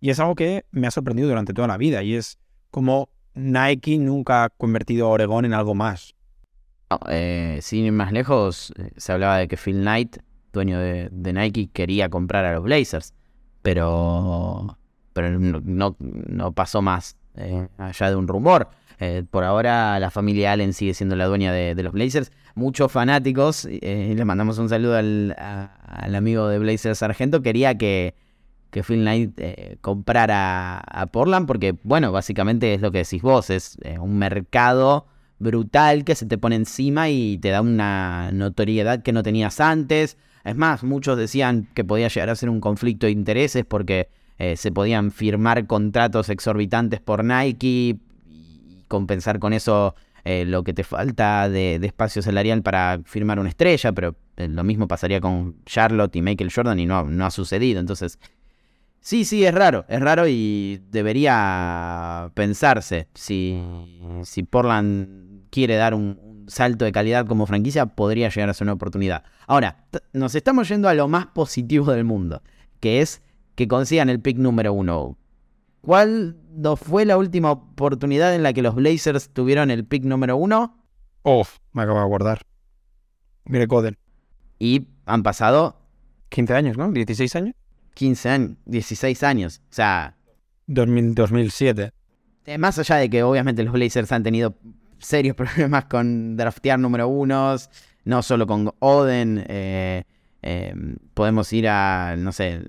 Y 0.00 0.10
es 0.10 0.20
algo 0.20 0.34
que 0.34 0.64
me 0.70 0.86
ha 0.86 0.90
sorprendido 0.90 1.28
durante 1.28 1.52
toda 1.52 1.68
la 1.68 1.76
vida 1.76 2.02
y 2.02 2.14
es 2.14 2.38
como 2.70 3.10
Nike 3.34 3.98
nunca 3.98 4.44
ha 4.44 4.48
convertido 4.48 5.06
a 5.06 5.10
Oregón 5.10 5.44
en 5.44 5.52
algo 5.52 5.74
más. 5.74 6.14
Eh, 7.08 7.58
sin 7.60 7.84
ir 7.84 7.92
más 7.92 8.12
lejos, 8.12 8.72
eh, 8.78 8.90
se 8.96 9.12
hablaba 9.12 9.36
de 9.38 9.48
que 9.48 9.56
Phil 9.56 9.80
Knight 9.80 10.16
dueño 10.52 10.78
de, 10.78 11.32
Nike, 11.32 11.70
quería 11.72 12.08
comprar 12.08 12.44
a 12.44 12.54
los 12.54 12.62
Blazers, 12.62 13.14
pero, 13.62 14.78
pero 15.12 15.38
no, 15.38 15.96
no 15.98 16.52
pasó 16.52 16.82
más 16.82 17.16
eh, 17.36 17.68
allá 17.78 18.10
de 18.10 18.16
un 18.16 18.28
rumor. 18.28 18.68
Eh, 18.98 19.24
por 19.28 19.44
ahora 19.44 19.98
la 19.98 20.10
familia 20.10 20.52
Allen 20.52 20.74
sigue 20.74 20.92
siendo 20.92 21.16
la 21.16 21.26
dueña 21.26 21.52
de, 21.52 21.74
los 21.82 21.92
Blazers. 21.92 22.32
Muchos 22.54 22.90
fanáticos, 22.90 23.66
eh, 23.70 24.12
le 24.16 24.24
mandamos 24.24 24.58
un 24.58 24.68
saludo 24.68 24.96
al, 24.96 25.36
amigo 26.14 26.48
de 26.48 26.58
Blazers 26.58 26.98
Sargento, 26.98 27.42
quería 27.42 27.76
que, 27.76 28.14
que 28.70 28.82
Phil 28.82 29.00
Knight 29.00 29.40
comprara 29.80 30.78
a 30.78 31.06
Portland 31.06 31.46
porque, 31.46 31.76
bueno, 31.82 32.12
básicamente 32.12 32.74
es 32.74 32.80
lo 32.80 32.90
que 32.90 32.98
decís 32.98 33.22
vos, 33.22 33.50
es 33.50 33.78
un 34.00 34.18
mercado 34.18 35.06
brutal 35.40 36.04
que 36.04 36.14
se 36.14 36.26
te 36.26 36.38
pone 36.38 36.54
encima 36.54 37.08
y 37.08 37.38
te 37.38 37.48
da 37.48 37.62
una 37.62 38.30
notoriedad 38.32 39.02
que 39.02 39.12
no 39.12 39.24
tenías 39.24 39.58
antes. 39.58 40.16
Es 40.44 40.54
más, 40.54 40.84
muchos 40.84 41.18
decían 41.18 41.68
que 41.74 41.82
podía 41.82 42.08
llegar 42.08 42.30
a 42.30 42.36
ser 42.36 42.48
un 42.50 42.60
conflicto 42.60 43.06
de 43.06 43.12
intereses 43.12 43.64
porque 43.64 44.08
eh, 44.38 44.56
se 44.56 44.70
podían 44.70 45.10
firmar 45.10 45.66
contratos 45.66 46.28
exorbitantes 46.28 47.00
por 47.00 47.24
Nike 47.24 47.66
y 47.66 48.00
compensar 48.86 49.38
con 49.38 49.52
eso 49.52 49.94
eh, 50.24 50.44
lo 50.44 50.64
que 50.64 50.72
te 50.72 50.84
falta 50.84 51.48
de, 51.48 51.76
espacio 51.76 52.22
salarial 52.22 52.62
para 52.62 53.00
firmar 53.04 53.38
una 53.38 53.48
estrella, 53.48 53.92
pero 53.92 54.16
eh, 54.36 54.48
lo 54.48 54.64
mismo 54.64 54.88
pasaría 54.88 55.20
con 55.20 55.56
Charlotte 55.64 56.16
y 56.16 56.22
Michael 56.22 56.52
Jordan 56.52 56.78
y 56.78 56.86
no, 56.86 57.04
no 57.04 57.26
ha 57.26 57.30
sucedido. 57.30 57.80
Entonces, 57.80 58.18
sí, 59.00 59.24
sí, 59.24 59.44
es 59.44 59.54
raro, 59.54 59.84
es 59.88 60.00
raro 60.00 60.26
y 60.28 60.82
debería 60.90 62.30
pensarse 62.34 63.08
si, 63.14 63.62
si 64.24 64.42
Portland 64.42 65.48
quiere 65.50 65.76
dar 65.76 65.94
un, 65.94 66.30
salto 66.50 66.84
de 66.84 66.92
calidad 66.92 67.26
como 67.26 67.46
franquicia, 67.46 67.86
podría 67.86 68.28
llegar 68.28 68.50
a 68.50 68.54
ser 68.54 68.66
una 68.66 68.74
oportunidad. 68.74 69.24
Ahora, 69.46 69.84
nos 70.12 70.34
estamos 70.34 70.68
yendo 70.68 70.88
a 70.88 70.94
lo 70.94 71.08
más 71.08 71.26
positivo 71.26 71.92
del 71.92 72.04
mundo, 72.04 72.42
que 72.80 73.00
es 73.00 73.22
que 73.54 73.68
consigan 73.68 74.10
el 74.10 74.20
pick 74.20 74.36
número 74.36 74.72
uno. 74.72 75.16
¿Cuál 75.80 76.36
no 76.50 76.76
fue 76.76 77.04
la 77.04 77.16
última 77.16 77.50
oportunidad 77.50 78.34
en 78.34 78.42
la 78.42 78.52
que 78.52 78.62
los 78.62 78.74
Blazers 78.74 79.30
tuvieron 79.30 79.70
el 79.70 79.84
pick 79.84 80.04
número 80.04 80.36
uno? 80.36 80.76
Oh, 81.22 81.44
me 81.72 81.82
acabo 81.82 82.00
de 82.00 82.06
guardar. 82.06 82.42
Mire 83.44 83.66
Coden. 83.68 83.96
Y 84.58 84.88
han 85.06 85.22
pasado 85.22 85.80
15 86.30 86.54
años, 86.54 86.76
¿no? 86.76 86.90
16 86.90 87.36
años. 87.36 87.54
15 87.94 88.28
años, 88.28 88.56
16 88.66 89.22
años. 89.22 89.60
O 89.70 89.74
sea... 89.74 90.16
2007. 90.66 91.92
Eh, 92.46 92.58
más 92.58 92.78
allá 92.78 92.96
de 92.96 93.10
que 93.10 93.22
obviamente 93.22 93.62
los 93.62 93.72
Blazers 93.72 94.12
han 94.12 94.22
tenido 94.22 94.56
serios 94.98 95.36
problemas 95.36 95.86
con 95.86 96.36
draftear 96.36 96.78
número 96.78 97.08
unos, 97.08 97.70
no 98.04 98.22
solo 98.22 98.46
con 98.46 98.72
Oden, 98.78 99.44
eh, 99.48 100.04
eh, 100.42 100.74
podemos 101.14 101.52
ir 101.52 101.68
a, 101.68 102.14
no 102.16 102.32
sé, 102.32 102.62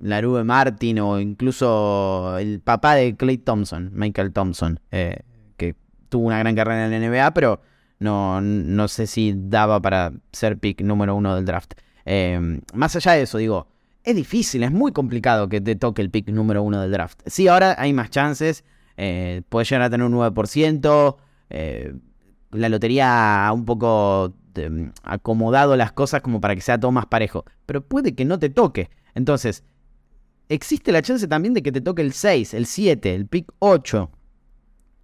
Larue 0.00 0.44
Martin 0.44 0.98
o 1.00 1.20
incluso 1.20 2.36
el 2.38 2.60
papá 2.60 2.94
de 2.94 3.16
Clay 3.16 3.38
Thompson, 3.38 3.90
Michael 3.94 4.32
Thompson, 4.32 4.80
eh, 4.90 5.20
que 5.56 5.74
tuvo 6.08 6.26
una 6.26 6.38
gran 6.38 6.54
carrera 6.54 6.86
en 6.86 6.90
la 6.90 7.08
NBA, 7.08 7.34
pero 7.34 7.60
no, 7.98 8.40
no 8.40 8.88
sé 8.88 9.06
si 9.06 9.34
daba 9.36 9.80
para 9.80 10.12
ser 10.32 10.58
pick 10.58 10.82
número 10.82 11.14
uno 11.14 11.34
del 11.34 11.44
draft. 11.44 11.74
Eh, 12.04 12.60
más 12.74 12.94
allá 12.96 13.12
de 13.12 13.22
eso, 13.22 13.38
digo, 13.38 13.68
es 14.04 14.14
difícil, 14.14 14.62
es 14.62 14.70
muy 14.70 14.92
complicado 14.92 15.48
que 15.48 15.60
te 15.60 15.76
toque 15.76 16.02
el 16.02 16.10
pick 16.10 16.28
número 16.28 16.62
uno 16.62 16.80
del 16.80 16.92
draft. 16.92 17.20
Sí, 17.26 17.48
ahora 17.48 17.74
hay 17.78 17.92
más 17.92 18.10
chances, 18.10 18.64
eh, 18.96 19.42
puedes 19.48 19.68
llegar 19.68 19.82
a 19.82 19.90
tener 19.90 20.06
un 20.06 20.14
9%, 20.14 21.16
la 22.52 22.68
lotería 22.68 23.50
un 23.52 23.64
poco 23.64 24.34
acomodado 25.02 25.76
las 25.76 25.92
cosas 25.92 26.22
como 26.22 26.40
para 26.40 26.54
que 26.54 26.60
sea 26.60 26.78
todo 26.78 26.92
más 26.92 27.06
parejo, 27.06 27.44
pero 27.66 27.82
puede 27.82 28.14
que 28.14 28.24
no 28.24 28.38
te 28.38 28.48
toque. 28.48 28.90
Entonces, 29.14 29.64
existe 30.48 30.92
la 30.92 31.02
chance 31.02 31.26
también 31.26 31.54
de 31.54 31.62
que 31.62 31.72
te 31.72 31.80
toque 31.80 32.02
el 32.02 32.12
6, 32.12 32.54
el 32.54 32.66
7, 32.66 33.14
el 33.14 33.26
pick 33.26 33.52
8. 33.58 34.10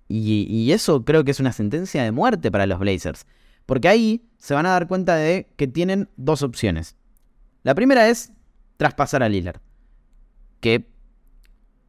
Y, 0.08 0.70
eso 0.72 1.04
creo 1.04 1.24
que 1.24 1.30
es 1.30 1.40
una 1.40 1.52
sentencia 1.52 2.02
de 2.02 2.12
muerte 2.12 2.50
para 2.50 2.66
los 2.66 2.78
Blazers. 2.78 3.26
Porque 3.64 3.88
ahí 3.88 4.28
se 4.36 4.52
van 4.52 4.66
a 4.66 4.70
dar 4.70 4.86
cuenta 4.86 5.16
de 5.16 5.48
que 5.56 5.66
tienen 5.66 6.10
dos 6.16 6.42
opciones. 6.42 6.96
La 7.62 7.74
primera 7.74 8.08
es 8.08 8.32
traspasar 8.76 9.22
a 9.22 9.28
Lillard. 9.28 9.60
Que 10.60 10.86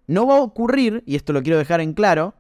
no 0.08 0.26
va 0.26 0.38
a 0.38 0.42
ocurrir, 0.42 1.04
y 1.06 1.16
esto 1.16 1.34
lo 1.34 1.44
quiero 1.44 1.58
dejar 1.58 1.82
en 1.82 1.94
claro, 1.94 2.36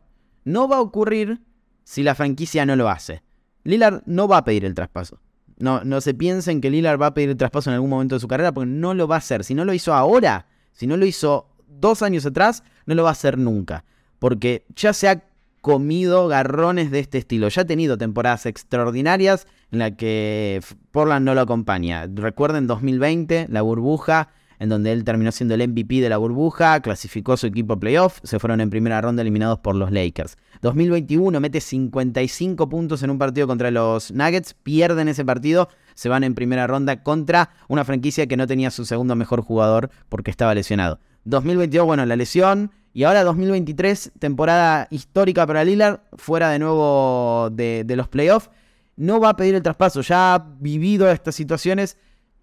no 0.45 0.69
va 0.69 0.77
a 0.77 0.81
ocurrir 0.81 1.41
si 1.83 2.01
la 2.01 2.15
franquicia 2.15 2.65
no 2.65 2.77
lo 2.77 2.89
hace. 2.89 3.21
Lillard 3.63 4.03
no 4.05 4.27
va 4.27 4.37
a 4.37 4.45
pedir 4.45 4.63
el 4.63 4.75
traspaso. 4.75 5.19
No, 5.57 5.83
no 5.83 5.99
se 5.99 6.13
piensen 6.13 6.61
que 6.61 6.69
Lillard 6.69 7.01
va 7.01 7.07
a 7.07 7.13
pedir 7.13 7.29
el 7.29 7.37
traspaso 7.37 7.69
en 7.69 7.75
algún 7.75 7.89
momento 7.89 8.15
de 8.15 8.21
su 8.21 8.27
carrera 8.27 8.53
porque 8.53 8.69
no 8.69 8.93
lo 8.93 9.07
va 9.07 9.15
a 9.15 9.19
hacer. 9.19 9.43
Si 9.43 9.53
no 9.53 9.65
lo 9.65 9.73
hizo 9.73 9.93
ahora, 9.93 10.47
si 10.73 10.87
no 10.87 10.97
lo 10.97 11.05
hizo 11.05 11.47
dos 11.67 12.01
años 12.01 12.25
atrás, 12.25 12.63
no 12.85 12.95
lo 12.95 13.03
va 13.03 13.09
a 13.09 13.13
hacer 13.13 13.37
nunca. 13.37 13.85
Porque 14.19 14.65
ya 14.75 14.93
se 14.93 15.07
ha 15.09 15.23
comido 15.61 16.27
garrones 16.27 16.91
de 16.91 16.99
este 16.99 17.17
estilo. 17.17 17.47
Ya 17.47 17.61
ha 17.61 17.65
tenido 17.65 17.97
temporadas 17.97 18.45
extraordinarias 18.45 19.47
en 19.71 19.79
las 19.79 19.91
que 19.93 20.61
Portland 20.91 21.25
no 21.25 21.33
lo 21.33 21.41
acompaña. 21.41 22.07
Recuerden 22.13 22.67
2020, 22.67 23.47
la 23.49 23.61
burbuja, 23.61 24.29
en 24.59 24.69
donde 24.69 24.91
él 24.91 25.03
terminó 25.03 25.31
siendo 25.31 25.55
el 25.55 25.67
MVP 25.67 26.01
de 26.01 26.09
la 26.09 26.17
burbuja, 26.17 26.81
clasificó 26.81 27.37
su 27.37 27.47
equipo 27.47 27.73
a 27.73 27.79
playoff, 27.79 28.19
se 28.23 28.39
fueron 28.39 28.61
en 28.61 28.69
primera 28.69 29.01
ronda 29.01 29.21
eliminados 29.21 29.59
por 29.59 29.75
los 29.75 29.91
Lakers. 29.91 30.37
2021 30.61 31.39
mete 31.39 31.59
55 31.59 32.69
puntos 32.69 33.03
en 33.03 33.09
un 33.09 33.17
partido 33.17 33.47
contra 33.47 33.71
los 33.71 34.11
Nuggets, 34.11 34.53
pierden 34.53 35.07
ese 35.07 35.25
partido, 35.25 35.69
se 35.95 36.09
van 36.09 36.23
en 36.23 36.35
primera 36.35 36.67
ronda 36.67 37.03
contra 37.03 37.51
una 37.67 37.85
franquicia 37.85 38.27
que 38.27 38.37
no 38.37 38.47
tenía 38.47 38.71
su 38.71 38.85
segundo 38.85 39.15
mejor 39.15 39.41
jugador 39.41 39.89
porque 40.09 40.31
estaba 40.31 40.55
lesionado. 40.55 40.99
2022, 41.25 41.85
bueno, 41.85 42.05
la 42.05 42.15
lesión. 42.15 42.71
Y 42.95 43.05
ahora 43.05 43.23
2023, 43.23 44.11
temporada 44.19 44.87
histórica 44.91 45.47
para 45.47 45.63
Lillard, 45.63 46.01
fuera 46.13 46.49
de 46.49 46.59
nuevo 46.59 47.49
de, 47.51 47.83
de 47.85 47.95
los 47.95 48.07
playoffs. 48.07 48.51
No 48.95 49.19
va 49.19 49.29
a 49.29 49.35
pedir 49.35 49.55
el 49.55 49.63
traspaso, 49.63 50.01
ya 50.01 50.35
ha 50.35 50.39
vivido 50.59 51.09
estas 51.09 51.33
situaciones 51.33 51.97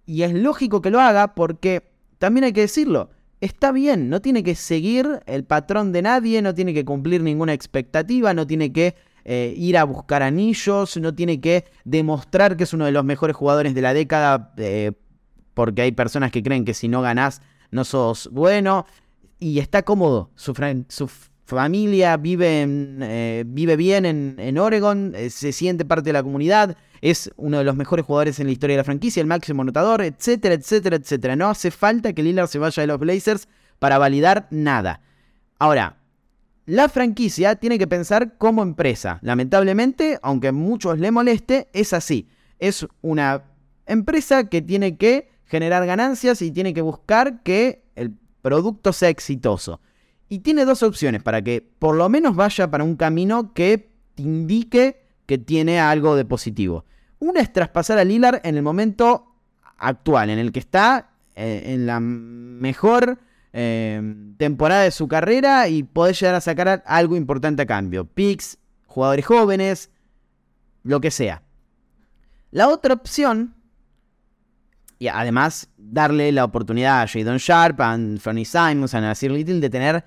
y 0.07 0.22
es 0.22 0.34
lógico 0.34 0.82
que 0.82 0.90
lo 0.90 1.01
haga 1.01 1.36
porque 1.36 1.92
también 2.18 2.42
hay 2.42 2.53
que 2.53 2.62
decirlo, 2.62 3.11
está 3.40 3.70
bien, 3.70 4.09
no 4.09 4.20
tiene 4.20 4.42
que 4.42 4.57
seguir 4.57 5.20
el 5.26 5.44
patrón 5.44 5.92
de 5.92 6.03
nadie, 6.03 6.42
no 6.42 6.55
tiene 6.55 6.74
que 6.74 6.84
cumplir 6.84 7.22
ninguna 7.22 7.53
expectativa, 7.53 8.34
no 8.34 8.46
tiene 8.46 8.72
que 8.72 8.96
eh, 9.25 9.55
ir 9.57 9.77
a 9.77 9.85
buscar 9.85 10.23
anillos, 10.23 10.97
no 10.97 11.14
tiene 11.14 11.41
que 11.41 11.64
demostrar 11.85 12.57
que 12.57 12.64
es 12.64 12.73
uno 12.73 12.85
de 12.87 12.93
los 12.93 13.05
mejores 13.05 13.37
jugadores 13.37 13.75
de 13.75 13.83
la 13.83 13.95
década, 13.95 14.53
eh, 14.57 14.93
porque 15.55 15.83
hay 15.83 15.93
personas 15.93 16.31
que 16.31 16.43
creen 16.43 16.64
que 16.64 16.75
si 16.75 16.89
no 16.89 17.03
ganás 17.03 17.43
no 17.71 17.85
sos 17.85 18.29
bueno, 18.33 18.87
y 19.39 19.59
está 19.59 19.83
cómodo, 19.83 20.31
su, 20.35 20.55
familia 21.45 22.16
vive, 22.16 22.66
eh, 22.68 23.45
vive 23.47 23.77
bien 23.77 24.05
en, 24.07 24.37
en 24.39 24.59
Oregon, 24.59 25.14
se 25.29 25.53
siente 25.53 25.85
parte 25.85 26.11
de 26.11 26.12
la 26.12 26.23
comunidad, 26.23 26.77
es 27.01 27.31
uno 27.37 27.59
de 27.59 27.64
los 27.64 27.77
mejores 27.77 28.05
jugadores 28.05 28.41
en 28.41 28.47
la 28.47 28.53
historia 28.53 28.75
de 28.75 28.81
la 28.81 28.85
franquicia, 28.85 29.21
el 29.21 29.27
máximo 29.27 29.62
anotador, 29.62 30.03
etcétera, 30.03 30.55
etcétera, 30.55 30.97
etcétera. 30.97 31.37
No 31.37 31.49
hace 31.49 31.71
falta 31.71 32.12
que 32.12 32.23
Lillard 32.23 32.49
se 32.49 32.59
vaya 32.59 32.83
de 32.83 32.87
los 32.87 32.99
Blazers 32.99 33.49
para 33.79 33.99
validar 33.99 34.47
nada. 34.51 35.01
Ahora, 35.59 35.99
la 36.67 36.89
franquicia 36.89 37.57
tiene 37.57 37.79
que 37.79 37.87
pensar 37.87 38.37
como 38.39 38.63
empresa. 38.63 39.19
Lamentablemente, 39.23 40.19
aunque 40.23 40.49
a 40.49 40.53
muchos 40.53 40.99
le 40.99 41.11
moleste, 41.11 41.69
es 41.73 41.93
así. 41.93 42.29
Es 42.59 42.87
una 43.01 43.45
empresa 43.87 44.49
que 44.49 44.63
tiene 44.63 44.97
que 44.97 45.31
generar 45.47 45.85
ganancias 45.87 46.43
y 46.43 46.53
tiene 46.53 46.73
que 46.73 46.83
buscar 46.83 47.43
que 47.43 47.85
el 47.97 48.15
producto 48.43 48.93
sea 48.93 49.09
exitoso. 49.09 49.81
Y 50.29 50.41
tiene 50.41 50.65
dos 50.65 50.83
opciones 50.83 51.23
para 51.23 51.43
que 51.43 51.61
por 51.61 51.97
lo 51.97 52.09
menos 52.09 52.37
vaya 52.37 52.71
para 52.71 52.85
un 52.85 52.97
camino 52.97 53.53
que 53.53 53.91
te 54.15 54.23
indique 54.23 55.03
que 55.27 55.39
tiene 55.39 55.81
algo 55.81 56.15
de 56.15 56.25
positivo. 56.25 56.85
Una 57.19 57.41
es 57.41 57.53
traspasar 57.53 57.99
a 57.99 58.05
Lillard 58.05 58.41
en 58.45 58.57
el 58.57 58.63
momento 58.63 59.35
actual, 59.77 60.31
en 60.31 60.39
el 60.39 60.53
que 60.53 60.61
está 60.61 61.11
eh, 61.35 61.63
en 61.67 61.87
la 61.87 62.01
mejor 62.01 63.19
eh, 63.53 64.01
temporada 64.36 64.82
de 64.82 64.90
su 64.90 65.09
carrera 65.09 65.68
y 65.68 65.82
poder 65.82 66.14
llegar 66.14 66.34
a 66.34 66.40
sacar 66.40 66.82
algo 66.86 67.16
importante 67.16 67.62
a 67.62 67.66
cambio. 67.66 68.05
Picks, 68.05 68.59
jugadores 68.86 69.26
jóvenes, 69.26 69.90
lo 70.82 71.01
que 71.01 71.11
sea. 71.11 71.42
La 72.51 72.68
otra 72.68 72.94
opción, 72.94 73.55
y 74.98 75.09
además 75.09 75.68
darle 75.76 76.32
la 76.32 76.44
oportunidad 76.44 77.03
a 77.03 77.09
Jadon 77.09 77.38
Sharp, 77.38 77.80
a 77.80 77.92
Anthony 77.92 78.44
Simons, 78.44 78.94
a 78.94 79.01
Nasir 79.01 79.30
Little 79.30 79.61
de 79.61 79.70
tener 79.70 80.05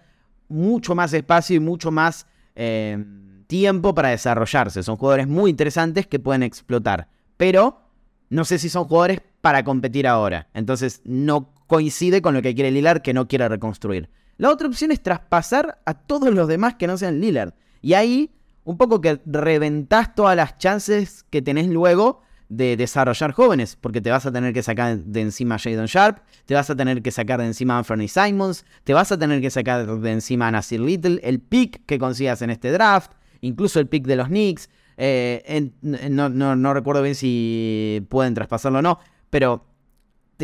mucho 0.50 0.94
más 0.94 1.14
espacio 1.14 1.56
y 1.56 1.60
mucho 1.60 1.92
más 1.92 2.28
eh, 2.56 3.04
tiempo 3.48 3.96
para 3.96 4.10
desarrollarse. 4.10 4.84
Son 4.84 4.98
jugadores 4.98 5.28
muy 5.28 5.50
interesantes 5.50 6.06
que 6.08 6.20
pueden 6.20 6.44
explotar. 6.44 7.08
Pero 7.38 7.82
no 8.30 8.46
sé 8.46 8.58
si 8.60 8.70
son 8.70 8.86
jugadores 8.86 9.22
para 9.42 9.64
competir 9.64 10.08
ahora. 10.08 10.48
Entonces 10.54 11.02
no 11.06 11.53
coincide 11.68 12.22
con 12.22 12.34
lo 12.34 12.42
que 12.42 12.56
quiere 12.56 12.72
Lillard 12.72 13.02
que 13.02 13.14
no 13.14 13.28
quiere 13.28 13.48
reconstruir. 13.50 14.10
La 14.38 14.50
otra 14.50 14.68
opción 14.68 14.92
es 14.92 15.02
traspasar 15.02 15.82
a 15.86 15.94
todos 15.94 16.34
los 16.34 16.48
demás 16.48 16.76
que 16.76 16.88
no 16.88 16.98
sean 16.98 17.20
Lillard. 17.22 17.54
Y 17.82 17.94
ahí 17.94 18.32
un 18.64 18.78
poco 18.78 19.02
que 19.02 19.20
reventás 19.26 20.16
todas 20.16 20.36
las 20.36 20.58
chances 20.58 21.26
que 21.30 21.42
tenés 21.42 21.68
luego 21.68 22.22
de 22.50 22.78
desarrollar 22.78 23.32
jóvenes, 23.32 23.76
porque 23.80 24.02
te 24.02 24.12
vas 24.12 24.26
a 24.26 24.32
tener 24.32 24.54
que 24.54 24.62
sacar 24.62 24.98
de 24.98 25.22
encima 25.22 25.56
a 25.56 25.60
Jadon 25.60 25.88
Sharp, 25.88 26.20
te 26.46 26.54
vas 26.54 26.70
a 26.70 26.76
tener 26.76 27.02
que 27.02 27.12
sacar 27.12 27.40
de 27.40 27.48
encima 27.48 27.76
a 27.76 27.78
Anthony 27.80 28.08
Simons, 28.08 28.66
te 28.84 28.94
vas 28.94 29.12
a 29.12 29.18
tener 29.18 29.42
que 29.42 29.50
sacar 29.50 29.86
de 29.86 30.12
encima 30.12 30.48
a 30.48 30.52
Nasir 30.52 30.80
Little, 30.80 31.20
el 31.24 31.40
pick 31.40 31.86
que 31.86 31.98
consigas 31.98 32.42
en 32.42 32.52
este 32.52 32.72
draft, 32.72 33.14
incluso 33.42 33.80
el 33.80 33.88
pick 33.88 34.06
de 34.06 34.16
los 34.16 34.28
Knicks. 34.28 34.70
Eh, 34.98 35.72
no, 35.82 36.74
recuerdo 36.74 37.02
bien 37.02 37.16
si 37.16 38.06
pueden 38.10 38.36
traspasarlo 38.36 38.80
o 38.80 38.82
no, 38.84 39.00
pero 39.32 39.66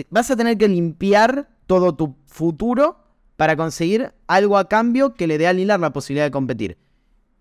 vas 0.10 0.30
a 0.32 0.36
tener 0.36 0.58
que 0.58 0.68
limpiar 0.68 1.50
todo 1.68 1.96
tu 1.96 2.16
futuro 2.26 2.98
para 3.36 3.56
conseguir 3.56 4.14
algo 4.28 4.58
a 4.58 4.68
cambio 4.68 5.14
que 5.14 5.28
le 5.28 5.38
dé 5.38 5.48
a 5.48 5.54
Lillard 5.54 5.80
la 5.80 5.94
posibilidad 5.94 6.26
de 6.26 6.32
competir. 6.32 6.78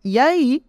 Y 0.03 0.19
ahí 0.19 0.65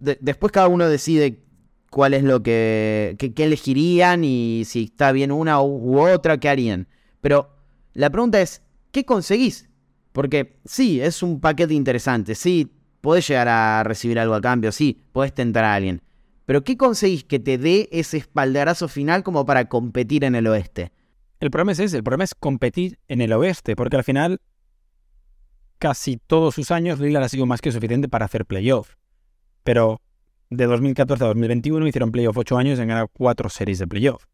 después 0.00 0.52
cada 0.52 0.68
uno 0.68 0.88
decide 0.88 1.42
cuál 1.90 2.14
es 2.14 2.22
lo 2.22 2.42
que, 2.42 3.16
que, 3.18 3.44
elegirían 3.44 4.24
y 4.24 4.62
si 4.66 4.84
está 4.84 5.12
bien 5.12 5.32
una 5.32 5.62
u, 5.62 5.98
otra, 6.00 6.38
qué 6.38 6.48
harían. 6.48 6.88
Pero 7.20 7.50
la 7.94 8.10
pregunta 8.10 8.40
es, 8.40 8.62
¿qué 8.90 9.04
conseguís? 9.04 9.68
Porque 10.12 10.58
sí, 10.64 11.00
es 11.00 11.22
un 11.22 11.40
paquete 11.40 11.74
interesante, 11.74 12.34
sí, 12.34 12.72
podés 13.00 13.28
llegar 13.28 13.48
a 13.48 13.84
recibir 13.84 14.18
algo 14.18 14.34
a 14.34 14.40
cambio, 14.40 14.72
sí, 14.72 15.02
podés 15.12 15.32
tentar 15.32 15.64
a 15.64 15.74
alguien. 15.74 16.02
Pero 16.46 16.64
¿qué 16.64 16.76
conseguís 16.76 17.24
que 17.24 17.38
te 17.38 17.58
dé 17.58 17.88
ese 17.92 18.16
espaldarazo 18.16 18.88
final 18.88 19.22
como 19.22 19.44
para 19.44 19.68
competir 19.68 20.24
en 20.24 20.34
el 20.34 20.46
oeste? 20.46 20.92
El 21.40 21.50
problema 21.50 21.72
es 21.72 21.78
ese, 21.78 21.96
el 21.96 22.02
problema 22.02 22.24
es 22.24 22.34
competir 22.34 22.98
en 23.08 23.20
el 23.20 23.32
oeste, 23.32 23.76
porque 23.76 23.96
al 23.96 24.04
final 24.04 24.40
casi 25.78 26.16
todos 26.16 26.54
sus 26.54 26.70
años 26.70 26.98
Lillard 26.98 27.22
ha 27.22 27.28
sido 27.28 27.46
más 27.46 27.60
que 27.60 27.70
suficiente 27.70 28.08
para 28.08 28.24
hacer 28.24 28.44
playoff. 28.44 28.96
Pero 29.62 30.00
de 30.50 30.66
2014 30.66 31.24
a 31.24 31.26
2021 31.28 31.86
hicieron 31.86 32.10
playoff 32.10 32.36
8 32.36 32.58
años 32.58 32.78
y 32.78 32.82
han 32.82 32.88
ganado 32.88 33.08
4 33.08 33.48
series 33.48 33.78
de 33.78 33.86
playoff. 33.86 34.24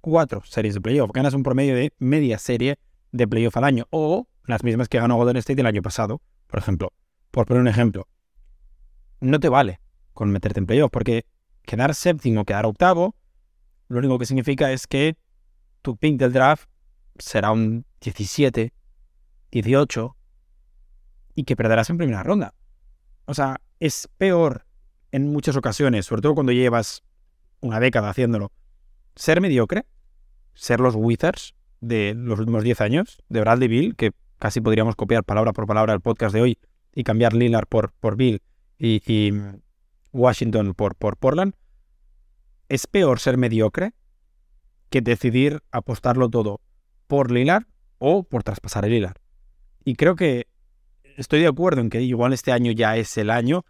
4 0.00 0.42
series 0.44 0.74
de 0.74 0.80
playoff. 0.80 1.10
Ganas 1.12 1.34
un 1.34 1.42
promedio 1.42 1.74
de 1.74 1.92
media 1.98 2.38
serie 2.38 2.78
de 3.12 3.26
playoff 3.26 3.56
al 3.56 3.64
año. 3.64 3.86
O 3.90 4.26
las 4.44 4.64
mismas 4.64 4.88
que 4.88 4.98
ganó 4.98 5.16
Golden 5.16 5.36
State 5.36 5.60
el 5.60 5.66
año 5.66 5.82
pasado, 5.82 6.20
por 6.46 6.58
ejemplo. 6.58 6.92
Por 7.30 7.46
poner 7.46 7.62
un 7.62 7.68
ejemplo. 7.68 8.06
No 9.20 9.38
te 9.40 9.48
vale 9.48 9.80
con 10.12 10.30
meterte 10.30 10.60
en 10.60 10.66
playoff 10.66 10.90
porque 10.90 11.24
quedar 11.62 11.94
séptimo, 11.94 12.44
quedar 12.44 12.66
octavo, 12.66 13.14
lo 13.88 13.98
único 13.98 14.18
que 14.18 14.26
significa 14.26 14.72
es 14.72 14.86
que 14.86 15.16
tu 15.82 15.96
pick 15.96 16.18
del 16.18 16.32
draft 16.32 16.68
será 17.18 17.52
un 17.52 17.84
17, 18.00 18.72
18 19.50 20.16
y 21.34 21.44
que 21.44 21.56
perderás 21.56 21.90
en 21.90 21.98
primera 21.98 22.22
ronda. 22.22 22.54
O 23.26 23.34
sea, 23.34 23.60
es 23.78 24.08
peor 24.18 24.66
en 25.12 25.32
muchas 25.32 25.56
ocasiones, 25.56 26.06
sobre 26.06 26.22
todo 26.22 26.34
cuando 26.34 26.52
llevas 26.52 27.02
una 27.60 27.80
década 27.80 28.10
haciéndolo, 28.10 28.52
ser 29.14 29.40
mediocre, 29.40 29.86
ser 30.54 30.80
los 30.80 30.94
Wizards 30.94 31.54
de 31.80 32.14
los 32.16 32.38
últimos 32.38 32.62
10 32.62 32.80
años, 32.80 33.22
de 33.28 33.40
Bradley 33.40 33.68
Bill, 33.68 33.96
que 33.96 34.12
casi 34.38 34.60
podríamos 34.60 34.96
copiar 34.96 35.24
palabra 35.24 35.52
por 35.52 35.66
palabra 35.66 35.92
el 35.92 36.00
podcast 36.00 36.34
de 36.34 36.42
hoy 36.42 36.58
y 36.94 37.04
cambiar 37.04 37.34
Lillard 37.34 37.66
por, 37.66 37.92
por 37.92 38.16
Bill 38.16 38.42
y, 38.78 39.02
y 39.06 39.32
Washington 40.12 40.74
por, 40.74 40.94
por 40.94 41.16
Portland, 41.16 41.54
es 42.68 42.86
peor 42.86 43.18
ser 43.20 43.36
mediocre 43.36 43.92
que 44.90 45.00
decidir 45.00 45.62
apostarlo 45.70 46.28
todo 46.28 46.60
por 47.06 47.30
Lillard 47.30 47.64
o 47.98 48.24
por 48.24 48.42
traspasar 48.42 48.84
a 48.84 48.88
Lillard. 48.88 49.16
Y 49.84 49.94
creo 49.94 50.16
que 50.16 50.46
estoy 51.16 51.40
de 51.40 51.46
acuerdo 51.46 51.80
en 51.80 51.90
que 51.90 52.02
igual 52.02 52.32
este 52.32 52.52
año 52.52 52.72
ya 52.72 52.96
es 52.96 53.16
el 53.16 53.30
año, 53.30 53.64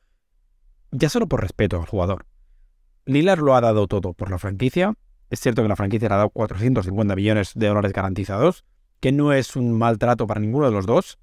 ya 0.90 1.08
solo 1.08 1.28
por 1.28 1.40
respeto 1.40 1.76
al 1.76 1.86
jugador. 1.86 2.26
Lillard 3.06 3.40
lo 3.40 3.54
ha 3.54 3.60
dado 3.60 3.86
todo 3.86 4.12
por 4.12 4.30
la 4.30 4.38
franquicia. 4.38 4.94
Es 5.30 5.40
cierto 5.40 5.62
que 5.62 5.68
la 5.68 5.76
franquicia 5.76 6.08
le 6.08 6.14
ha 6.14 6.18
dado 6.18 6.30
450 6.30 7.14
millones 7.14 7.52
de 7.54 7.68
dólares 7.68 7.92
garantizados, 7.92 8.64
que 8.98 9.12
no 9.12 9.32
es 9.32 9.56
un 9.56 9.76
maltrato 9.78 10.26
para 10.26 10.40
ninguno 10.40 10.66
de 10.66 10.72
los 10.72 10.86
dos, 10.86 11.18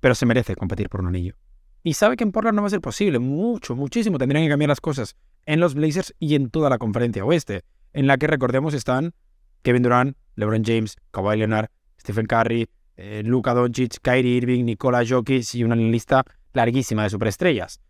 pero 0.00 0.14
se 0.14 0.26
merece 0.26 0.56
competir 0.56 0.88
por 0.88 1.00
un 1.00 1.08
anillo. 1.08 1.36
Y 1.82 1.94
sabe 1.94 2.16
que 2.16 2.24
en 2.24 2.32
Portland 2.32 2.56
no 2.56 2.62
va 2.62 2.68
a 2.68 2.70
ser 2.70 2.80
posible, 2.80 3.18
mucho, 3.18 3.76
muchísimo. 3.76 4.18
Tendrían 4.18 4.44
que 4.44 4.50
cambiar 4.50 4.70
las 4.70 4.80
cosas 4.80 5.16
en 5.44 5.60
los 5.60 5.74
Blazers 5.74 6.14
y 6.18 6.34
en 6.34 6.50
toda 6.50 6.70
la 6.70 6.78
conferencia 6.78 7.24
oeste, 7.24 7.62
en 7.94 8.06
la 8.06 8.18
que 8.18 8.26
recordemos 8.26 8.74
están 8.74 9.14
Kevin 9.62 9.82
Durant, 9.82 10.16
LeBron 10.34 10.62
James, 10.64 10.96
Kawhi 11.12 11.38
Leonard, 11.38 11.70
Stephen 11.98 12.26
Curry, 12.26 12.68
eh, 12.96 13.22
Luka 13.24 13.54
Doncic, 13.54 13.98
Kyrie 14.02 14.36
Irving, 14.36 14.64
Nikola 14.64 15.02
Jokic 15.08 15.54
y 15.54 15.64
una 15.64 15.74
lista 15.76 16.24
larguísima 16.52 17.04
de 17.04 17.10
superestrellas. 17.10 17.80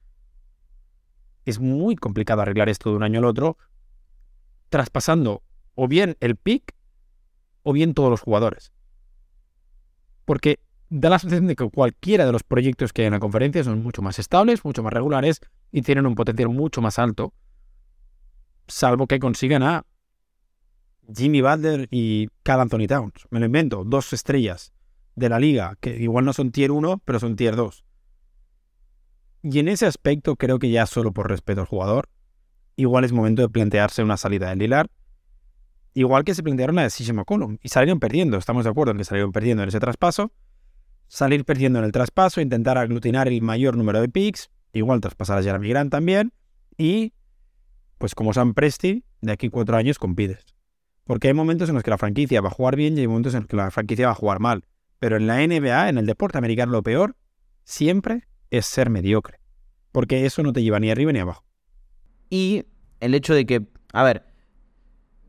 Es 1.44 1.58
muy 1.58 1.96
complicado 1.96 2.42
arreglar 2.42 2.68
esto 2.68 2.90
de 2.90 2.96
un 2.96 3.02
año 3.02 3.18
al 3.18 3.24
otro, 3.24 3.58
traspasando 4.68 5.42
o 5.74 5.88
bien 5.88 6.16
el 6.20 6.36
pick 6.36 6.74
o 7.62 7.72
bien 7.72 7.94
todos 7.94 8.10
los 8.10 8.20
jugadores. 8.20 8.72
Porque 10.24 10.60
da 10.90 11.10
la 11.10 11.18
sensación 11.18 11.48
de 11.48 11.56
que 11.56 11.68
cualquiera 11.70 12.24
de 12.24 12.32
los 12.32 12.44
proyectos 12.44 12.92
que 12.92 13.02
hay 13.02 13.06
en 13.06 13.14
la 13.14 13.20
conferencia 13.20 13.64
son 13.64 13.82
mucho 13.82 14.00
más 14.00 14.18
estables, 14.18 14.64
mucho 14.64 14.82
más 14.82 14.92
regulares 14.92 15.40
y 15.72 15.82
tienen 15.82 16.06
un 16.06 16.14
potencial 16.14 16.50
mucho 16.50 16.80
más 16.80 16.98
alto, 16.98 17.34
salvo 18.68 19.06
que 19.06 19.18
consigan 19.18 19.62
a 19.62 19.84
Jimmy 21.12 21.40
Butler 21.40 21.88
y 21.90 22.28
Cal 22.42 22.60
Anthony 22.60 22.86
Towns. 22.86 23.26
Me 23.30 23.40
lo 23.40 23.46
invento, 23.46 23.84
dos 23.84 24.12
estrellas 24.12 24.72
de 25.16 25.28
la 25.28 25.38
liga, 25.38 25.76
que 25.80 25.96
igual 25.96 26.24
no 26.24 26.32
son 26.32 26.50
tier 26.50 26.70
1, 26.70 27.02
pero 27.04 27.20
son 27.20 27.36
tier 27.36 27.56
2. 27.56 27.84
Y 29.42 29.58
en 29.58 29.68
ese 29.68 29.86
aspecto 29.86 30.36
creo 30.36 30.58
que 30.58 30.70
ya 30.70 30.86
solo 30.86 31.12
por 31.12 31.28
respeto 31.28 31.60
al 31.60 31.66
jugador, 31.66 32.08
igual 32.76 33.04
es 33.04 33.12
momento 33.12 33.42
de 33.42 33.48
plantearse 33.48 34.02
una 34.02 34.16
salida 34.16 34.48
de 34.48 34.56
Lilar. 34.56 34.90
Igual 35.92 36.24
que 36.24 36.34
se 36.34 36.42
plantearon 36.42 36.76
la 36.76 36.82
de 36.82 36.88
CJ 36.88 37.12
McCollum 37.12 37.58
y 37.62 37.68
salieron 37.68 38.00
perdiendo, 38.00 38.36
estamos 38.36 38.64
de 38.64 38.70
acuerdo 38.70 38.92
en 38.92 38.98
que 38.98 39.04
salieron 39.04 39.30
perdiendo 39.32 39.62
en 39.62 39.68
ese 39.68 39.78
traspaso, 39.78 40.32
salir 41.06 41.44
perdiendo 41.44 41.78
en 41.78 41.84
el 41.84 41.92
traspaso, 41.92 42.40
intentar 42.40 42.78
aglutinar 42.78 43.28
el 43.28 43.40
mayor 43.42 43.76
número 43.76 44.00
de 44.00 44.08
picks, 44.08 44.50
igual 44.72 45.00
traspasar 45.00 45.38
a 45.38 45.42
Jeremy 45.42 45.68
Grant 45.68 45.92
también, 45.92 46.32
y 46.76 47.12
pues 47.98 48.14
como 48.14 48.32
Sam 48.32 48.54
Presti, 48.54 49.04
de 49.20 49.32
aquí 49.32 49.50
cuatro 49.50 49.76
años 49.76 49.98
compites. 49.98 50.53
Porque 51.04 51.28
hay 51.28 51.34
momentos 51.34 51.68
en 51.68 51.74
los 51.74 51.84
que 51.84 51.90
la 51.90 51.98
franquicia 51.98 52.40
va 52.40 52.48
a 52.48 52.52
jugar 52.52 52.76
bien 52.76 52.96
y 52.96 53.02
hay 53.02 53.08
momentos 53.08 53.34
en 53.34 53.40
los 53.40 53.48
que 53.48 53.56
la 53.56 53.70
franquicia 53.70 54.06
va 54.06 54.12
a 54.12 54.16
jugar 54.16 54.40
mal. 54.40 54.64
Pero 54.98 55.16
en 55.16 55.26
la 55.26 55.46
NBA, 55.46 55.88
en 55.88 55.98
el 55.98 56.06
deporte 56.06 56.38
americano, 56.38 56.72
lo 56.72 56.82
peor 56.82 57.16
siempre 57.64 58.26
es 58.50 58.66
ser 58.66 58.90
mediocre. 58.90 59.38
Porque 59.92 60.26
eso 60.26 60.42
no 60.42 60.52
te 60.52 60.62
lleva 60.62 60.80
ni 60.80 60.90
arriba 60.90 61.12
ni 61.12 61.18
abajo. 61.18 61.44
Y 62.30 62.64
el 63.00 63.14
hecho 63.14 63.34
de 63.34 63.46
que, 63.46 63.66
a 63.92 64.02
ver, 64.02 64.24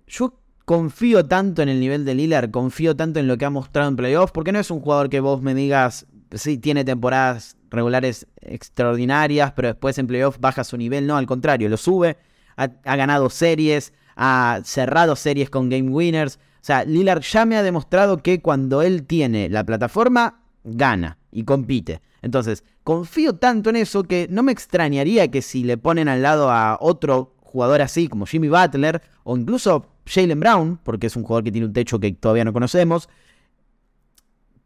yo 0.07 0.41
confío 0.65 1.25
tanto 1.25 1.61
en 1.61 1.69
el 1.69 1.79
nivel 1.79 2.05
de 2.05 2.15
Lillard, 2.15 2.51
confío 2.51 2.95
tanto 2.95 3.19
en 3.19 3.27
lo 3.27 3.37
que 3.37 3.45
ha 3.45 3.49
mostrado 3.49 3.89
en 3.89 3.95
playoffs, 3.95 4.31
porque 4.31 4.51
no 4.51 4.59
es 4.59 4.71
un 4.71 4.81
jugador 4.81 5.09
que 5.09 5.19
vos 5.19 5.41
me 5.41 5.53
digas, 5.53 6.07
sí, 6.31 6.57
tiene 6.57 6.83
temporadas 6.83 7.57
regulares 7.69 8.27
extraordinarias, 8.41 9.51
pero 9.53 9.69
después 9.69 9.97
en 9.97 10.07
playoffs 10.07 10.39
baja 10.39 10.63
su 10.63 10.77
nivel. 10.77 11.05
No, 11.05 11.17
al 11.17 11.27
contrario, 11.27 11.69
lo 11.69 11.77
sube, 11.77 12.17
ha, 12.55 12.67
ganado 12.95 13.29
series, 13.29 13.93
ha 14.15 14.61
cerrado 14.63 15.15
series 15.15 15.49
con 15.49 15.69
game 15.69 15.89
winners. 15.89 16.37
O 16.37 16.65
sea, 16.65 16.83
Lillard 16.83 17.21
ya 17.21 17.45
me 17.45 17.57
ha 17.57 17.63
demostrado 17.63 18.17
que 18.17 18.41
cuando 18.41 18.81
él 18.81 19.03
tiene 19.03 19.49
la 19.49 19.63
plataforma, 19.63 20.41
gana 20.63 21.17
y 21.31 21.43
compite. 21.43 22.01
Entonces, 22.21 22.63
confío 22.83 23.35
tanto 23.35 23.69
en 23.69 23.75
eso 23.75 24.03
que 24.03 24.27
no 24.29 24.41
me 24.41 24.51
extrañaría 24.51 25.29
que 25.29 25.41
si 25.41 25.63
le 25.63 25.77
ponen 25.77 26.07
al 26.07 26.21
lado 26.21 26.49
a 26.49 26.77
otro 26.79 27.35
jugador 27.39 27.81
así 27.81 28.07
como 28.07 28.25
Jimmy 28.25 28.49
Butler 28.49 29.01
o 29.23 29.37
incluso 29.37 29.85
Jalen 30.05 30.39
Brown, 30.39 30.79
porque 30.83 31.07
es 31.07 31.15
un 31.15 31.23
jugador 31.23 31.43
que 31.43 31.51
tiene 31.51 31.67
un 31.67 31.73
techo 31.73 31.99
que 31.99 32.11
todavía 32.11 32.43
no 32.43 32.53
conocemos, 32.53 33.09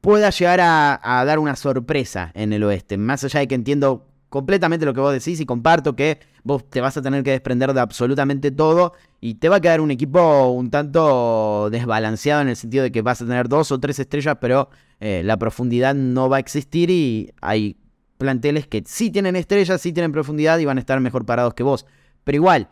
pueda 0.02 0.30
llegar 0.30 0.60
a, 0.62 1.24
dar 1.26 1.40
una 1.40 1.56
sorpresa 1.56 2.32
en 2.34 2.54
el 2.54 2.64
oeste. 2.64 2.98
Más 2.98 3.24
allá 3.24 3.42
de 3.42 3.48
que 3.48 3.56
entiendo 3.56 4.08
completamente 4.30 4.86
lo 4.86 4.94
que 4.94 5.02
vos 5.02 5.14
decís 5.14 5.40
y 5.40 5.46
comparto 5.46 5.96
que 5.96 6.20
vos 6.44 6.70
te 6.70 6.82
vas 6.82 6.98
a 6.98 7.02
tener 7.02 7.24
que 7.24 7.32
desprender 7.32 7.74
de 7.74 7.82
absolutamente 7.82 8.52
todo 8.52 8.94
y 9.22 9.36
te 9.36 9.50
va 9.50 9.58
a 9.58 9.62
quedar 9.62 9.82
un 9.82 9.92
equipo 9.92 10.48
un 10.50 10.70
tanto 10.70 11.70
desbalanceado 11.70 12.42
en 12.42 12.50
el 12.50 12.56
sentido 12.56 12.84
de 12.84 12.92
que 12.92 13.02
vas 13.02 13.22
a 13.22 13.26
tener 13.26 13.50
dos 13.50 13.72
o 13.72 13.80
tres 13.80 14.00
estrellas, 14.00 14.38
pero 14.40 14.70
eh, 15.00 15.22
la 15.26 15.38
profundidad 15.38 15.94
no 15.94 16.30
va 16.30 16.38
a 16.38 16.40
existir 16.40 16.90
y 16.90 17.34
hay 17.42 17.78
planteles 18.18 18.68
que 18.68 18.84
sí 18.86 19.10
tienen 19.10 19.36
estrellas, 19.36 19.82
sí 19.82 19.94
tienen 19.94 20.12
profundidad 20.12 20.60
y 20.60 20.66
van 20.66 20.78
a 20.78 20.82
estar 20.82 21.00
mejor 21.00 21.26
parados 21.26 21.54
que 21.54 21.64
vos. 21.64 21.86
Pero 22.24 22.36
igual, 22.36 22.70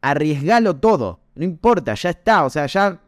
arriesgalo 0.00 0.76
todo. 0.76 1.20
No 1.34 1.44
importa, 1.44 1.94
ya 1.94 2.10
está. 2.10 2.44
O 2.44 2.50
sea, 2.50 2.66
ya, 2.66 3.00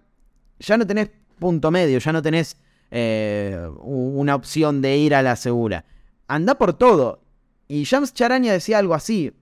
ya 0.58 0.76
no 0.76 0.86
tenés 0.86 1.10
punto 1.38 1.70
medio, 1.70 1.98
ya 1.98 2.12
no 2.12 2.22
tenés 2.22 2.56
eh, 2.90 3.58
una 3.80 4.34
opción 4.34 4.82
de 4.82 4.96
ir 4.96 5.14
a 5.14 5.22
la 5.22 5.36
segura. 5.36 5.84
Anda 6.28 6.56
por 6.56 6.74
todo. 6.74 7.22
Y 7.68 7.84
James 7.84 8.12
Charaña 8.14 8.52
decía 8.52 8.78
algo 8.78 8.94
así. 8.94 9.32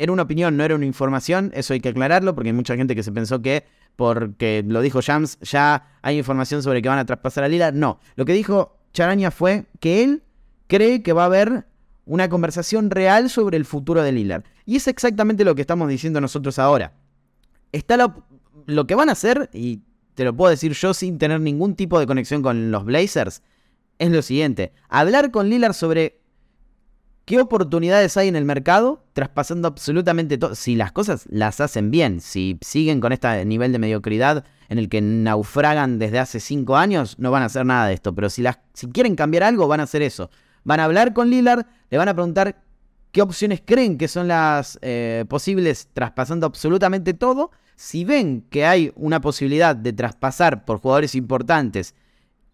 Era 0.00 0.12
una 0.12 0.22
opinión, 0.22 0.56
no 0.56 0.64
era 0.64 0.74
una 0.74 0.86
información. 0.86 1.50
Eso 1.54 1.74
hay 1.74 1.80
que 1.80 1.90
aclararlo 1.90 2.34
porque 2.34 2.48
hay 2.48 2.54
mucha 2.54 2.74
gente 2.74 2.96
que 2.96 3.02
se 3.02 3.12
pensó 3.12 3.42
que 3.42 3.64
porque 3.96 4.64
lo 4.66 4.80
dijo 4.80 5.00
James 5.02 5.38
ya 5.42 5.98
hay 6.00 6.16
información 6.16 6.62
sobre 6.62 6.80
que 6.80 6.88
van 6.88 6.98
a 6.98 7.04
traspasar 7.04 7.44
a 7.44 7.48
Lila. 7.48 7.70
No, 7.70 8.00
lo 8.16 8.24
que 8.24 8.32
dijo 8.32 8.78
Charaña 8.94 9.30
fue 9.30 9.66
que 9.78 10.02
él 10.02 10.22
cree 10.68 11.02
que 11.02 11.12
va 11.12 11.24
a 11.24 11.26
haber 11.26 11.66
una 12.06 12.30
conversación 12.30 12.90
real 12.90 13.28
sobre 13.28 13.58
el 13.58 13.66
futuro 13.66 14.02
de 14.02 14.12
Lillard. 14.12 14.44
Y 14.64 14.76
es 14.76 14.88
exactamente 14.88 15.44
lo 15.44 15.54
que 15.54 15.60
estamos 15.60 15.86
diciendo 15.86 16.18
nosotros 16.18 16.58
ahora. 16.58 16.94
Está 17.72 17.98
lo, 17.98 18.86
que 18.86 18.94
van 18.94 19.10
a 19.10 19.12
hacer, 19.12 19.50
y 19.52 19.82
te 20.14 20.24
lo 20.24 20.34
puedo 20.34 20.50
decir 20.50 20.72
yo 20.72 20.94
sin 20.94 21.18
tener 21.18 21.42
ningún 21.42 21.76
tipo 21.76 22.00
de 22.00 22.06
conexión 22.06 22.40
con 22.40 22.70
los 22.70 22.86
Blazers, 22.86 23.42
es 23.98 24.10
lo 24.10 24.22
siguiente. 24.22 24.72
Hablar 24.88 25.30
con 25.30 25.50
Lillard 25.50 25.74
sobre 25.74 26.19
qué 27.30 27.40
oportunidades 27.40 28.16
hay 28.16 28.26
en 28.26 28.34
el 28.34 28.44
mercado, 28.44 29.04
traspasando 29.12 29.68
absolutamente 29.68 30.36
todo. 30.36 30.56
Si 30.56 30.74
las 30.74 30.90
cosas 30.90 31.26
las 31.30 31.60
hacen 31.60 31.92
bien, 31.92 32.20
si 32.20 32.58
siguen 32.60 32.98
con 32.98 33.12
este 33.12 33.44
nivel 33.44 33.70
de 33.70 33.78
mediocridad 33.78 34.44
en 34.68 34.78
el 34.78 34.88
que 34.88 35.00
naufragan 35.00 36.00
desde 36.00 36.18
hace 36.18 36.40
cinco 36.40 36.76
años, 36.76 37.20
no 37.20 37.30
van 37.30 37.44
a 37.44 37.46
hacer 37.46 37.64
nada 37.64 37.86
de 37.86 37.94
esto. 37.94 38.12
Pero 38.16 38.30
si, 38.30 38.42
las, 38.42 38.58
si 38.74 38.88
quieren 38.88 39.14
cambiar 39.14 39.44
algo, 39.44 39.68
van 39.68 39.78
a 39.78 39.84
hacer 39.84 40.02
eso. 40.02 40.28
Van 40.64 40.80
a 40.80 40.86
hablar 40.86 41.12
con 41.12 41.30
Lillard, 41.30 41.66
le 41.88 41.98
van 41.98 42.08
a 42.08 42.14
preguntar 42.14 42.64
qué 43.12 43.22
opciones 43.22 43.62
creen 43.64 43.96
que 43.96 44.08
son 44.08 44.26
las 44.26 44.76
eh, 44.82 45.24
posibles 45.28 45.88
traspasando 45.92 46.46
absolutamente 46.46 47.14
todo. 47.14 47.52
Si 47.76 48.04
ven 48.04 48.44
que 48.50 48.66
hay 48.66 48.90
una 48.96 49.20
posibilidad 49.20 49.76
de 49.76 49.92
traspasar 49.92 50.64
por 50.64 50.80
jugadores 50.80 51.14
importantes 51.14 51.94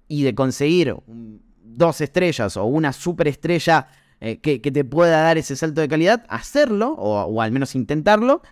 y 0.06 0.24
de 0.24 0.34
conseguir 0.34 0.94
dos 1.06 2.02
estrellas 2.02 2.58
o 2.58 2.66
una 2.66 2.92
superestrella 2.92 3.88
eh, 4.20 4.38
que, 4.38 4.60
que, 4.60 4.72
te 4.72 4.84
pueda 4.84 5.20
dar 5.22 5.36
ese 5.36 5.56
salto 5.56 5.80
de 5.80 5.88
calidad, 5.88 6.24
hacerlo 6.28 6.94
o, 6.94 7.42
al 7.42 7.52
menos 7.52 7.74
intentarlo. 7.74 8.42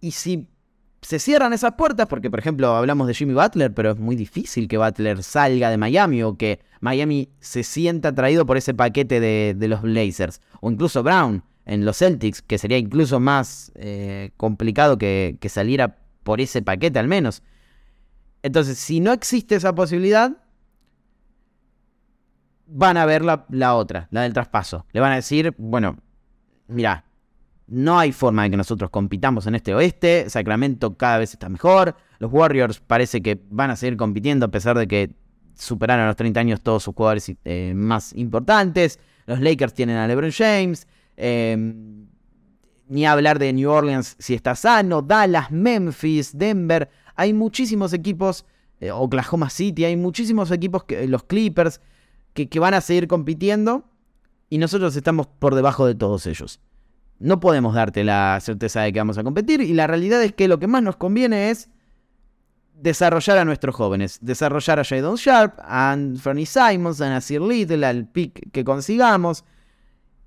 Y 0.00 0.12
si 0.12 0.48
se 1.02 1.18
cierran 1.18 1.52
esas 1.52 1.74
puertas, 1.74 2.06
porque 2.06 2.30
por 2.30 2.38
ejemplo 2.38 2.74
hablamos 2.74 3.06
de 3.06 3.14
Jimmy 3.14 3.34
Butler, 3.34 3.74
pero 3.74 3.90
es 3.90 3.98
muy 3.98 4.16
difícil 4.16 4.66
que 4.68 4.78
Butler 4.78 5.22
salga 5.22 5.68
de 5.68 5.76
Miami 5.76 6.22
o 6.22 6.38
que 6.38 6.60
Miami 6.80 7.28
se 7.40 7.62
sienta 7.62 8.08
atraído 8.08 8.46
por 8.46 8.56
ese 8.56 8.72
paquete 8.72 9.20
de, 9.20 9.68
los 9.68 9.82
Blazers. 9.82 10.40
O 10.60 10.70
incluso 10.70 11.02
Brown 11.02 11.44
en 11.66 11.84
los 11.84 11.98
Celtics, 11.98 12.40
que 12.40 12.56
sería 12.56 12.78
incluso 12.78 13.20
más 13.20 13.70
eh, 13.74 14.30
complicado 14.36 14.96
que, 14.96 15.38
saliera 15.48 15.98
por 16.22 16.40
ese 16.40 16.62
paquete 16.62 16.98
al 16.98 17.08
menos. 17.08 17.42
Entonces, 18.42 18.78
si 18.78 19.00
no 19.00 19.12
existe 19.12 19.56
esa 19.56 19.74
posibilidad, 19.74 20.43
van 22.66 22.96
a 22.96 23.06
ver 23.06 23.24
la, 23.24 23.46
la 23.50 23.74
otra, 23.74 24.08
la 24.10 24.22
del 24.22 24.32
traspaso. 24.32 24.86
Le 24.92 25.00
van 25.00 25.12
a 25.12 25.16
decir, 25.16 25.54
bueno, 25.58 25.96
mira, 26.68 27.04
no 27.66 27.98
hay 27.98 28.12
forma 28.12 28.42
de 28.44 28.50
que 28.50 28.56
nosotros 28.56 28.90
compitamos 28.90 29.46
en 29.46 29.54
este 29.54 29.74
oeste. 29.74 30.28
Sacramento 30.28 30.96
cada 30.96 31.18
vez 31.18 31.32
está 31.32 31.48
mejor. 31.48 31.96
Los 32.18 32.32
Warriors 32.32 32.80
parece 32.80 33.22
que 33.22 33.40
van 33.50 33.70
a 33.70 33.76
seguir 33.76 33.96
compitiendo 33.96 34.46
a 34.46 34.50
pesar 34.50 34.76
de 34.76 34.86
que 34.86 35.10
superaron 35.54 36.04
a 36.04 36.08
los 36.08 36.16
30 36.16 36.40
años 36.40 36.60
todos 36.60 36.82
sus 36.82 36.94
jugadores 36.94 37.32
eh, 37.44 37.72
más 37.74 38.12
importantes. 38.14 38.98
Los 39.26 39.40
Lakers 39.40 39.72
tienen 39.72 39.96
a 39.96 40.06
LeBron 40.06 40.30
James. 40.30 40.86
Em, 41.16 42.06
ni 42.88 43.06
hablar 43.06 43.38
de 43.38 43.52
New 43.52 43.70
Orleans 43.70 44.16
si 44.18 44.34
está 44.34 44.54
sano. 44.54 45.00
Dallas, 45.00 45.50
Memphis, 45.50 46.36
Denver. 46.36 46.90
Hay 47.14 47.32
muchísimos 47.32 47.92
equipos. 47.92 48.44
Eh, 48.80 48.90
Oklahoma 48.90 49.48
City. 49.48 49.84
Hay 49.84 49.96
muchísimos 49.96 50.50
equipos, 50.50 50.84
que, 50.84 51.06
los 51.08 51.24
Clippers, 51.24 51.80
que, 52.34 52.60
van 52.60 52.74
a 52.74 52.80
seguir 52.80 53.08
compitiendo. 53.08 53.84
Y 54.50 54.58
nosotros 54.58 54.94
estamos 54.94 55.26
por 55.26 55.54
debajo 55.54 55.86
de 55.86 55.94
todos 55.94 56.26
ellos 56.26 56.60
no 57.20 57.38
podemos 57.38 57.74
darte 57.74 58.02
la 58.02 58.38
certeza 58.42 58.82
de 58.82 58.92
que 58.92 58.98
vamos 58.98 59.16
a 59.16 59.22
competir 59.22 59.60
y 59.60 59.72
la 59.72 59.86
realidad 59.86 60.22
es 60.22 60.32
que 60.32 60.48
lo 60.48 60.58
que 60.58 60.66
más 60.66 60.82
nos 60.82 60.96
conviene 60.96 61.50
es 61.50 61.70
desarrollar 62.74 63.38
a 63.38 63.44
nuestros 63.44 63.74
jóvenes, 63.74 64.18
desarrollar 64.20 64.80
a 64.80 64.84
Jadon 64.84 65.16
Sharp, 65.16 65.58
a 65.60 65.92
Anthony 65.92 66.44
Simons, 66.44 67.00
a 67.00 67.08
Nasir 67.08 67.40
Little, 67.40 67.86
al 67.86 68.08
pick 68.08 68.50
que 68.50 68.64
consigamos. 68.64 69.44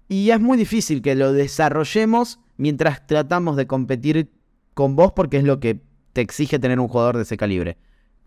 Y 0.08 0.32
es 0.32 0.40
muy 0.40 0.58
difícil 0.58 1.02
que 1.02 1.16
lo 1.16 1.34
desarrollemos 1.34 2.40
mientras 2.56 3.06
tratamos 3.06 3.58
de 3.58 3.68
competir 3.68 4.32
con 4.74 4.96
vos 4.96 5.12
porque 5.12 5.38
es 5.38 5.44
lo 5.44 5.60
que 5.60 5.82
te 6.14 6.22
exige 6.22 6.60
tener 6.60 6.80
un 6.80 6.88
jugador 6.88 7.18
de 7.18 7.24
ese 7.24 7.38
calibre. 7.38 7.78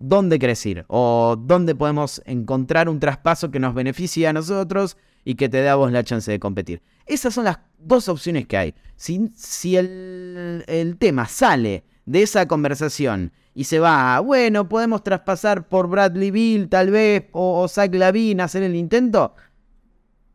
¿Dónde 0.03 0.39
querés 0.39 0.65
ir? 0.65 0.87
¿O 0.89 1.37
dónde 1.39 1.75
podemos 1.75 2.23
encontrar 2.25 2.89
un 2.89 2.99
traspaso 2.99 3.51
que 3.51 3.61
nos 3.61 3.75
beneficie 3.75 4.27
a 4.27 4.33
nosotros 4.33 4.97
y 5.27 5.35
que 5.35 5.51
te 5.51 5.59
dé 5.59 5.69
a 5.69 5.75
vos 5.75 5.93
la 5.93 6.03
chance 6.03 6.31
de 6.31 6.41
competir? 6.41 6.83
Esas 7.05 7.35
son 7.35 7.45
las 7.45 7.59
dos 7.79 8.09
opciones 8.09 8.47
que 8.47 8.57
hay. 8.57 8.75
Si, 8.97 9.31
si 9.37 9.77
el, 9.77 10.97
tema 10.99 11.27
sale 11.27 11.85
de 12.07 12.23
esa 12.23 12.49
conversación 12.49 13.33
y 13.55 13.65
se 13.65 13.79
va, 13.79 14.19
bueno, 14.21 14.71
podemos 14.71 15.05
traspasar 15.05 15.69
por 15.69 15.87
Bradley 15.87 16.31
Bill 16.31 16.71
tal 16.71 16.91
vez, 16.91 17.27
o, 17.33 17.69
Zach 17.69 17.95
Lavin, 17.95 18.41
hacer 18.41 18.63
el 18.63 18.77
intento, 18.77 19.35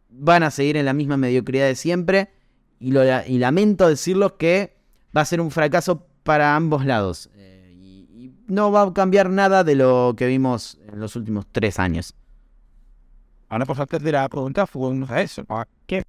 van 0.09 0.43
a 0.43 0.51
seguir 0.51 0.77
en 0.77 0.85
la 0.85 0.93
misma 0.93 1.17
mediocridad 1.17 1.65
de 1.65 1.75
siempre. 1.75 2.29
Y, 2.79 2.91
lo, 2.91 3.01
y 3.03 3.39
lamento 3.39 3.89
decirlo 3.89 4.37
que 4.37 4.77
va 5.15 5.21
a 5.21 5.25
ser 5.25 5.41
un 5.41 5.49
fracaso 5.49 6.05
para 6.21 6.55
ambos 6.55 6.85
lados. 6.85 7.31
No 8.47 8.71
va 8.71 8.83
a 8.83 8.93
cambiar 8.93 9.29
nada 9.29 9.63
de 9.63 9.75
lo 9.75 10.13
que 10.17 10.27
vimos 10.27 10.79
en 10.87 10.99
los 10.99 11.15
últimos 11.15 11.45
tres 11.51 11.79
años. 11.79 12.13
Ahora, 13.49 13.65
pues 13.65 13.79
antes 13.79 14.01
de 14.01 14.11
la 14.11 14.27
pregunta, 14.29 14.67
fuimos 14.67 15.09
a 15.09 15.21
eso. 15.21 15.45
¿Qué 15.87 16.03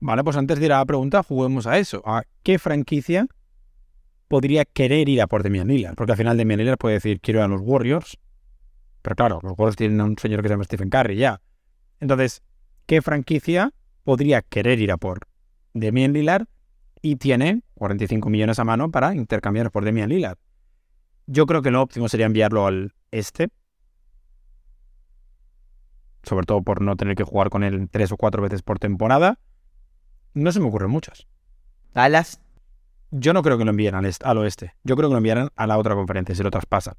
Vale, 0.00 0.22
pues 0.22 0.36
antes 0.36 0.58
de 0.58 0.66
ir 0.66 0.72
a 0.72 0.78
la 0.78 0.84
pregunta, 0.84 1.22
juguemos 1.22 1.66
a 1.66 1.78
eso. 1.78 2.02
¿A 2.04 2.22
qué 2.42 2.58
franquicia 2.58 3.26
podría 4.28 4.64
querer 4.64 5.08
ir 5.08 5.22
a 5.22 5.26
por 5.26 5.42
Demian 5.42 5.68
Lillard? 5.68 5.94
Porque 5.94 6.12
al 6.12 6.18
final 6.18 6.36
Demian 6.36 6.60
Lillard 6.60 6.78
puede 6.78 6.94
decir, 6.94 7.20
quiero 7.20 7.40
ir 7.40 7.44
a 7.44 7.48
los 7.48 7.62
Warriors. 7.62 8.18
Pero 9.02 9.16
claro, 9.16 9.40
los 9.42 9.52
Warriors 9.58 9.76
tienen 9.76 10.00
a 10.00 10.04
un 10.04 10.18
señor 10.18 10.42
que 10.42 10.48
se 10.48 10.54
llama 10.54 10.64
Stephen 10.64 10.90
Curry 10.90 11.16
ya. 11.16 11.40
Entonces, 12.00 12.42
¿qué 12.86 13.00
franquicia 13.00 13.72
podría 14.04 14.42
querer 14.42 14.80
ir 14.80 14.92
a 14.92 14.96
por 14.98 15.20
Demian 15.72 16.12
Lillard 16.12 16.46
y 17.00 17.16
tiene 17.16 17.62
45 17.74 18.28
millones 18.28 18.58
a 18.58 18.64
mano 18.64 18.90
para 18.90 19.14
intercambiar 19.14 19.70
por 19.70 19.84
Demian 19.84 20.10
Lillard? 20.10 20.38
Yo 21.26 21.46
creo 21.46 21.62
que 21.62 21.70
lo 21.70 21.82
óptimo 21.82 22.08
sería 22.08 22.26
enviarlo 22.26 22.66
al 22.66 22.94
este. 23.10 23.48
Sobre 26.22 26.46
todo 26.46 26.62
por 26.62 26.82
no 26.82 26.96
tener 26.96 27.16
que 27.16 27.24
jugar 27.24 27.50
con 27.50 27.62
él 27.62 27.88
tres 27.90 28.12
o 28.12 28.16
cuatro 28.16 28.42
veces 28.42 28.62
por 28.62 28.78
temporada. 28.78 29.38
No 30.34 30.52
se 30.52 30.60
me 30.60 30.66
ocurren 30.66 30.90
muchas. 30.90 31.26
Dallas. 31.94 32.40
Yo 33.10 33.32
no 33.32 33.42
creo 33.42 33.56
que 33.58 33.64
lo 33.64 33.70
envíen 33.70 33.94
al, 33.94 34.10
al 34.22 34.38
oeste. 34.38 34.74
Yo 34.82 34.96
creo 34.96 35.08
que 35.08 35.14
lo 35.14 35.18
enviarán 35.18 35.50
a 35.56 35.66
la 35.66 35.78
otra 35.78 35.94
conferencia 35.94 36.34
si 36.34 36.42
lo 36.42 36.50
traspasan. 36.50 36.94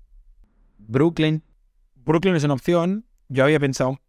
Brooklyn. 0.77 1.43
Brooklyn 1.95 2.35
es 2.35 2.43
una 2.43 2.53
opción. 2.53 3.05
Yo 3.29 3.43
había 3.43 3.59
pensado 3.59 3.99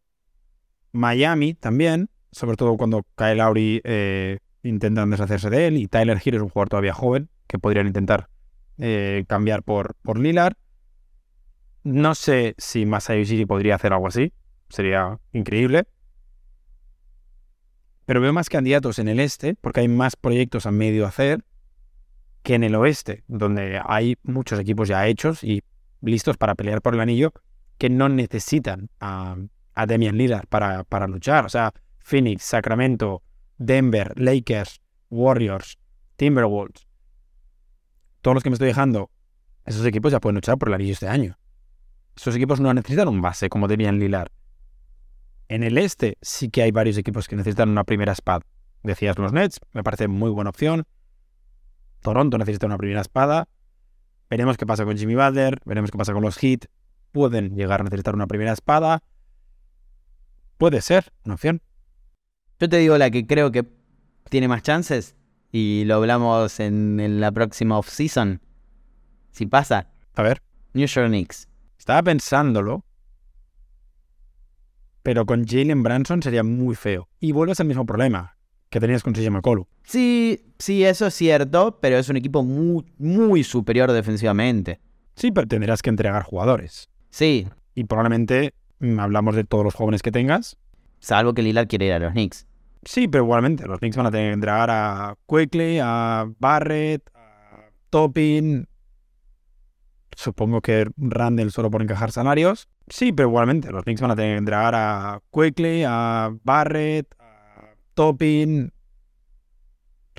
Miami 0.93 1.55
también, 1.55 2.09
sobre 2.31 2.57
todo 2.57 2.77
cuando 2.77 3.05
Kyle 3.17 3.37
Lowry 3.37 3.81
eh, 3.85 4.39
intentan 4.63 5.11
deshacerse 5.11 5.51
de 5.51 5.67
él 5.67 5.77
y 5.77 5.89
Tyler 5.89 6.21
Hill 6.25 6.37
es 6.37 6.43
un 6.43 6.49
jugador 6.49 6.69
todavía 6.69 6.93
joven 6.93 7.29
que 7.47 7.59
podrían 7.59 7.87
intentar 7.87 8.29
eh, 8.79 9.25
cambiar 9.29 9.63
por, 9.63 9.95
por 10.03 10.19
Lillard. 10.19 10.55
No 11.85 12.15
sé 12.15 12.55
si 12.59 12.87
Masai 12.87 13.23
Ujiri 13.23 13.47
podría 13.47 13.75
hacer 13.75 13.93
algo 13.93 14.09
así. 14.09 14.33
Sería 14.69 15.19
increíble. 15.33 15.85
Pero 18.05 18.21
veo 18.21 18.33
más 18.33 18.49
candidatos 18.49 18.99
en 18.99 19.09
el 19.09 19.21
este, 19.21 19.55
porque 19.55 19.81
hay 19.81 19.89
más 19.89 20.17
proyectos 20.17 20.67
a 20.67 20.71
medio 20.71 21.07
hacer, 21.07 21.45
que 22.43 22.55
en 22.55 22.65
el 22.65 22.75
oeste, 22.75 23.25
donde 23.29 23.81
hay 23.85 24.17
muchos 24.23 24.59
equipos 24.59 24.89
ya 24.89 25.07
hechos 25.07 25.45
y 25.45 25.63
listos 26.01 26.37
para 26.37 26.55
pelear 26.55 26.81
por 26.81 26.95
el 26.95 27.01
anillo, 27.01 27.33
que 27.77 27.91
no 27.91 28.09
necesitan 28.09 28.89
a, 29.01 29.37
Demian 29.87 30.17
Lillard 30.17 30.47
para, 30.49 30.85
para 30.85 31.07
luchar. 31.07 31.45
O 31.45 31.49
sea, 31.49 31.73
Phoenix, 31.99 32.45
Sacramento, 32.45 33.23
Denver, 33.59 34.13
Lakers, 34.17 34.81
Warriors, 35.11 35.79
Timberwolves. 36.17 36.88
Todos 38.29 38.35
los 38.35 38.43
que 38.43 38.51
me 38.51 38.55
estoy 38.57 38.69
dejando, 38.69 39.11
esos 39.65 39.87
equipos 39.87 40.13
ya 40.13 40.21
pueden 40.21 40.35
luchar 40.35 40.59
por 40.59 40.69
el 40.69 40.75
anillo 40.75 40.93
este 40.93 41.09
año. 41.09 41.39
Esos 42.15 42.37
equipos 42.37 42.61
no 42.61 42.75
necesitan 42.75 43.09
un 43.09 43.23
base 43.23 43.49
como 43.49 43.69
Demian 43.69 43.99
Lillard. 43.99 44.29
En 45.49 45.63
el 45.63 45.79
este 45.79 46.19
sí 46.21 46.51
que 46.51 46.61
hay 46.61 46.71
varios 46.71 46.99
equipos 46.99 47.27
que 47.27 47.37
necesitan 47.37 47.71
una 47.71 47.85
primera 47.85 48.13
espada. 48.13 48.45
Decías 48.83 49.17
los 49.17 49.33
Nets, 49.33 49.61
me 49.73 49.83
parece 49.83 50.09
muy 50.09 50.31
buena 50.31 50.51
opción. 50.51 50.85
Toronto 52.03 52.37
necesita 52.37 52.67
una 52.67 52.77
primera 52.77 53.01
espada. 53.01 53.49
Veremos 54.29 54.59
qué 54.59 54.67
pasa 54.67 54.85
con 54.85 54.99
Jimmy 54.99 55.15
Butler, 55.15 55.63
veremos 55.65 55.91
qué 55.91 55.97
pasa 55.97 56.13
con 56.13 56.23
los 56.23 56.37
Heat. 56.37 56.67
Pueden 57.13 57.57
llegar 57.57 57.81
a 57.81 57.85
necesitar 57.85 58.15
una 58.15 58.27
primera 58.27 58.53
espada. 58.53 59.03
Puede 60.59 60.83
ser 60.83 61.15
una 61.25 61.37
opción. 61.37 61.63
Yo 62.61 62.69
te 62.69 62.77
digo 62.77 62.99
la 62.99 63.11
que 63.11 63.27
creo 63.27 63.51
que 63.53 63.65
tiene 64.29 64.49
más 64.49 64.63
chances 64.63 65.17
y 65.53 65.85
lo 65.87 65.97
hablamos 65.97 66.61
en, 66.61 67.01
en 67.01 67.21
la 67.21 67.33
próxima 67.33 67.79
off-season. 67.79 68.41
Si 69.31 69.47
pasa. 69.47 69.89
A 70.15 70.23
ver. 70.23 70.43
New 70.75 70.87
York 70.87 71.09
Knicks. 71.09 71.49
Estaba 71.79 72.03
pensándolo 72.03 72.85
pero 75.09 75.25
con 75.25 75.47
Jalen 75.47 75.83
Branson 75.83 76.23
sería 76.23 76.43
muy 76.43 76.75
feo. 76.75 77.09
Y 77.19 77.33
vuelves 77.33 77.61
al 77.61 77.67
mismo 77.67 77.87
problema 77.87 78.37
que 78.69 78.79
tenías 78.79 79.03
con 79.03 79.15
CJ 79.15 79.31
McCollum. 79.31 79.65
Sí, 79.83 80.53
sí, 80.59 80.85
eso 80.85 81.07
es 81.07 81.15
cierto, 81.15 81.79
pero 81.81 81.97
es 81.97 82.11
un 82.11 82.19
equipo 82.19 82.43
muy, 82.43 82.85
muy 82.99 83.43
superior 83.43 83.91
defensivamente. 83.91 84.81
Sí, 85.15 85.33
pero 85.33 85.47
tendrás 85.47 85.81
que 85.81 85.89
entregar 85.89 86.25
jugadores. 86.25 86.91
Sí. 87.09 87.49
Y 87.75 87.85
probablemente 87.85 88.53
mm, 88.81 89.01
hablamos 89.01 89.35
de 89.35 89.45
todos 89.45 89.65
los 89.65 89.75
jóvenes 89.75 90.03
que 90.03 90.13
tengas. 90.13 90.59
Salvo 91.01 91.33
que 91.33 91.41
Lillard 91.41 91.69
quiere 91.69 91.87
ir 91.87 91.93
a 91.95 92.01
los 92.01 92.13
Knicks. 92.13 92.47
Sí, 92.85 93.09
pero 93.09 93.25
igualmente, 93.25 93.67
los 93.67 93.79
Knicks 93.79 93.97
van 93.97 94.07
a 94.07 94.11
tener 94.11 94.31
que 94.31 94.35
entregar 94.35 94.71
a 94.71 95.17
Quickly, 95.27 95.79
a 95.83 96.27
Barrett, 96.39 97.11
a 97.15 97.71
Toppin. 97.91 98.69
Supongo 100.17 100.61
que 100.61 100.89
Randall 100.97 101.51
solo 101.51 101.71
por 101.71 101.83
encajar 101.83 102.13
salarios. 102.13 102.69
Sí, 102.89 103.13
pero 103.13 103.29
igualmente, 103.29 103.71
los 103.71 103.85
Knicks 103.85 104.01
van 104.01 104.11
a 104.13 104.17
tener 104.17 104.35
que 104.35 104.39
entregar 104.39 104.75
a 104.75 105.21
Quickly, 105.33 105.85
a 105.87 106.31
Barrett, 106.45 107.15
a 107.19 107.75
Toppin. 107.95 108.73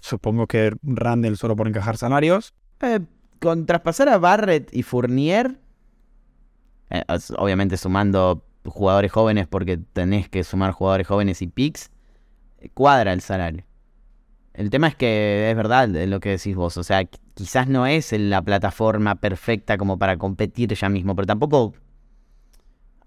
Supongo 0.01 0.47
que 0.47 0.73
Randall 0.83 1.37
solo 1.37 1.55
por 1.55 1.67
encajar 1.67 1.97
salarios. 1.97 2.53
Eh, 2.81 2.99
con 3.39 3.65
traspasar 3.65 4.09
a 4.09 4.17
Barrett 4.17 4.73
y 4.73 4.83
Fournier, 4.83 5.59
eh, 6.89 7.03
obviamente 7.37 7.77
sumando 7.77 8.45
jugadores 8.65 9.11
jóvenes 9.11 9.47
porque 9.47 9.77
tenés 9.77 10.29
que 10.29 10.43
sumar 10.43 10.71
jugadores 10.71 11.07
jóvenes 11.07 11.41
y 11.41 11.47
picks, 11.47 11.91
cuadra 12.73 13.13
el 13.13 13.21
salario. 13.21 13.63
El 14.53 14.69
tema 14.69 14.87
es 14.87 14.95
que 14.95 15.49
es 15.49 15.55
verdad 15.55 15.87
lo 15.87 16.19
que 16.19 16.29
decís 16.31 16.55
vos, 16.55 16.77
o 16.77 16.83
sea, 16.83 17.05
quizás 17.33 17.67
no 17.67 17.85
es 17.87 18.11
la 18.11 18.41
plataforma 18.41 19.15
perfecta 19.15 19.77
como 19.77 19.97
para 19.97 20.17
competir 20.17 20.73
ya 20.73 20.89
mismo, 20.89 21.15
pero 21.15 21.25
tampoco 21.25 21.73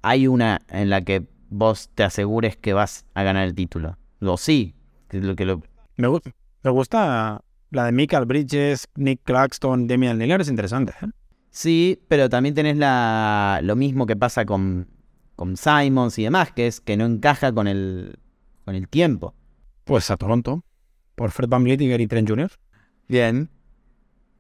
hay 0.00 0.26
una 0.26 0.60
en 0.68 0.90
la 0.90 1.02
que 1.02 1.26
vos 1.50 1.90
te 1.94 2.04
asegures 2.04 2.56
que 2.56 2.72
vas 2.72 3.04
a 3.14 3.22
ganar 3.22 3.46
el 3.46 3.54
título. 3.54 3.98
Lo 4.20 4.36
sí, 4.36 4.74
que 5.08 5.20
lo 5.20 5.36
que 5.36 5.44
lo... 5.44 5.62
Me, 5.96 6.08
me 6.62 6.70
gusta 6.70 7.42
la 7.70 7.84
de 7.86 7.92
Michael 7.92 8.24
Bridges, 8.24 8.88
Nick 8.96 9.20
Claxton, 9.24 9.86
Damian 9.86 10.18
Lillard, 10.18 10.42
es 10.42 10.48
interesante. 10.48 10.92
¿eh? 11.02 11.06
Sí, 11.50 12.00
pero 12.08 12.28
también 12.28 12.54
tenés 12.54 12.76
la, 12.76 13.60
lo 13.62 13.76
mismo 13.76 14.06
que 14.06 14.16
pasa 14.16 14.44
con, 14.44 14.88
con 15.36 15.56
Simons 15.56 16.18
y 16.18 16.24
demás, 16.24 16.52
que 16.52 16.66
es 16.66 16.80
que 16.80 16.96
no 16.96 17.04
encaja 17.04 17.52
con 17.52 17.66
el, 17.68 18.18
con 18.64 18.74
el 18.74 18.88
tiempo. 18.88 19.34
Pues 19.84 20.10
a 20.10 20.16
Toronto, 20.16 20.64
por 21.14 21.30
Fred 21.30 21.48
Van 21.48 21.66
y 21.66 21.88
Gary 21.88 22.06
Trent 22.06 22.28
Jr. 22.28 22.50
Bien. 23.08 23.50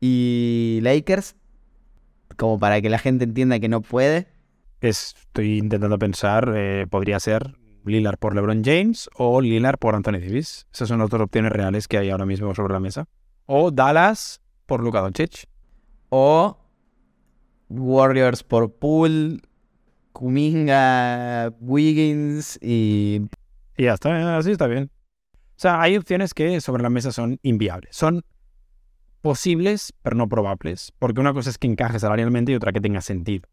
¿Y 0.00 0.80
Lakers? 0.82 1.36
Como 2.36 2.58
para 2.58 2.80
que 2.80 2.90
la 2.90 2.98
gente 2.98 3.24
entienda 3.24 3.58
que 3.58 3.68
no 3.68 3.82
puede. 3.82 4.28
Estoy 4.80 5.58
intentando 5.58 5.98
pensar, 5.98 6.52
eh, 6.56 6.86
podría 6.88 7.20
ser 7.20 7.56
Lillard 7.84 8.18
por 8.18 8.34
LeBron 8.34 8.62
James 8.64 9.08
o 9.16 9.40
Lillard 9.40 9.78
por 9.78 9.94
Anthony 9.94 10.18
Davis. 10.20 10.66
Esas 10.72 10.88
son 10.88 10.98
las 10.98 11.10
dos 11.10 11.20
opciones 11.20 11.52
reales 11.52 11.88
que 11.88 11.98
hay 11.98 12.10
ahora 12.10 12.26
mismo 12.26 12.54
sobre 12.54 12.72
la 12.72 12.80
mesa. 12.80 13.06
O 13.46 13.70
Dallas 13.70 14.40
por 14.66 14.82
Luka 14.82 15.00
Doncic. 15.00 15.46
O 16.08 16.58
Warriors 17.68 18.42
por 18.42 18.72
Poole, 18.72 19.40
Kuminga, 20.12 21.52
Wiggins 21.60 22.58
y... 22.60 23.22
Y 23.76 23.84
ya 23.84 23.94
está, 23.94 24.36
así 24.36 24.52
está 24.52 24.66
bien. 24.66 24.90
Sea, 25.62 25.80
hay 25.80 25.96
opciones 25.96 26.34
que 26.34 26.60
sobre 26.60 26.82
la 26.82 26.90
mesa 26.90 27.12
son 27.12 27.38
inviables. 27.44 27.94
Son 27.94 28.24
posibles, 29.20 29.94
pero 30.02 30.16
no 30.16 30.28
probables. 30.28 30.92
Porque 30.98 31.20
una 31.20 31.32
cosa 31.32 31.50
es 31.50 31.58
que 31.58 31.68
encaje 31.68 32.00
salarialmente 32.00 32.50
y 32.50 32.56
otra 32.56 32.72
que 32.72 32.80
tenga 32.80 33.00
sentido. 33.00 33.46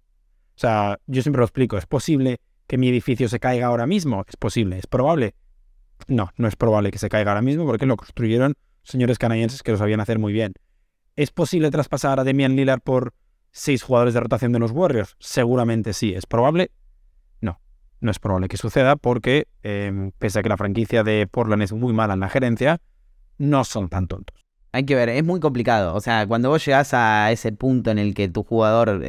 O 0.55 0.60
sea, 0.60 0.97
yo 1.05 1.22
siempre 1.22 1.38
lo 1.38 1.45
explico. 1.45 1.78
¿Es 1.78 1.86
posible 1.86 2.39
que 2.66 2.80
mi 2.80 2.89
edificio 2.89 3.30
se 3.30 3.39
caiga 3.39 3.68
ahora 3.68 3.86
mismo? 3.86 4.26
Es 4.28 4.38
posible. 4.38 4.80
¿Es 4.80 4.88
probable? 4.88 5.36
No, 6.07 6.32
no 6.36 6.47
es 6.47 6.55
probable 6.55 6.89
que 6.89 6.97
se 6.97 7.10
caiga 7.10 7.30
ahora 7.30 7.43
mismo 7.43 7.68
porque 7.68 7.86
lo 7.86 7.95
construyeron 7.95 8.55
señores 8.82 9.20
canadienses 9.20 9.62
que 9.62 9.72
lo 9.72 9.78
sabían 9.78 9.99
hacer 9.99 10.18
muy 10.18 10.34
bien. 10.34 10.53
¿Es 11.16 11.30
posible 11.30 11.70
traspasar 11.70 12.20
a 12.20 12.24
Demian 12.24 12.55
Lillard 12.55 12.82
por 12.82 13.14
seis 13.51 13.84
jugadores 13.84 14.16
de 14.16 14.22
rotación 14.22 14.51
de 14.51 14.57
los 14.57 14.72
Warriors? 14.72 15.16
Seguramente 15.20 15.93
sí. 15.93 16.16
¿Es 16.16 16.26
probable? 16.26 16.72
No, 18.02 18.12
es 18.12 18.20
probable 18.20 18.47
que 18.47 18.58
suceda 18.58 18.95
porque, 18.95 19.47
em, 19.64 20.12
pese 20.20 20.39
a 20.39 20.43
que 20.43 20.50
la 20.50 20.58
franquicia 20.58 21.04
de 21.04 21.28
Portland 21.28 21.64
es 21.64 21.74
muy 21.74 21.93
mala 21.93 22.14
en 22.14 22.22
la 22.22 22.30
gerencia, 22.30 22.80
no 23.38 23.64
son 23.64 23.89
tan 23.89 24.08
tontos. 24.08 24.38
Hay 24.72 24.86
que 24.86 24.95
ver, 24.95 25.10
es 25.10 25.24
muy 25.24 25.39
complicado. 25.39 25.95
O 25.95 26.02
sea, 26.02 26.28
cuando 26.28 26.50
vos 26.50 26.64
llegás 26.66 26.93
a 26.93 27.32
ese 27.32 27.52
punto 27.52 27.91
en 27.91 27.97
el 27.97 28.14
que 28.14 28.30
tu 28.30 28.43
jugador 28.43 29.02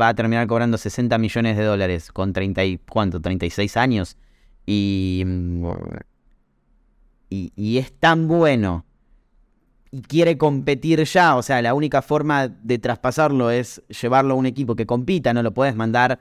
va 0.00 0.08
a 0.08 0.14
terminar 0.14 0.46
cobrando 0.46 0.78
60 0.78 1.18
millones 1.18 1.56
de 1.56 1.64
dólares 1.64 2.10
con 2.10 2.32
30 2.32 2.64
y, 2.64 2.78
¿cuánto? 2.78 3.20
36 3.20 3.76
años. 3.76 4.16
Mm, 4.66 5.66
y, 7.28 7.52
y 7.54 7.78
es 7.78 7.92
tan 7.92 8.26
bueno 8.28 8.84
y 9.94 10.02
quiere 10.02 10.36
competir 10.36 11.04
ya, 11.04 11.36
o 11.36 11.42
sea, 11.42 11.62
la 11.62 11.72
única 11.72 12.02
forma 12.02 12.48
de 12.48 12.80
traspasarlo 12.80 13.52
es 13.52 13.80
llevarlo 13.86 14.34
a 14.34 14.36
un 14.36 14.46
equipo 14.46 14.74
que 14.74 14.86
compita, 14.86 15.32
no 15.32 15.40
lo 15.40 15.54
puedes 15.54 15.76
mandar 15.76 16.18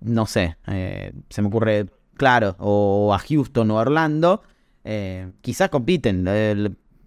no 0.00 0.26
sé, 0.26 0.56
eh, 0.66 1.12
se 1.30 1.42
me 1.42 1.48
ocurre, 1.48 1.86
claro, 2.16 2.56
o 2.58 3.14
a 3.14 3.18
Houston 3.18 3.70
o 3.70 3.76
Orlando, 3.76 4.42
eh, 4.84 5.32
quizás 5.40 5.70
compiten, 5.70 6.24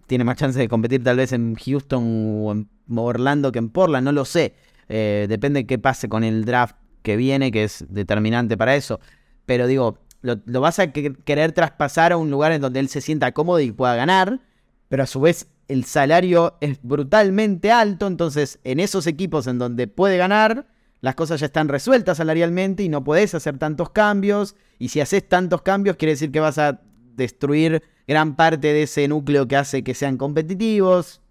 tiene 0.07 0.23
más 0.23 0.37
chance 0.37 0.57
de 0.57 0.67
competir 0.67 1.03
tal 1.03 1.17
vez 1.17 1.31
en 1.33 1.55
Houston 1.55 2.43
o 2.43 2.51
en 2.51 2.69
Orlando 2.97 3.51
que 3.51 3.59
en 3.59 3.69
Portland, 3.69 4.05
no 4.05 4.11
lo 4.11 4.25
sé, 4.25 4.55
eh, 4.89 5.27
depende 5.29 5.61
de 5.61 5.67
qué 5.67 5.77
pase 5.77 6.09
con 6.09 6.23
el 6.23 6.45
draft 6.45 6.75
que 7.03 7.15
viene, 7.17 7.51
que 7.51 7.63
es 7.63 7.85
determinante 7.89 8.57
para 8.57 8.75
eso, 8.75 8.99
pero 9.45 9.67
digo, 9.67 9.99
lo 10.21 10.61
vas 10.61 10.79
a 10.79 10.91
querer 10.91 11.51
traspasar 11.51 12.11
a 12.11 12.17
un 12.17 12.31
lugar 12.31 12.51
en 12.51 12.61
donde 12.61 12.79
él 12.79 12.89
se 12.89 13.01
sienta 13.01 13.31
cómodo 13.33 13.59
y 13.59 13.71
pueda 13.71 13.95
ganar, 13.95 14.41
pero 14.89 15.03
a 15.03 15.07
su 15.07 15.21
vez 15.21 15.47
el 15.67 15.83
salario 15.85 16.57
es 16.61 16.79
brutalmente 16.81 17.71
alto, 17.71 18.07
entonces 18.07 18.59
en 18.63 18.79
esos 18.79 19.05
equipos 19.07 19.47
en 19.47 19.59
donde 19.59 19.87
puede 19.87 20.17
ganar, 20.17 20.65
las 21.01 21.15
cosas 21.15 21.39
ya 21.39 21.45
están 21.45 21.67
resueltas 21.67 22.17
salarialmente 22.17 22.83
y 22.83 22.89
no 22.89 23.03
puedes 23.03 23.35
hacer 23.35 23.57
tantos 23.57 23.91
cambios, 23.91 24.55
y 24.79 24.89
si 24.89 24.99
haces 24.99 25.27
tantos 25.27 25.61
cambios 25.61 25.97
quiere 25.97 26.13
decir 26.13 26.31
que 26.31 26.39
vas 26.39 26.57
a 26.57 26.81
destruir 27.17 27.83
gran 28.07 28.35
parte 28.35 28.67
de 28.73 28.83
ese 28.83 29.07
núcleo 29.07 29.47
que 29.47 29.57
hace 29.57 29.83
que 29.83 29.93
sean 29.93 30.17
competitivos. 30.17 31.21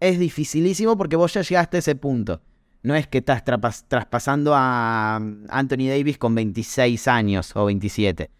Es 0.00 0.18
dificilísimo 0.18 0.96
porque 0.96 1.16
vos 1.16 1.32
ya 1.34 1.42
llegaste 1.42 1.78
a 1.78 1.80
ese 1.80 1.96
punto. 1.96 2.40
No 2.82 2.94
es 2.94 3.08
que 3.08 3.18
estás 3.18 3.42
traspasando 3.44 4.52
a 4.54 5.16
Anthony 5.48 5.88
Davis 5.88 6.18
con 6.18 6.34
26 6.34 7.08
años 7.08 7.56
o 7.56 7.64
27. 7.64 8.30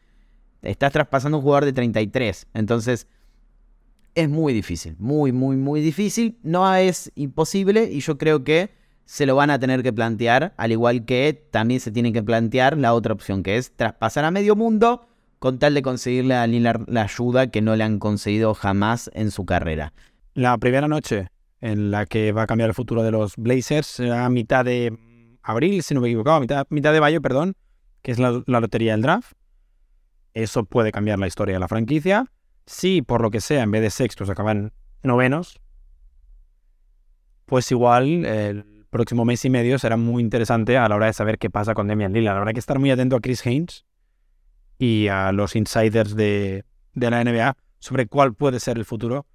Estás 0.63 0.93
traspasando 0.93 1.37
a 1.37 1.39
un 1.39 1.43
jugador 1.43 1.65
de 1.65 1.73
33. 1.73 2.49
Entonces, 2.53 3.07
es 4.15 4.29
muy 4.29 4.53
difícil, 4.53 4.97
muy, 4.99 5.33
muy, 5.33 5.57
muy 5.57 5.81
difícil. 5.81 6.39
No 6.43 6.73
es 6.75 7.11
imposible 7.15 7.91
y 7.91 8.01
yo 8.01 8.19
creo 8.19 8.45
que 8.45 8.71
se 9.05 9.27
lo 9.27 9.37
van 9.37 9.51
a 9.51 9.59
tener 9.59 9.83
que 9.83 9.93
plantear, 9.93 10.55
al 10.57 10.73
igual 10.73 11.05
que 11.05 11.47
también 11.51 11.81
se 11.81 11.91
tiene 11.91 12.13
que 12.13 12.23
plantear 12.23 12.79
la 12.79 12.95
otra 12.95 13.13
opción, 13.13 13.43
que 13.43 13.57
es 13.57 13.75
traspasar 13.77 14.25
a 14.25 14.31
medio 14.31 14.57
mundo 14.57 15.09
con 15.39 15.59
tal 15.59 15.75
de 15.75 15.83
conseguirle 15.83 16.35
a 16.35 16.47
Lillard 16.47 16.89
la 16.89 17.03
ayuda 17.03 17.49
que 17.49 17.61
no 17.61 17.77
le 17.77 17.85
han 17.85 17.99
conseguido 17.99 18.55
jamás 18.55 19.11
en 19.13 19.31
su 19.31 19.45
carrera. 19.45 19.93
La 20.33 20.57
primera 20.57 20.89
noche 20.89 21.29
en 21.61 21.91
la 21.91 22.07
que 22.07 22.33
va 22.33 22.43
a 22.43 22.47
cambiar 22.47 22.71
el 22.71 22.75
futuro 22.75 23.03
de 23.03 23.11
los 23.11 23.37
Blazers 23.37 23.87
será 23.87 24.25
a 24.25 24.31
mitad 24.31 24.65
de 24.65 24.99
abril, 25.43 25.83
si 25.83 25.95
no 25.95 26.01
me 26.01 26.09
equivoco, 26.09 26.31
a 26.31 26.41
mitad, 26.41 26.67
de 26.93 27.01
mayo, 27.01 27.21
perdón, 27.21 27.57
que 28.03 28.13
es 28.13 28.19
la, 28.19 28.43
lotería 28.47 28.93
del 28.93 29.03
draft. 29.03 29.33
Eso 30.33 30.65
puede 30.65 30.93
cambiar 30.93 31.19
la 31.19 31.27
historia 31.27 31.55
de 31.55 31.61
la 31.61 31.69
franquicia. 31.69 32.27
Si 32.67 33.03
por 33.03 33.21
lo 33.21 33.31
que 33.31 33.41
sea, 33.41 33.63
en 33.63 33.71
vez 33.71 33.83
de 33.83 33.91
sextos 33.91 34.31
acaban 34.31 34.73
novenos, 35.03 35.61
pues 37.45 37.71
igual 37.71 38.25
el 38.25 38.74
próximo 38.95 39.25
mes 39.25 39.45
y 39.45 39.51
medio 39.51 39.77
será 39.81 39.97
muy 39.97 40.23
interesante 40.23 40.79
a 40.79 40.89
la 40.89 40.95
hora 40.95 41.07
de 41.07 41.13
saber 41.13 41.37
qué 41.39 41.51
pasa 41.51 41.75
con 41.75 41.89
Demian 41.89 42.13
Lillard. 42.13 42.39
Habrá 42.39 42.53
que 42.53 42.61
estar 42.61 42.79
muy 42.79 42.93
atento 42.93 43.17
a 43.17 43.21
Chris 43.21 43.45
Haynes 43.45 43.85
y 44.79 45.09
a 45.09 45.33
los 45.33 45.57
insiders 45.57 46.15
de, 46.15 46.65
de 46.95 47.11
la 47.11 47.25
NBA 47.25 47.57
sobre 47.81 48.07
cuál 48.07 48.35
puede 48.35 48.61
ser 48.61 48.79
el 48.79 48.85
futuro 48.85 49.27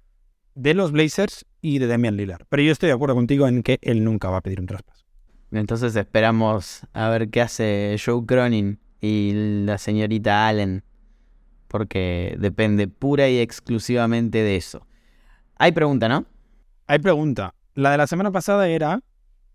de 0.54 0.72
los 0.72 0.92
Blazers 0.92 1.44
y 1.60 1.78
de 1.78 1.88
Demian 1.88 2.16
Lillard. 2.16 2.46
Pero 2.48 2.62
yo 2.62 2.72
estoy 2.72 2.86
de 2.86 2.94
acuerdo 2.94 3.14
contigo 3.14 3.46
en 3.46 3.62
que 3.62 3.78
él 3.82 4.02
nunca 4.02 4.30
va 4.30 4.38
a 4.38 4.40
pedir 4.40 4.60
un 4.60 4.66
traspaso. 4.66 5.04
Entonces 5.52 5.94
esperamos 5.94 6.86
a 6.94 7.10
ver 7.10 7.28
qué 7.28 7.42
hace 7.42 7.96
Joe 8.02 8.24
Cronin 8.24 8.80
y 9.02 9.32
la 9.66 9.76
señorita 9.76 10.48
Allen 10.48 10.84
porque 11.68 12.34
depende 12.38 12.88
pura 12.88 13.28
y 13.28 13.38
exclusivamente 13.38 14.38
de 14.38 14.56
eso. 14.56 14.86
Hay 15.56 15.72
pregunta, 15.72 16.08
¿no? 16.08 16.24
Hay 16.86 16.98
pregunta. 16.98 17.54
La 17.74 17.90
de 17.90 17.98
la 17.98 18.06
semana 18.06 18.32
pasada 18.32 18.66
era, 18.66 19.02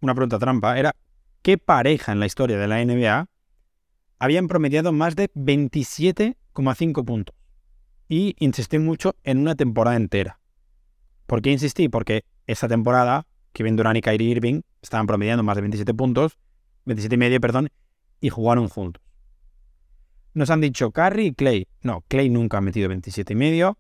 una 0.06 0.16
pregunta 0.16 0.40
trampa, 0.40 0.78
era 0.80 0.96
¿qué 1.42 1.58
pareja 1.58 2.12
en 2.12 2.20
la 2.20 2.26
historia 2.26 2.58
de 2.58 2.68
la 2.68 2.84
NBA 2.84 3.28
habían 4.20 4.48
promediado 4.48 4.92
más 4.92 5.16
de 5.16 5.32
27,5 5.34 7.04
puntos? 7.04 7.36
Y 8.08 8.36
insistí 8.40 8.80
mucho 8.80 9.16
en 9.24 9.40
una 9.40 9.56
temporada 9.56 9.98
entera. 9.98 10.40
¿Por 11.26 11.42
qué 11.42 11.52
insistí? 11.52 11.90
Porque 11.90 12.24
esa 12.48 12.68
temporada, 12.68 13.28
Kevin 13.52 13.76
Durant 13.76 13.98
y 13.98 14.02
Kyrie 14.02 14.30
Irving 14.30 14.62
estaban 14.82 15.08
promediando 15.08 15.44
más 15.44 15.56
de 15.56 15.62
27 15.62 15.94
puntos, 15.96 16.38
27 16.86 17.36
y 17.36 17.40
perdón, 17.40 17.70
y 18.22 18.30
jugaron 18.30 18.70
juntos. 18.70 19.02
Nos 20.36 20.50
han 20.50 20.62
dicho 20.62 20.92
Curry 20.92 21.28
y 21.28 21.34
Clay. 21.34 21.68
No, 21.82 22.04
Clay 22.08 22.30
nunca 22.30 22.58
ha 22.58 22.62
metido 22.62 22.90
27 22.90 23.34
y 23.34 23.36
medio. 23.36 23.78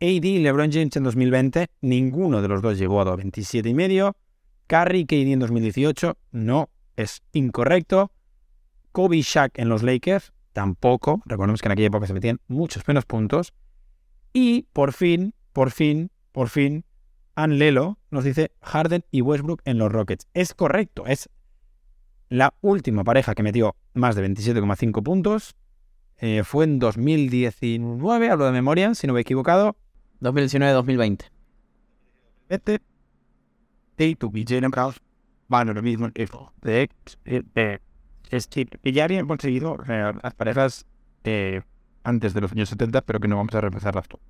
AD 0.00 0.24
y 0.24 0.38
LeBron 0.38 0.70
James 0.70 0.96
en 0.96 1.02
2020, 1.02 1.66
ninguno 1.80 2.40
de 2.40 2.48
los 2.48 2.62
dos 2.62 2.78
llegó 2.78 3.00
a 3.00 3.16
27 3.16 3.68
y 3.68 3.74
medio. 3.74 4.16
Curry 4.68 5.00
y 5.00 5.06
KD 5.06 5.32
en 5.32 5.40
2018, 5.40 6.16
no, 6.32 6.68
es 6.96 7.22
incorrecto. 7.32 8.12
Kobe 8.92 9.16
y 9.16 9.22
Shaq 9.22 9.58
en 9.58 9.68
los 9.68 9.82
Lakers, 9.82 10.32
tampoco. 10.52 11.22
Recordemos 11.24 11.60
que 11.60 11.68
en 11.68 11.72
aquella 11.72 11.88
época 11.88 12.06
se 12.06 12.14
metían 12.14 12.40
muchos 12.46 12.86
menos 12.86 13.06
puntos. 13.06 13.54
Y 14.32 14.66
por 14.72 14.92
fin, 14.92 15.34
por 15.52 15.70
fin, 15.70 16.10
por 16.32 16.48
fin, 16.48 16.84
Ann 17.34 17.58
Lelo 17.58 17.98
nos 18.10 18.24
dice 18.24 18.52
Harden 18.60 19.04
y 19.10 19.22
Westbrook 19.22 19.62
en 19.64 19.78
los 19.78 19.90
Rockets. 19.90 20.28
Es 20.34 20.54
correcto, 20.54 21.06
es 21.06 21.30
la 22.28 22.54
última 22.60 23.04
pareja 23.04 23.34
que 23.34 23.42
metió 23.42 23.74
más 23.94 24.16
de 24.16 24.28
27,5 24.28 25.02
puntos. 25.02 25.56
Eh, 26.18 26.42
fue 26.44 26.64
en 26.64 26.78
2019, 26.78 28.28
hablo 28.28 28.44
de 28.44 28.52
memoria, 28.52 28.94
si 28.94 29.06
no 29.06 29.14
me 29.14 29.20
he 29.20 29.22
equivocado. 29.22 29.76
2019-2020. 30.20 31.30
Este. 32.48 32.80
Y 33.98 34.14
tu 34.14 34.32
Jalen 34.32 34.70
Brown 34.70 34.94
van 35.48 35.74
lo 35.74 35.82
mismo. 35.82 36.10
De, 36.62 36.88
de, 37.24 37.80
es 38.30 38.46
que 38.46 38.66
ya 38.84 39.04
habían 39.04 39.26
conseguido 39.26 39.78
eh, 39.88 40.12
las 40.22 40.34
parejas 40.34 40.86
eh, 41.24 41.62
antes 42.04 42.34
de 42.34 42.40
los 42.40 42.52
años 42.52 42.68
70, 42.68 43.02
pero 43.02 43.20
que 43.20 43.28
no 43.28 43.36
vamos 43.36 43.54
a 43.54 43.60
repasarlas 43.60 44.06
todas. 44.08 44.24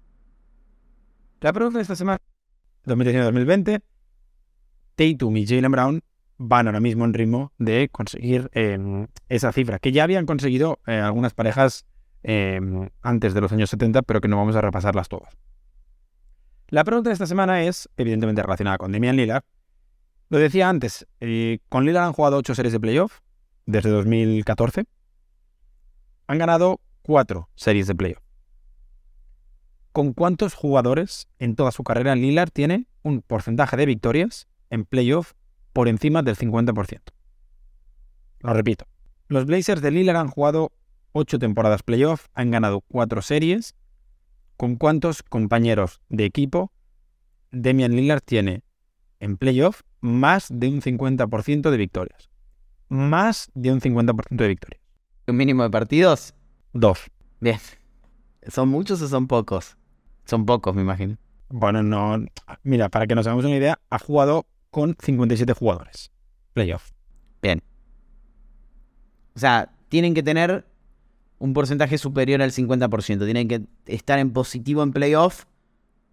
La 1.41 1.53
pregunta 1.53 1.79
de 1.79 1.83
esta 1.83 1.97
semana, 1.97 2.19
2019-2020, 2.87 3.81
Tatum 4.97 5.37
y 5.37 5.47
Jalen 5.47 5.71
Brown 5.71 6.01
van 6.39 6.67
ahora 6.67 6.81
mismo 6.81 7.05
en 7.05 7.15
ritmo 7.15 7.53
de 7.59 7.89
conseguir 7.91 8.51
em, 8.55 9.07
esa 9.29 9.53
cifra, 9.53 9.79
que 9.79 9.93
ya 9.93 10.05
habían 10.05 10.27
conseguido 10.27 10.81
eh, 10.87 10.99
algunas 10.99 11.35
parejas 11.35 11.85
em, 12.23 12.89
antes 13.03 13.35
de 13.35 13.41
los 13.41 13.53
años 13.53 13.71
70, 13.71 14.03
pero 14.03 14.21
que 14.21 14.29
no 14.29 14.37
vamos 14.37 14.57
a 14.57 14.61
repasarlas 14.61 15.09
todas. 15.09 15.37
La 16.69 16.85
pregunta 16.85 17.11
de 17.11 17.15
esta 17.15 17.27
semana 17.27 17.63
es, 17.63 17.89
evidentemente, 17.97 18.43
relacionada 18.43 18.79
con 18.79 18.93
Damian 18.93 19.17
Lillard. 19.17 19.43
Lo 20.31 20.39
decía 20.39 20.69
antes, 20.69 21.07
eh, 21.21 21.61
con 21.69 21.85
Lillard 21.85 22.05
han 22.05 22.13
jugado 22.13 22.37
8 22.37 22.55
series 22.55 22.73
de 22.73 22.81
playoff 22.81 23.21
desde 23.67 23.91
2014. 23.91 24.85
Han 26.27 26.39
ganado 26.39 26.81
4 27.03 27.49
series 27.55 27.87
de 27.87 27.95
playoff. 27.95 28.23
¿Con 29.93 30.13
cuántos 30.13 30.55
jugadores 30.55 31.29
en 31.39 31.57
toda 31.57 31.73
su 31.73 31.83
carrera 31.83 32.15
Lillard 32.15 32.51
tiene 32.51 32.87
un 33.03 33.23
porcentaje 33.23 33.77
de 33.77 33.87
victorias 33.87 34.47
en 34.71 34.85
playoff 34.85 35.33
por 35.73 35.89
encima 35.89 36.23
del 36.23 36.37
50%. 36.37 37.01
Lo 38.41 38.53
repito. 38.53 38.87
Los 39.29 39.47
Blazers 39.47 39.83
de 39.83 39.91
Lillard 39.91 40.17
han 40.17 40.29
jugado 40.29 40.73
8 41.13 41.39
temporadas 41.39 41.83
playoff, 41.83 42.27
han 42.35 42.51
ganado 42.51 42.81
4 42.81 43.23
series. 43.23 43.75
¿Con 44.57 44.77
cuántos 44.77 45.23
compañeros 45.23 46.01
de 46.09 46.25
equipo 46.25 46.73
Demian 47.51 47.95
Lillard 47.95 48.23
tiene 48.23 48.65
en 49.21 49.37
playoff 49.37 49.83
más 50.01 50.49
de 50.51 50.69
un 50.69 50.81
50% 50.81 51.71
de 51.71 51.77
victorias? 51.77 52.31
Más 52.89 53.51
de 53.55 53.73
un 53.73 53.81
50% 53.81 54.37
de 54.37 54.49
victorias. 54.49 54.83
¿Un 55.27 55.37
mínimo 55.37 55.63
de 55.63 55.71
partidos? 55.71 56.35
Dos. 56.73 57.01
Bien. 57.41 57.59
¿Son 58.47 58.69
muchos 58.69 59.03
o 59.03 59.09
son 59.09 59.27
pocos? 59.27 59.77
Son 60.25 60.47
pocos, 60.47 60.75
me 60.75 60.83
imagino. 60.83 61.17
Bueno, 61.49 61.83
no. 61.83 62.25
Mira, 62.63 62.89
para 62.89 63.07
que 63.07 63.15
nos 63.15 63.27
hagamos 63.27 63.45
una 63.45 63.57
idea, 63.57 63.79
ha 63.91 63.99
jugado 63.99 64.47
con 64.71 64.97
57 65.01 65.53
jugadores. 65.53 66.11
Playoff. 66.53 66.91
Bien. 67.43 67.63
O 69.35 69.39
sea, 69.39 69.73
tienen 69.89 70.15
que 70.15 70.23
tener 70.23 70.67
un 71.39 71.53
porcentaje 71.53 71.99
superior 71.99 72.43
al 72.43 72.53
50%. 72.53 73.25
Tienen 73.25 73.49
que 73.49 73.63
estar 73.87 74.19
en 74.19 74.33
positivo 74.33 74.83
en 74.83 74.93
playoff 74.93 75.45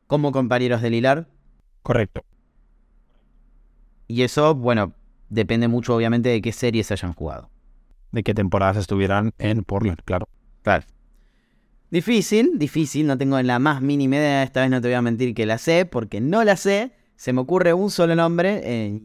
como 0.08 0.32
compañeros 0.32 0.82
de 0.82 0.90
Lilar. 0.90 1.28
Correcto. 1.82 2.24
Y 4.08 4.24
eso, 4.24 4.56
bueno, 4.56 4.94
depende 5.30 5.68
mucho 5.68 5.96
obviamente 5.96 6.30
de 6.30 6.42
qué 6.42 6.52
series 6.52 6.92
hayan 6.92 7.14
jugado. 7.14 7.50
De 8.12 8.24
qué 8.24 8.34
temporadas 8.34 8.78
estuvieran 8.78 9.34
en 9.40 9.64
Portland, 9.64 10.00
claro. 10.06 10.28
Claro. 10.62 10.86
Difícil, 11.92 12.58
difícil, 12.58 13.08
no 13.08 13.18
tengo 13.18 13.42
la 13.42 13.60
más 13.60 13.82
mínima 13.82 14.16
idea, 14.16 14.44
esta 14.44 14.62
vez 14.62 14.70
no 14.70 14.82
te 14.82 14.88
voy 14.88 14.96
a 14.96 15.02
mentir 15.02 15.34
que 15.34 15.46
la 15.46 15.58
sé, 15.58 15.86
porque 15.86 16.20
no 16.20 16.44
la 16.44 16.56
sé, 16.56 16.92
se 17.16 17.34
me 17.34 17.42
ocurre 17.42 17.74
un 17.74 17.92
solo 17.92 18.16
nombre. 18.16 18.62
Eh, 18.64 19.02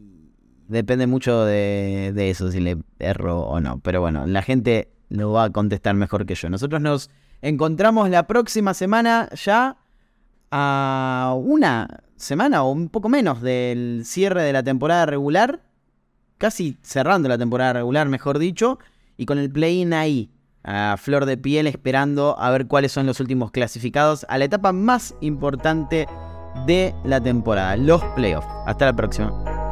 depende 0.67 1.05
mucho 1.05 1.45
de, 1.45 2.13
eso, 2.29 2.51
si 2.51 2.59
le 2.59 2.77
erro 2.99 3.41
o 3.41 3.59
no. 3.59 3.79
Pero 3.79 4.01
bueno, 4.01 4.25
la 4.25 4.41
gente 4.41 4.89
lo 5.09 5.31
va 5.31 5.45
a 5.45 5.49
contestar 5.51 5.95
mejor 5.95 6.25
que 6.25 6.35
yo. 6.35 6.49
Nosotros 6.49 6.81
nos 6.81 7.09
encontramos 7.41 8.09
la 8.09 8.25
próxima 8.27 8.73
semana 8.73 9.29
ya 9.35 9.77
a 10.49 11.35
una 11.37 12.03
semana 12.21 12.63
o 12.63 12.71
un 12.71 12.89
poco 12.89 13.09
menos 13.09 13.41
del 13.41 14.03
cierre 14.05 14.43
de 14.43 14.53
la 14.53 14.63
temporada 14.63 15.05
regular. 15.05 15.61
Casi 16.37 16.77
cerrando 16.81 17.29
la 17.29 17.37
temporada 17.37 17.73
regular, 17.73 18.07
mejor 18.07 18.39
dicho. 18.39 18.79
Y 19.17 19.25
con 19.25 19.37
el 19.37 19.51
play-in 19.51 19.93
ahí, 19.93 20.31
a 20.63 20.95
flor 20.97 21.25
de 21.25 21.37
piel, 21.37 21.67
esperando 21.67 22.37
a 22.39 22.49
ver 22.49 22.67
cuáles 22.67 22.91
son 22.91 23.05
los 23.05 23.19
últimos 23.19 23.51
clasificados 23.51 24.25
a 24.29 24.37
la 24.37 24.45
etapa 24.45 24.71
más 24.71 25.15
importante 25.21 26.07
de 26.65 26.95
la 27.03 27.21
temporada, 27.21 27.77
los 27.77 28.03
playoffs. 28.15 28.47
Hasta 28.65 28.85
la 28.85 28.93
próxima. 28.93 29.70